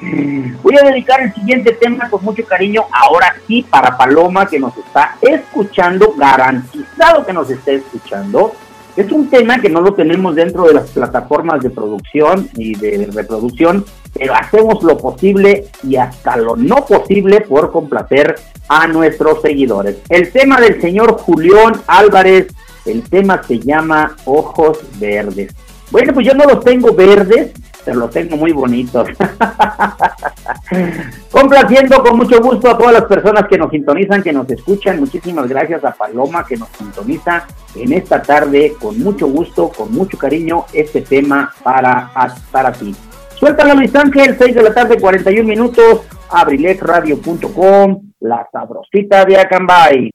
voy 0.62 0.76
a 0.76 0.84
dedicar 0.84 1.22
el 1.22 1.34
siguiente 1.34 1.72
tema 1.72 2.10
con 2.10 2.24
mucho 2.24 2.44
cariño, 2.44 2.84
ahora 2.92 3.34
sí, 3.46 3.64
para 3.68 3.96
Paloma 3.96 4.46
que 4.46 4.58
nos 4.58 4.76
está 4.76 5.16
escuchando, 5.20 6.14
garantizado 6.16 7.24
que 7.24 7.32
nos 7.32 7.50
está 7.50 7.72
escuchando. 7.72 8.52
Es 8.94 9.10
un 9.10 9.30
tema 9.30 9.58
que 9.58 9.70
no 9.70 9.80
lo 9.80 9.94
tenemos 9.94 10.34
dentro 10.34 10.64
de 10.64 10.74
las 10.74 10.90
plataformas 10.90 11.62
de 11.62 11.70
producción 11.70 12.50
y 12.54 12.74
de 12.74 13.08
reproducción, 13.10 13.86
pero 14.12 14.34
hacemos 14.34 14.82
lo 14.82 14.98
posible 14.98 15.68
y 15.82 15.96
hasta 15.96 16.36
lo 16.36 16.56
no 16.56 16.84
posible 16.84 17.40
por 17.40 17.72
complacer 17.72 18.34
a 18.68 18.86
nuestros 18.88 19.40
seguidores. 19.40 19.96
El 20.10 20.30
tema 20.30 20.60
del 20.60 20.78
señor 20.82 21.12
Julián 21.12 21.80
Álvarez, 21.86 22.48
el 22.84 23.02
tema 23.04 23.42
se 23.42 23.60
llama 23.60 24.14
Ojos 24.26 24.80
Verdes. 24.98 25.54
Bueno, 25.92 26.12
pues 26.14 26.26
yo 26.26 26.32
no 26.32 26.44
los 26.44 26.64
tengo 26.64 26.94
verdes, 26.94 27.52
pero 27.84 27.98
los 27.98 28.10
tengo 28.10 28.38
muy 28.38 28.52
bonitos. 28.52 29.06
Complaciendo 31.30 32.02
con 32.02 32.16
mucho 32.16 32.40
gusto 32.40 32.70
a 32.70 32.78
todas 32.78 32.94
las 32.94 33.04
personas 33.04 33.46
que 33.46 33.58
nos 33.58 33.70
sintonizan, 33.70 34.22
que 34.22 34.32
nos 34.32 34.48
escuchan. 34.48 35.00
Muchísimas 35.00 35.46
gracias 35.46 35.84
a 35.84 35.92
Paloma 35.92 36.46
que 36.46 36.56
nos 36.56 36.70
sintoniza 36.70 37.46
en 37.74 37.92
esta 37.92 38.22
tarde 38.22 38.72
con 38.80 38.98
mucho 39.00 39.26
gusto, 39.26 39.68
con 39.68 39.92
mucho 39.92 40.16
cariño, 40.16 40.64
este 40.72 41.02
tema 41.02 41.52
para, 41.62 42.10
para 42.50 42.72
ti. 42.72 42.96
Suéltalo 43.34 43.74
Luis 43.74 43.94
Ángel, 43.94 44.34
6 44.38 44.54
de 44.54 44.62
la 44.62 44.72
tarde, 44.72 44.98
41 44.98 45.46
minutos, 45.46 46.06
abrilexradio.com, 46.30 48.12
la 48.20 48.48
sabrosita 48.50 49.26
de 49.26 49.36
Acambay. 49.36 50.10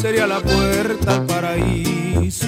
Sería 0.00 0.26
la 0.26 0.40
puerta 0.40 1.16
al 1.16 1.26
paraíso. 1.26 2.46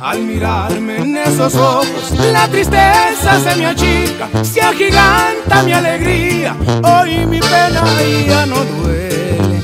Al 0.00 0.20
mirarme 0.20 0.98
en 0.98 1.16
esos 1.16 1.54
ojos, 1.54 2.12
la 2.32 2.48
tristeza 2.48 3.40
se 3.42 3.56
me 3.56 3.66
achica, 3.66 4.28
se 4.42 4.60
agiganta 4.60 5.62
mi 5.64 5.72
alegría. 5.72 6.56
Hoy 6.82 7.24
mi 7.26 7.40
pena 7.40 7.82
ya 8.26 8.46
no 8.46 8.56
duele. 8.56 9.62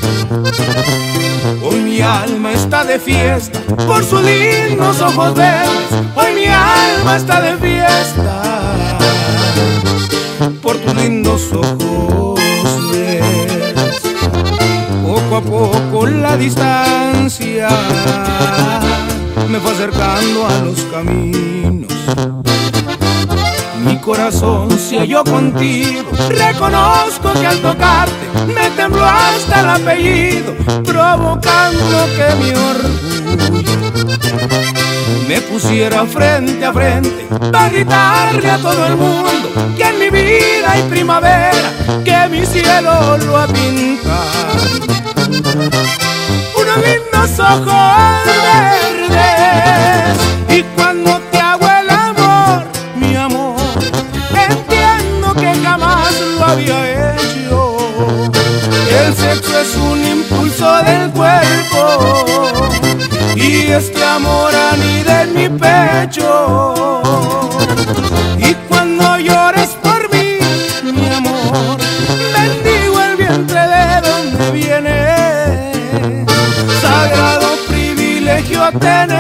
Hoy 1.63 1.81
mi 1.81 2.01
alma 2.01 2.53
está 2.53 2.85
de 2.85 2.99
fiesta 2.99 3.61
por 3.87 4.05
sus 4.05 4.23
lindos 4.23 5.01
ojos 5.01 5.35
verdes. 5.35 5.91
Hoy 6.15 6.35
mi 6.35 6.47
alma 6.47 7.17
está 7.17 7.41
de 7.41 7.57
fiesta 7.59 8.43
por 10.63 10.77
tus 10.77 10.95
lindos 10.95 11.53
ojos 11.53 12.32
Poco 15.05 15.37
a 15.37 15.41
poco 15.41 16.07
la 16.07 16.37
distancia 16.37 17.69
me 19.49 19.59
fue 19.61 19.73
acercando 19.73 20.47
a 20.47 20.59
los 20.65 20.81
caminos. 20.85 21.93
Mi 23.85 23.99
corazón 23.99 24.71
se 24.79 24.99
halló 24.99 25.25
contigo, 25.25 26.11
reconozco 26.29 27.33
que 27.33 27.47
al 27.47 27.59
tocarte 27.59 28.13
me 28.47 28.71
tembló 28.71 29.05
hasta 29.05 29.61
el 29.61 29.69
apellido, 29.69 30.55
provocando 30.85 32.07
que 32.17 32.35
mi 32.41 32.51
orgullo 32.51 33.03
me 35.33 35.41
pusiera 35.41 36.05
frente 36.05 36.63
a 36.63 36.75
frente 36.75 37.27
para 37.51 37.71
gritarle 37.71 38.51
a 38.51 38.59
todo 38.59 38.87
el 38.87 38.97
mundo 38.97 39.49
que 39.75 39.83
en 39.83 39.99
mi 39.99 40.11
vida 40.11 40.73
hay 40.73 40.83
primavera, 40.91 41.73
que 42.05 42.29
mi 42.29 42.45
cielo 42.45 43.17
lo 43.17 43.39
ha 43.39 43.47
pintado. 43.47 44.21
Unos 46.61 46.77
lindos 46.87 47.39
ojos 47.39 48.25
verdes 48.47 50.19
y 50.51 50.63
cuando 50.77 51.19
te 51.31 51.39
hago 51.39 51.67
el 51.81 51.89
amor, 51.89 52.65
mi 52.97 53.17
amor, 53.17 53.57
entiendo 54.51 55.33
que 55.35 55.55
jamás 55.65 56.13
lo 56.39 56.45
había 56.45 57.15
hecho. 57.15 57.79
El 59.07 59.15
sexo 59.15 59.61
es 59.61 59.77
un 59.77 60.05
impulso 60.05 60.77
del 60.83 61.11
cuerpo 61.11 62.62
y 63.43 63.73
este 63.73 64.03
amor 64.05 64.55
anida 64.55 65.23
en 65.23 65.35
mi 65.35 65.49
pecho. 65.49 67.03
Y 68.39 68.55
cuando 68.69 69.19
llores 69.19 69.71
por 69.83 70.11
mí, 70.13 70.39
mi 70.93 71.09
amor, 71.09 71.77
bendigo 72.37 73.01
el 73.01 73.17
vientre 73.17 73.61
de 73.75 74.01
donde 74.09 74.51
viene. 74.53 75.73
Sagrado 76.81 77.49
privilegio 77.69 78.71
tenerte 78.79 79.12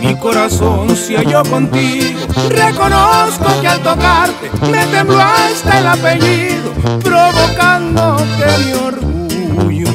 Mi 0.00 0.14
corazón 0.20 0.96
se 0.96 1.16
halló 1.16 1.42
contigo, 1.42 2.20
reconozco 2.48 3.60
que 3.60 3.66
al 3.66 3.80
tocarte 3.80 4.50
me 4.70 4.86
tembló 4.86 5.20
hasta 5.20 5.80
el 5.80 5.86
apellido, 5.88 6.72
provocando 7.02 8.16
que 8.36 8.64
mi 8.64 8.72
orgullo. 8.72 9.88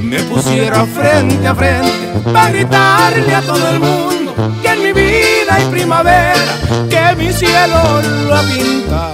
Me 0.00 0.20
pusiera 0.20 0.86
frente 0.86 1.48
a 1.48 1.54
frente 1.54 2.30
para 2.32 2.50
gritarle 2.50 3.34
a 3.34 3.42
todo 3.42 3.68
el 3.70 3.80
mundo 3.80 4.34
que 4.62 4.68
en 4.68 4.82
mi 4.82 4.92
vida 4.92 5.54
hay 5.54 5.64
primavera, 5.66 6.58
que 6.88 7.16
mi 7.16 7.32
cielo 7.32 8.00
lo 8.28 8.36
ha 8.36 8.42
pintado. 8.42 9.12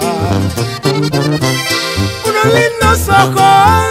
Unos 2.24 2.44
lindos 2.54 3.08
ojos 3.08 3.87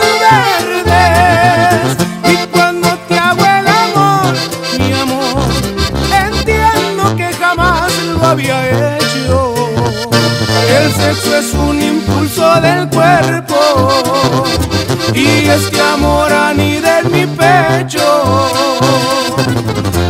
y 15.14 15.48
este 15.48 15.82
amor 15.82 16.32
anida 16.32 17.00
en 17.00 17.12
mi 17.12 17.26
pecho. 17.26 18.50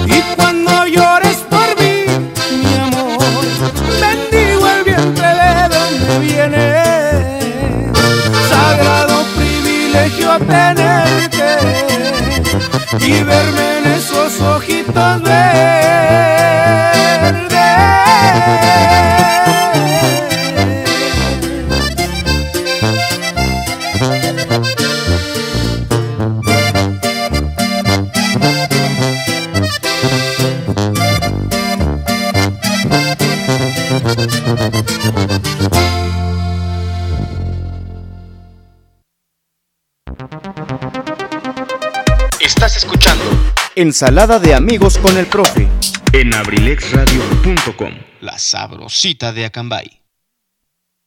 Y 0.06 0.22
cuando 0.36 0.86
llores 0.86 1.38
por 1.50 1.68
mí, 1.80 2.06
mi 2.62 2.74
amor, 2.76 3.20
bendigo 4.02 4.68
el 4.68 4.84
vientre 4.84 5.28
de 5.28 5.70
donde 5.76 6.20
viene. 6.20 6.66
Sagrado 8.50 9.24
privilegio 9.36 10.38
tenerte 10.40 11.48
y 13.00 13.24
verme 13.24 13.78
en 13.80 13.86
esos 13.94 14.42
ojitos 14.42 15.22
Estás 17.28 18.87
Ensalada 43.80 44.40
de 44.40 44.56
amigos 44.56 44.98
con 44.98 45.16
el 45.20 45.28
profe. 45.28 45.68
En 46.12 46.34
abrilexradio.com, 46.34 47.92
la 48.22 48.36
sabrosita 48.40 49.32
de 49.32 49.46
Acambay. 49.46 50.02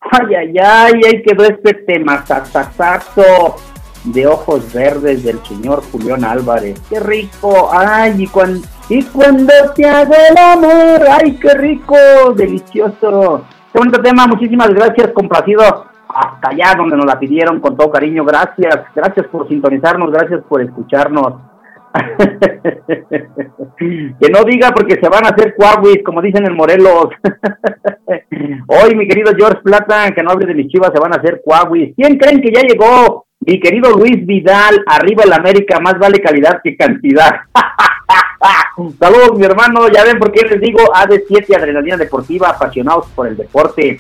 Ay, 0.01 0.35
ay, 0.37 0.55
ay, 0.57 1.01
ahí 1.05 1.23
quedó 1.25 1.47
este 1.47 1.75
tema 1.75 2.25
sasasazo 2.25 3.57
de 4.05 4.25
ojos 4.25 4.73
verdes 4.73 5.25
del 5.25 5.45
señor 5.45 5.83
Julián 5.91 6.23
Álvarez. 6.23 6.81
Qué 6.89 7.01
rico, 7.01 7.71
ay, 7.73 8.15
y 8.23 8.29
cuando, 8.29 8.65
y 8.89 9.03
cuando 9.03 9.53
te 9.75 9.89
hago 9.89 10.15
el 10.31 10.39
amor, 10.39 11.09
ay, 11.11 11.37
qué 11.43 11.53
rico, 11.55 11.97
delicioso. 12.37 13.47
Qué 13.73 13.81
bonito 13.81 14.01
tema, 14.01 14.29
muchísimas 14.29 14.69
gracias, 14.69 15.11
complacido 15.11 15.89
hasta 16.09 16.51
allá 16.51 16.77
donde 16.77 16.97
nos 16.97 17.07
la 17.07 17.19
pidieron 17.19 17.59
con 17.59 17.77
todo 17.77 17.91
cariño. 17.91 18.25
Gracias, 18.25 18.77
gracias 18.95 19.27
por 19.27 19.49
sintonizarnos, 19.49 20.13
gracias 20.13 20.41
por 20.49 20.63
escucharnos. 20.63 21.50
que 23.79 24.29
no 24.31 24.45
diga 24.45 24.71
porque 24.73 24.95
se 25.01 25.09
van 25.09 25.27
a 25.27 25.31
hacer 25.31 25.55
cuaguis, 25.55 26.03
como 26.05 26.23
dicen 26.23 26.47
en 26.47 26.55
Morelos. 26.55 27.09
Hoy, 28.69 28.95
mi 28.95 29.09
querido 29.09 29.33
George 29.37 29.61
Plata, 29.63 30.11
que 30.13 30.23
no 30.23 30.31
hable 30.31 30.47
de 30.47 30.55
mis 30.55 30.69
chivas, 30.69 30.93
se 30.93 31.01
van 31.01 31.13
a 31.13 31.17
hacer 31.17 31.41
cuaguis. 31.45 31.95
¿Quién 31.97 32.19
creen 32.19 32.41
que 32.41 32.53
ya 32.53 32.63
llegó? 32.63 33.27
Mi 33.41 33.59
querido 33.59 33.91
Luis 33.93 34.27
Vidal, 34.27 34.85
arriba 34.87 35.25
el 35.25 35.33
América, 35.33 35.81
más 35.81 35.99
vale 35.99 36.21
calidad 36.21 36.61
que 36.63 36.77
cantidad. 36.77 37.41
Saludos, 38.99 39.39
mi 39.39 39.45
hermano. 39.45 39.89
Ya 39.89 40.05
ven 40.05 40.19
por 40.19 40.31
qué 40.31 40.47
les 40.47 40.61
digo 40.61 40.81
AD7 40.93 41.57
Adrenalina 41.57 41.97
Deportiva, 41.97 42.51
apasionados 42.51 43.07
por 43.15 43.27
el 43.29 43.37
deporte. 43.37 43.99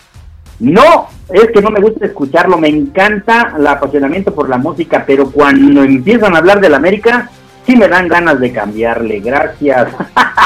No, 0.60 1.08
es 1.30 1.50
que 1.52 1.62
no 1.62 1.70
me 1.70 1.80
gusta 1.80 2.04
escucharlo, 2.04 2.58
me 2.58 2.68
encanta 2.68 3.54
el 3.56 3.66
apasionamiento 3.66 4.34
por 4.34 4.46
la 4.46 4.58
música, 4.58 5.04
pero 5.06 5.30
cuando 5.30 5.82
empiezan 5.82 6.34
a 6.34 6.38
hablar 6.38 6.60
del 6.60 6.74
América, 6.74 7.30
sí 7.70 7.76
me 7.76 7.86
dan 7.86 8.08
ganas 8.08 8.40
de 8.40 8.52
cambiarle. 8.52 9.20
Gracias. 9.20 9.88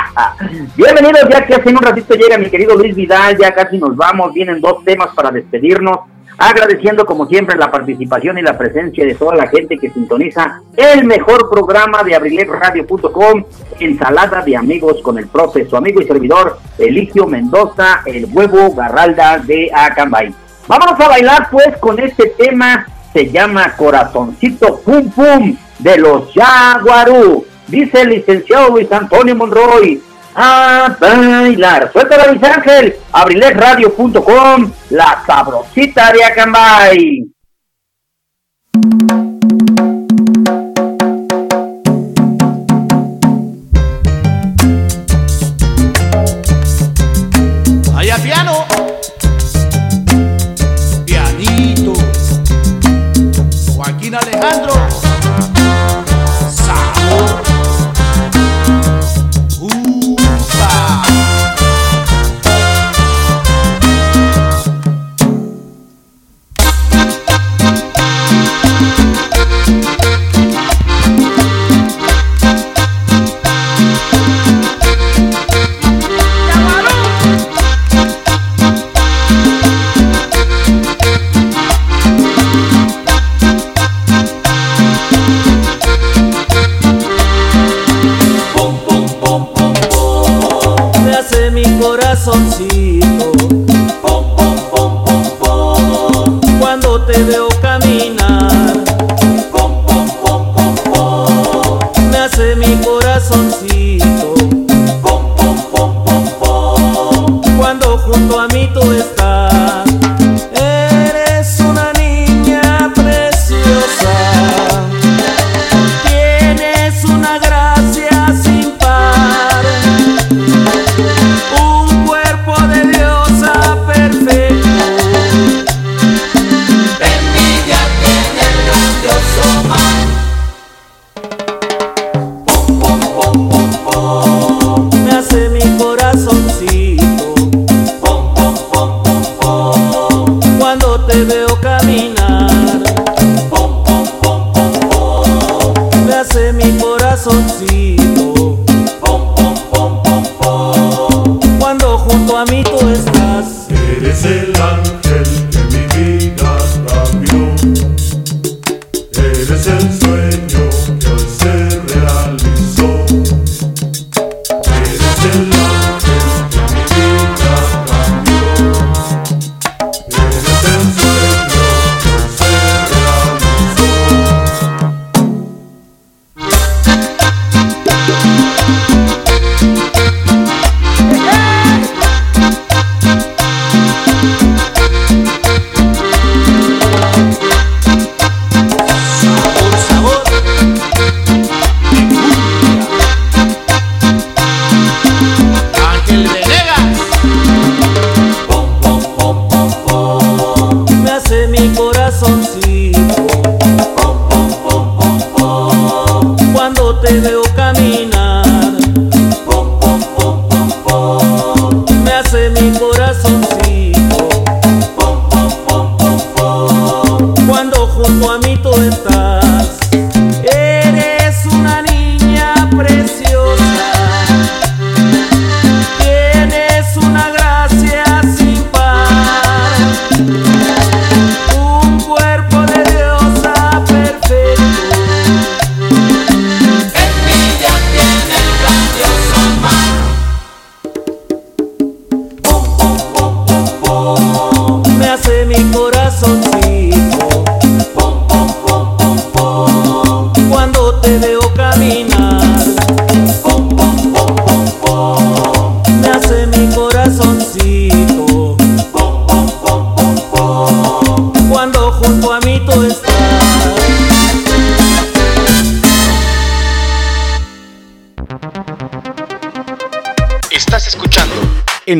Bienvenidos, 0.76 1.26
ya 1.30 1.46
que 1.46 1.54
hace 1.54 1.70
un 1.70 1.76
ratito 1.76 2.14
llega 2.14 2.36
mi 2.36 2.50
querido 2.50 2.76
Luis 2.76 2.94
Vidal, 2.94 3.38
ya 3.38 3.54
casi 3.54 3.78
nos 3.78 3.96
vamos, 3.96 4.34
vienen 4.34 4.60
dos 4.60 4.84
temas 4.84 5.08
para 5.14 5.30
despedirnos. 5.30 6.00
Agradeciendo 6.36 7.06
como 7.06 7.26
siempre 7.26 7.56
la 7.56 7.70
participación 7.70 8.36
y 8.38 8.42
la 8.42 8.58
presencia 8.58 9.06
de 9.06 9.14
toda 9.14 9.36
la 9.36 9.46
gente 9.46 9.78
que 9.78 9.88
sintoniza 9.88 10.60
el 10.76 11.04
mejor 11.04 11.48
programa 11.48 12.02
de 12.02 12.14
abriletradio.com, 12.14 13.44
Ensalada 13.78 14.42
de 14.42 14.56
Amigos 14.56 15.00
con 15.00 15.16
el 15.16 15.28
profe, 15.28 15.64
su 15.64 15.76
amigo 15.76 16.02
y 16.02 16.06
servidor 16.06 16.58
Eligio 16.76 17.26
Mendoza, 17.26 18.02
el 18.04 18.26
huevo 18.32 18.74
Garralda 18.74 19.38
de 19.38 19.70
Acambay. 19.72 20.34
Vámonos 20.66 21.00
a 21.00 21.08
bailar 21.08 21.48
pues 21.50 21.76
con 21.78 21.98
este 22.00 22.34
tema, 22.36 22.86
se 23.12 23.30
llama 23.30 23.74
Corazoncito 23.76 24.80
Pum 24.80 25.08
Pum 25.10 25.56
de 25.78 25.98
los 25.98 26.32
Jaguarú. 26.32 27.46
Dice 27.68 28.02
el 28.02 28.10
licenciado 28.10 28.70
Luis 28.70 28.90
Antonio 28.92 29.34
Monroy, 29.34 30.00
a 30.34 30.96
bailar. 31.00 31.90
Suelta 31.92 32.26
Luis 32.26 32.42
Ángel, 32.42 32.96
abrilesradio.com, 33.12 34.70
la 34.90 35.22
sabrosita 35.26 36.12
de 36.12 36.24
Acambay. 36.24 37.26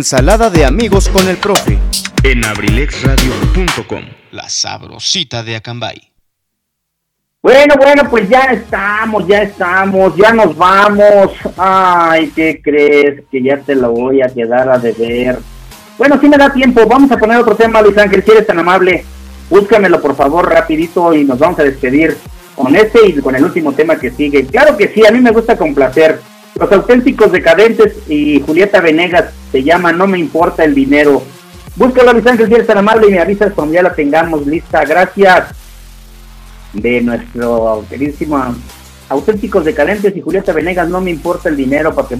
Ensalada 0.05 0.51
de 0.51 0.67
amigos 0.67 1.09
con 1.09 1.27
el 1.29 1.39
profe. 1.39 1.79
en 2.25 2.45
abrilexradio.com. 2.45 4.03
La 4.33 4.51
sabrosita 4.51 5.43
de 5.43 5.57
Acambay. 5.57 6.13
Bueno, 7.41 7.75
bueno, 7.79 8.11
pues 8.11 8.29
ya 8.29 8.43
estamos, 8.53 9.27
ya 9.27 9.39
estamos, 9.39 10.15
ya 10.15 10.35
nos 10.35 10.55
vamos. 10.59 11.33
Ay, 11.57 12.31
¿qué 12.37 12.61
crees? 12.63 13.23
Que 13.33 13.43
ya 13.43 13.57
te 13.57 13.75
lo 13.75 13.93
voy 13.93 14.21
a 14.21 14.27
quedar 14.27 14.69
a 14.69 14.77
deber. 14.77 15.39
Bueno, 15.97 16.21
si 16.21 16.29
me 16.29 16.37
da 16.37 16.53
tiempo, 16.53 16.87
vamos 16.87 17.11
a 17.11 17.17
poner 17.17 17.39
otro 17.39 17.57
tema, 17.57 17.81
Luis 17.81 17.97
Ángel, 17.97 18.23
si 18.23 18.31
eres 18.31 18.47
tan 18.47 18.59
amable. 18.59 19.07
Búscamelo, 19.49 20.03
por 20.03 20.15
favor, 20.15 20.51
rapidito 20.51 21.15
y 21.15 21.25
nos 21.25 21.39
vamos 21.39 21.59
a 21.61 21.65
despedir 21.65 22.15
con 22.55 22.77
este 22.77 23.09
y 23.09 23.15
con 23.23 23.35
el 23.35 23.45
último 23.45 23.73
tema 23.73 23.99
que 23.99 24.11
sigue. 24.11 24.45
Claro 24.45 24.77
que 24.77 24.89
sí, 24.89 25.07
a 25.07 25.11
mí 25.11 25.21
me 25.21 25.31
gusta 25.31 25.57
complacer. 25.57 26.21
Los 26.61 26.71
auténticos 26.71 27.33
decadentes 27.33 27.95
y 28.07 28.43
Julieta 28.43 28.83
Venegas 28.83 29.33
se 29.55 29.63
llama 29.63 29.93
No 29.93 30.09
me 30.09 30.19
importa 30.19 30.65
el 30.65 30.75
dinero. 30.75 31.23
Búscalo, 31.77 32.13
Luis 32.13 32.27
Ángel, 32.27 32.49
si 32.49 32.55
eres 32.55 32.67
tan 32.67 32.79
amable 32.79 33.07
y 33.07 33.13
me 33.13 33.21
avisas 33.21 33.53
cuando 33.53 33.73
ya 33.73 33.85
la 33.85 33.95
tengamos 33.95 34.45
lista. 34.49 34.85
Gracias 34.85 35.51
de 36.73 37.01
nuestro 37.01 37.85
queridísimo 37.89 38.53
Auténticos 39.09 39.65
Decadentes 39.65 40.17
y 40.17 40.21
Julieta 40.21 40.53
Venegas, 40.53 40.89
no 40.89 41.01
me 41.01 41.13
importa 41.13 41.51
el 41.51 41.57
dinero 41.57 41.95
porque. 41.95 42.19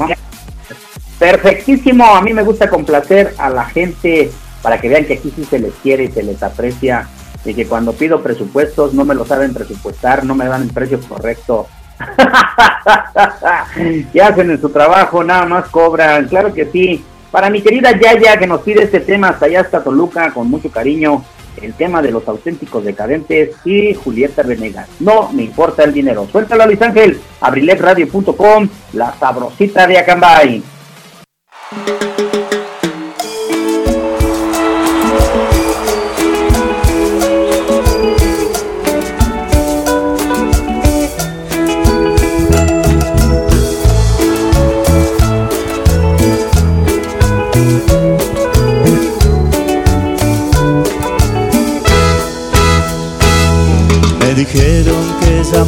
Perfectísimo, 1.19 2.05
a 2.05 2.23
mí 2.23 2.33
me 2.33 2.45
gusta 2.45 2.69
complacer 2.69 3.35
a 3.37 3.51
la 3.51 3.65
gente 3.65 4.31
para 4.63 4.81
que 4.81 4.89
vean 4.89 5.05
que 5.05 5.15
aquí 5.15 5.33
sí 5.35 5.45
se 5.45 5.59
les 5.59 5.73
quiere 5.83 6.05
y 6.05 6.13
se 6.13 6.23
les 6.23 6.41
aprecia 6.41 7.09
y 7.45 7.53
que 7.53 7.67
cuando 7.67 7.95
pido 7.95 8.23
presupuestos 8.23 8.95
no 8.95 9.05
me 9.05 9.17
lo 9.17 9.27
saben 9.27 9.53
presupuestar, 9.53 10.25
no 10.25 10.37
me 10.37 10.47
dan 10.47 10.63
el 10.63 10.71
precio 10.71 11.01
correcto. 11.01 11.67
y 14.15 14.21
hacen 14.21 14.53
en 14.53 14.61
su 14.61 14.69
trabajo, 14.69 15.25
nada 15.25 15.47
más 15.47 15.69
cobran, 15.69 16.29
claro 16.29 16.55
que 16.55 16.67
sí. 16.67 17.05
Para 17.35 17.51
mi 17.51 17.63
querida 17.63 17.91
Yaya 17.91 18.37
que 18.37 18.47
nos 18.47 18.61
pide 18.61 18.85
este 18.85 19.01
tema 19.01 19.31
hasta 19.31 19.47
allá 19.47 19.63
hasta 19.63 19.83
Toluca 19.83 20.31
con 20.33 20.49
mucho 20.49 20.71
cariño, 20.71 21.25
el 21.61 21.75
tema 21.75 22.01
de 22.01 22.13
los 22.13 22.29
auténticos 22.29 22.85
decadentes 22.85 23.57
y 23.65 23.93
Julieta 23.93 24.45
Venegas. 24.45 24.89
No 25.01 25.33
me 25.33 25.43
importa 25.43 25.83
el 25.83 25.93
dinero. 25.93 26.29
Suéltalo 26.31 26.65
Luis 26.65 26.81
Ángel, 26.81 27.19
abrilexradio.com, 27.41 28.69
la 28.93 29.15
sabrosita 29.19 29.85
de 29.89 29.99
Acambay. 29.99 30.63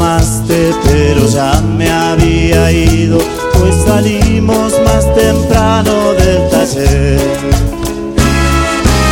Llamaste, 0.07 0.73
pero 0.85 1.27
ya 1.27 1.61
me 1.77 1.91
había 1.91 2.70
ido, 2.70 3.19
pues 3.55 3.74
salimos 3.85 4.73
más 4.85 5.05
temprano 5.15 6.12
del 6.12 6.49
taller. 6.49 7.20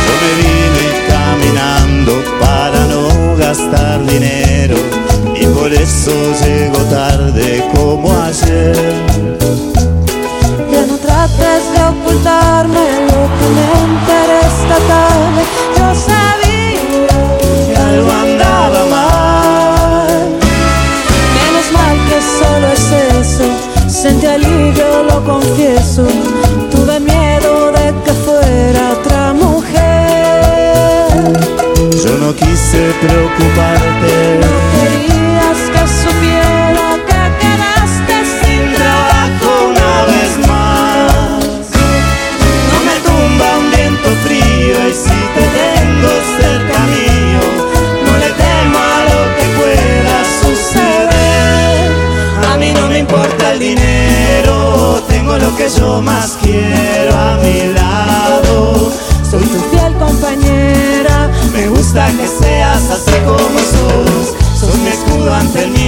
Yo 0.05 0.13
me 0.21 0.31
vine 0.41 0.87
caminando 1.09 2.13
para 2.39 2.85
no 2.87 3.35
gastar 3.37 4.05
dinero 4.05 4.77
y 5.35 5.45
por 5.47 5.73
eso 5.73 6.11
llego 6.41 6.77
tarde 6.89 7.63
como 7.73 8.11
ayer. 8.21 9.05
Ya 10.71 10.85
no 10.85 10.97
trates 10.97 11.63
de 11.73 11.83
ocultarme 11.83 12.85
lo 13.07 13.21
que 13.37 13.47
me 13.55 13.67
enteré 13.83 14.39
esta 14.39 14.77
tarde. 14.87 15.44
Confieso. 25.25 26.05
Tuve 26.71 26.99
miedo 26.99 27.71
de 27.71 27.93
que 28.03 28.13
fuera 28.13 28.91
otra 28.93 29.33
mujer. 29.33 29.83
Yo 32.03 32.17
no 32.19 32.33
quise 32.35 32.93
preocuparte. 33.01 34.24
Lo 55.37 55.55
que 55.55 55.69
yo 55.69 56.01
más 56.01 56.37
quiero 56.41 57.15
a 57.17 57.37
mi 57.37 57.73
lado. 57.73 58.91
Soy 59.29 59.43
tu 59.43 59.59
fiel 59.69 59.93
compañera. 59.95 61.31
me 61.51 61.67
gusta 61.69 62.07
que 62.17 62.27
seas 62.27 62.89
así 62.89 63.11
como 63.25 63.59
sos. 63.59 64.35
Sos 64.59 64.77
mi 64.77 64.87
escudo 64.87 65.33
ante 65.33 65.63
el 65.63 65.71
miedo 65.71 65.84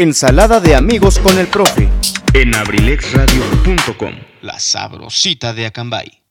Ensalada 0.00 0.60
de 0.60 0.76
amigos 0.76 1.18
con 1.18 1.36
el 1.40 1.48
profe. 1.48 1.88
En 2.32 2.54
abrilexradio.com, 2.54 4.12
la 4.42 4.56
sabrosita 4.60 5.52
de 5.52 5.66
Acambay. 5.66 6.22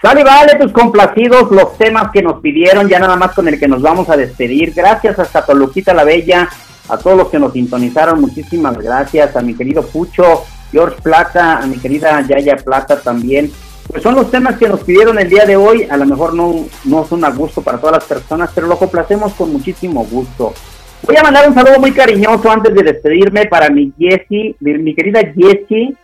Sale, 0.00 0.22
vale, 0.22 0.56
tus 0.60 0.70
complacidos, 0.70 1.50
los 1.50 1.76
temas 1.76 2.12
que 2.12 2.22
nos 2.22 2.40
pidieron, 2.40 2.88
ya 2.88 3.00
nada 3.00 3.16
más 3.16 3.32
con 3.32 3.48
el 3.48 3.58
que 3.58 3.66
nos 3.66 3.82
vamos 3.82 4.08
a 4.10 4.16
despedir. 4.16 4.72
Gracias 4.74 5.18
hasta 5.18 5.44
Toluquita 5.44 5.92
la 5.92 6.04
Bella, 6.04 6.48
a 6.88 6.96
todos 6.98 7.16
los 7.16 7.30
que 7.30 7.40
nos 7.40 7.52
sintonizaron, 7.52 8.20
muchísimas 8.20 8.78
gracias, 8.78 9.34
a 9.34 9.40
mi 9.40 9.54
querido 9.54 9.84
Pucho, 9.84 10.44
George 10.70 11.02
Plata, 11.02 11.58
a 11.58 11.66
mi 11.66 11.78
querida 11.78 12.20
Yaya 12.20 12.58
Plata 12.58 13.00
también. 13.00 13.50
Pues 13.88 14.04
son 14.04 14.14
los 14.14 14.30
temas 14.30 14.56
que 14.56 14.68
nos 14.68 14.84
pidieron 14.84 15.18
el 15.18 15.28
día 15.28 15.46
de 15.46 15.56
hoy, 15.56 15.88
a 15.90 15.96
lo 15.96 16.06
mejor 16.06 16.32
no, 16.32 16.64
no 16.84 17.04
son 17.08 17.24
a 17.24 17.30
gusto 17.30 17.60
para 17.60 17.78
todas 17.78 17.96
las 17.96 18.04
personas, 18.04 18.50
pero 18.54 18.68
lo 18.68 18.78
complacemos 18.78 19.32
con 19.32 19.52
muchísimo 19.52 20.04
gusto. 20.04 20.54
Voy 21.04 21.16
a 21.16 21.22
mandar 21.24 21.48
un 21.48 21.54
saludo 21.54 21.80
muy 21.80 21.90
cariñoso 21.90 22.48
antes 22.48 22.72
de 22.74 22.84
despedirme 22.84 23.46
para 23.46 23.68
mi 23.68 23.92
Jessie, 23.98 24.54
mi, 24.60 24.94
querida 24.94 25.20
Jessie, 25.34 25.96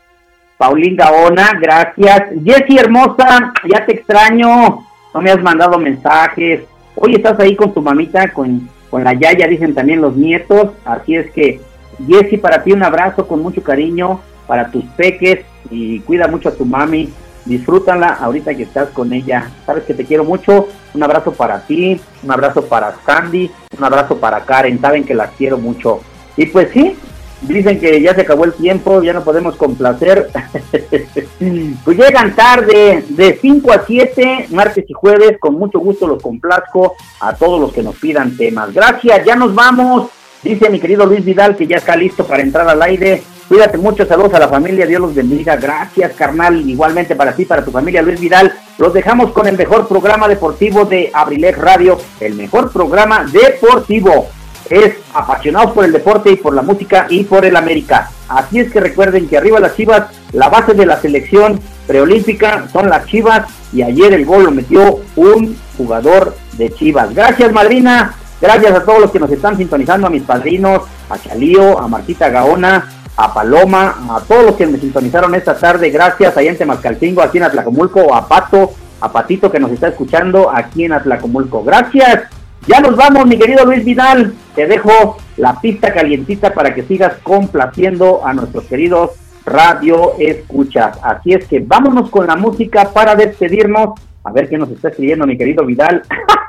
Paulín 0.57 0.97
Gaona, 0.97 1.53
gracias. 1.61 2.31
Jessie 2.45 2.81
hermosa, 2.81 3.53
ya 3.73 3.87
te 3.87 3.95
extraño, 3.95 4.85
no 5.15 5.21
me 5.21 5.31
has 5.31 5.41
mandado 5.41 5.79
mensajes. 5.79 6.63
Hoy 6.97 7.15
estás 7.15 7.39
ahí 7.39 7.55
con 7.55 7.73
tu 7.73 7.81
mamita, 7.81 8.33
con, 8.33 8.69
con 8.91 9.05
la 9.05 9.13
Yaya, 9.13 9.47
dicen 9.47 9.73
también 9.73 10.01
los 10.01 10.17
nietos. 10.17 10.73
Así 10.85 11.15
es 11.15 11.31
que, 11.31 11.61
Jessie, 12.09 12.39
para 12.39 12.65
ti 12.65 12.73
un 12.73 12.83
abrazo 12.83 13.29
con 13.29 13.41
mucho 13.41 13.63
cariño, 13.63 14.21
para 14.49 14.69
tus 14.73 14.85
peques 14.97 15.45
y 15.71 16.01
cuida 16.01 16.27
mucho 16.27 16.49
a 16.49 16.55
tu 16.57 16.65
mami. 16.65 17.09
Disfrútala 17.45 18.15
ahorita 18.15 18.53
que 18.57 18.65
estás 18.65 18.89
con 18.89 19.13
ella. 19.13 19.49
Sabes 19.65 19.85
que 19.85 19.95
te 19.95 20.05
quiero 20.05 20.25
mucho. 20.25 20.67
Un 20.95 21.03
abrazo 21.03 21.33
para 21.33 21.61
ti, 21.61 22.01
un 22.23 22.31
abrazo 22.31 22.65
para 22.65 22.95
Sandy, 23.05 23.51
un 23.77 23.85
abrazo 23.85 24.19
para 24.19 24.41
Karen. 24.41 24.81
Saben 24.81 25.05
que 25.05 25.15
las 25.15 25.31
quiero 25.33 25.59
mucho. 25.59 26.01
Y 26.37 26.47
pues 26.47 26.71
sí, 26.73 26.97
Dicen 27.41 27.79
que 27.79 28.03
ya 28.03 28.15
se 28.15 28.23
acabó 28.23 28.45
el 28.45 28.53
tiempo, 28.53 29.01
ya 29.01 29.13
no 29.13 29.23
podemos 29.23 29.55
complacer. 29.55 30.29
pues 31.85 31.97
llegan 31.97 32.35
tarde, 32.35 33.05
de 33.09 33.39
5 33.41 33.73
a 33.73 33.85
7, 33.87 34.49
martes 34.51 34.85
y 34.89 34.93
jueves, 34.93 35.39
con 35.39 35.55
mucho 35.55 35.79
gusto 35.79 36.09
los 36.09 36.21
complazco 36.21 36.97
a 37.21 37.35
todos 37.35 37.61
los 37.61 37.73
que 37.73 37.83
nos 37.83 37.97
pidan 37.97 38.37
temas. 38.37 38.75
Gracias, 38.75 39.25
ya 39.25 39.37
nos 39.37 39.55
vamos. 39.55 40.11
Dice 40.43 40.71
mi 40.71 40.79
querido 40.79 41.05
Luis 41.05 41.25
Vidal 41.25 41.57
que 41.57 41.67
ya 41.67 41.79
está 41.79 41.97
listo 41.97 42.25
para 42.25 42.43
entrar 42.43 42.69
al 42.69 42.81
aire. 42.83 43.23
Cuídate 43.49 43.79
mucho, 43.79 44.07
saludos 44.07 44.35
a 44.35 44.39
la 44.39 44.49
familia, 44.49 44.87
Dios 44.87 45.01
los 45.01 45.15
bendiga. 45.15 45.57
Gracias, 45.57 46.13
carnal, 46.13 46.69
igualmente 46.69 47.17
para 47.17 47.35
ti, 47.35 47.45
para 47.45 47.65
tu 47.65 47.71
familia, 47.71 48.03
Luis 48.03 48.21
Vidal. 48.21 48.53
Los 48.77 48.93
dejamos 48.93 49.33
con 49.33 49.47
el 49.49 49.57
mejor 49.57 49.89
programa 49.89 50.29
deportivo 50.29 50.85
de 50.85 51.11
Abrilex 51.13 51.59
Radio, 51.59 51.99
el 52.21 52.35
mejor 52.35 52.71
programa 52.71 53.25
deportivo 53.25 54.29
es 54.71 54.97
apasionados 55.15 55.73
por 55.73 55.85
el 55.85 55.93
deporte 55.93 56.31
y 56.31 56.37
por 56.37 56.55
la 56.55 56.63
música 56.63 57.07
y 57.09 57.25
por 57.25 57.45
el 57.45 57.57
América. 57.57 58.11
Así 58.29 58.61
es 58.61 58.71
que 58.71 58.81
recuerden 58.81 59.29
que 59.29 59.39
arriba 59.39 59.61
las 59.61 59.75
Chivas, 59.75 60.11
la 60.33 60.49
base 60.49 60.75
de 60.75 60.87
la 60.87 61.01
selección 61.01 61.61
preolímpica 61.87 62.69
son 62.71 62.91
las 62.91 63.07
Chivas 63.07 63.49
y 63.73 63.83
ayer 63.83 64.13
el 64.13 64.27
gol 64.27 64.45
lo 64.45 64.51
metió 64.51 65.01
un 65.17 65.57
jugador 65.77 66.37
de 66.59 66.71
Chivas. 66.71 67.15
Gracias 67.15 67.53
Madrina, 67.53 68.15
gracias 68.41 68.73
a 68.73 68.85
todos 68.85 69.01
los 69.01 69.11
que 69.11 69.21
nos 69.21 69.31
están 69.31 69.57
sintonizando, 69.57 70.07
a 70.07 70.11
mis 70.11 70.23
padrinos, 70.23 70.83
a 71.09 71.19
Chalío, 71.19 71.79
a 71.79 71.89
Martita 71.89 72.29
Gaona, 72.29 72.89
a 73.17 73.35
Paloma, 73.35 73.97
a 74.11 74.21
todos 74.21 74.45
los 74.45 74.55
que 74.55 74.67
me 74.67 74.79
sintonizaron 74.79 75.35
esta 75.35 75.57
tarde, 75.57 75.91
gracias 75.91 76.37
a 76.37 76.43
en 76.43 76.57
Temascalcingo, 76.57 77.21
aquí 77.21 77.39
en 77.39 77.45
Atlacomulco, 77.45 78.15
a 78.15 78.29
Pato, 78.29 78.71
a 79.01 79.11
Patito 79.11 79.51
que 79.51 79.61
nos 79.61 79.73
está 79.73 79.89
escuchando 79.89 80.51
aquí 80.53 80.85
en 80.85 80.93
Atlacomulco. 80.93 81.65
Gracias. 81.65 82.25
Ya 82.67 82.81
nos 82.81 82.97
vamos, 82.97 83.27
mi 83.27 83.39
querido 83.39 83.65
Luis 83.65 83.85
Vidal. 83.85 84.35
Te 84.55 84.67
dejo 84.67 85.17
la 85.37 85.61
pista 85.61 85.93
calientita 85.93 86.53
para 86.53 86.75
que 86.75 86.83
sigas 86.83 87.15
complaciendo 87.23 88.25
a 88.25 88.33
nuestros 88.35 88.65
queridos 88.65 89.13
radio 89.45 90.13
escuchas. 90.19 90.99
Así 91.03 91.33
es 91.33 91.47
que 91.47 91.61
vámonos 91.61 92.11
con 92.11 92.27
la 92.27 92.37
música 92.37 92.91
para 92.93 93.15
despedirnos. 93.15 93.99
A 94.25 94.33
ver 94.33 94.49
qué 94.49 94.59
nos 94.59 94.71
está 94.71 94.89
escribiendo 94.89 95.27
mi 95.27 95.39
querido 95.39 95.65
Vidal. 95.65 96.03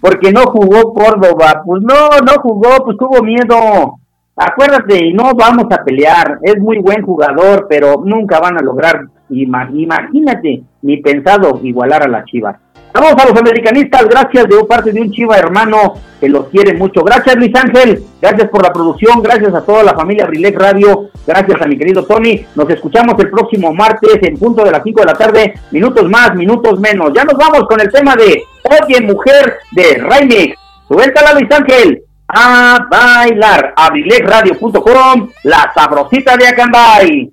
Porque 0.00 0.32
no 0.32 0.42
jugó 0.42 0.92
Córdoba. 0.92 1.62
Pues 1.64 1.82
no, 1.82 2.08
no 2.24 2.32
jugó, 2.42 2.84
pues 2.84 2.96
tuvo 2.96 3.22
miedo. 3.22 3.98
Acuérdate, 4.36 5.12
no 5.12 5.32
vamos 5.34 5.66
a 5.70 5.82
pelear. 5.82 6.38
Es 6.42 6.60
muy 6.60 6.78
buen 6.78 7.02
jugador, 7.02 7.66
pero 7.68 8.02
nunca 8.04 8.38
van 8.38 8.56
a 8.56 8.62
lograr, 8.62 9.06
imagínate, 9.30 10.62
ni 10.88 10.96
pensado 10.96 11.60
igualar 11.62 12.02
a 12.02 12.08
la 12.08 12.24
Chivas. 12.24 12.56
Vamos 12.94 13.22
a 13.22 13.28
los 13.28 13.38
americanistas, 13.38 14.08
gracias 14.08 14.48
de 14.48 14.64
parte 14.64 14.90
de 14.90 15.02
un 15.02 15.12
chiva 15.12 15.36
hermano 15.36 15.94
que 16.18 16.28
los 16.28 16.48
quiere 16.48 16.74
mucho. 16.74 17.04
Gracias 17.04 17.36
Luis 17.36 17.54
Ángel, 17.54 18.02
gracias 18.20 18.48
por 18.48 18.62
la 18.62 18.72
producción, 18.72 19.22
gracias 19.22 19.54
a 19.54 19.60
toda 19.60 19.84
la 19.84 19.94
familia 19.94 20.26
Brilec 20.26 20.58
Radio, 20.58 21.10
gracias 21.26 21.60
a 21.60 21.66
mi 21.66 21.76
querido 21.76 22.04
Tony. 22.04 22.44
Nos 22.56 22.68
escuchamos 22.70 23.14
el 23.18 23.30
próximo 23.30 23.74
martes 23.74 24.18
en 24.22 24.38
punto 24.38 24.64
de 24.64 24.72
las 24.72 24.82
5 24.82 25.00
de 25.00 25.06
la 25.06 25.12
tarde, 25.12 25.54
minutos 25.70 26.08
más, 26.08 26.34
minutos 26.34 26.80
menos. 26.80 27.12
Ya 27.14 27.24
nos 27.24 27.36
vamos 27.36 27.68
con 27.68 27.78
el 27.80 27.92
tema 27.92 28.16
de 28.16 28.42
Oye 28.64 29.02
Mujer 29.02 29.58
de 29.72 29.98
Raimix. 29.98 30.56
Suéltala 30.88 31.34
Luis 31.34 31.52
Ángel, 31.52 32.02
a 32.26 32.78
bailar, 32.90 33.74
abrilegradio.com, 33.76 35.28
la 35.44 35.70
sabrosita 35.74 36.36
de 36.38 36.48
Acambay. 36.48 37.32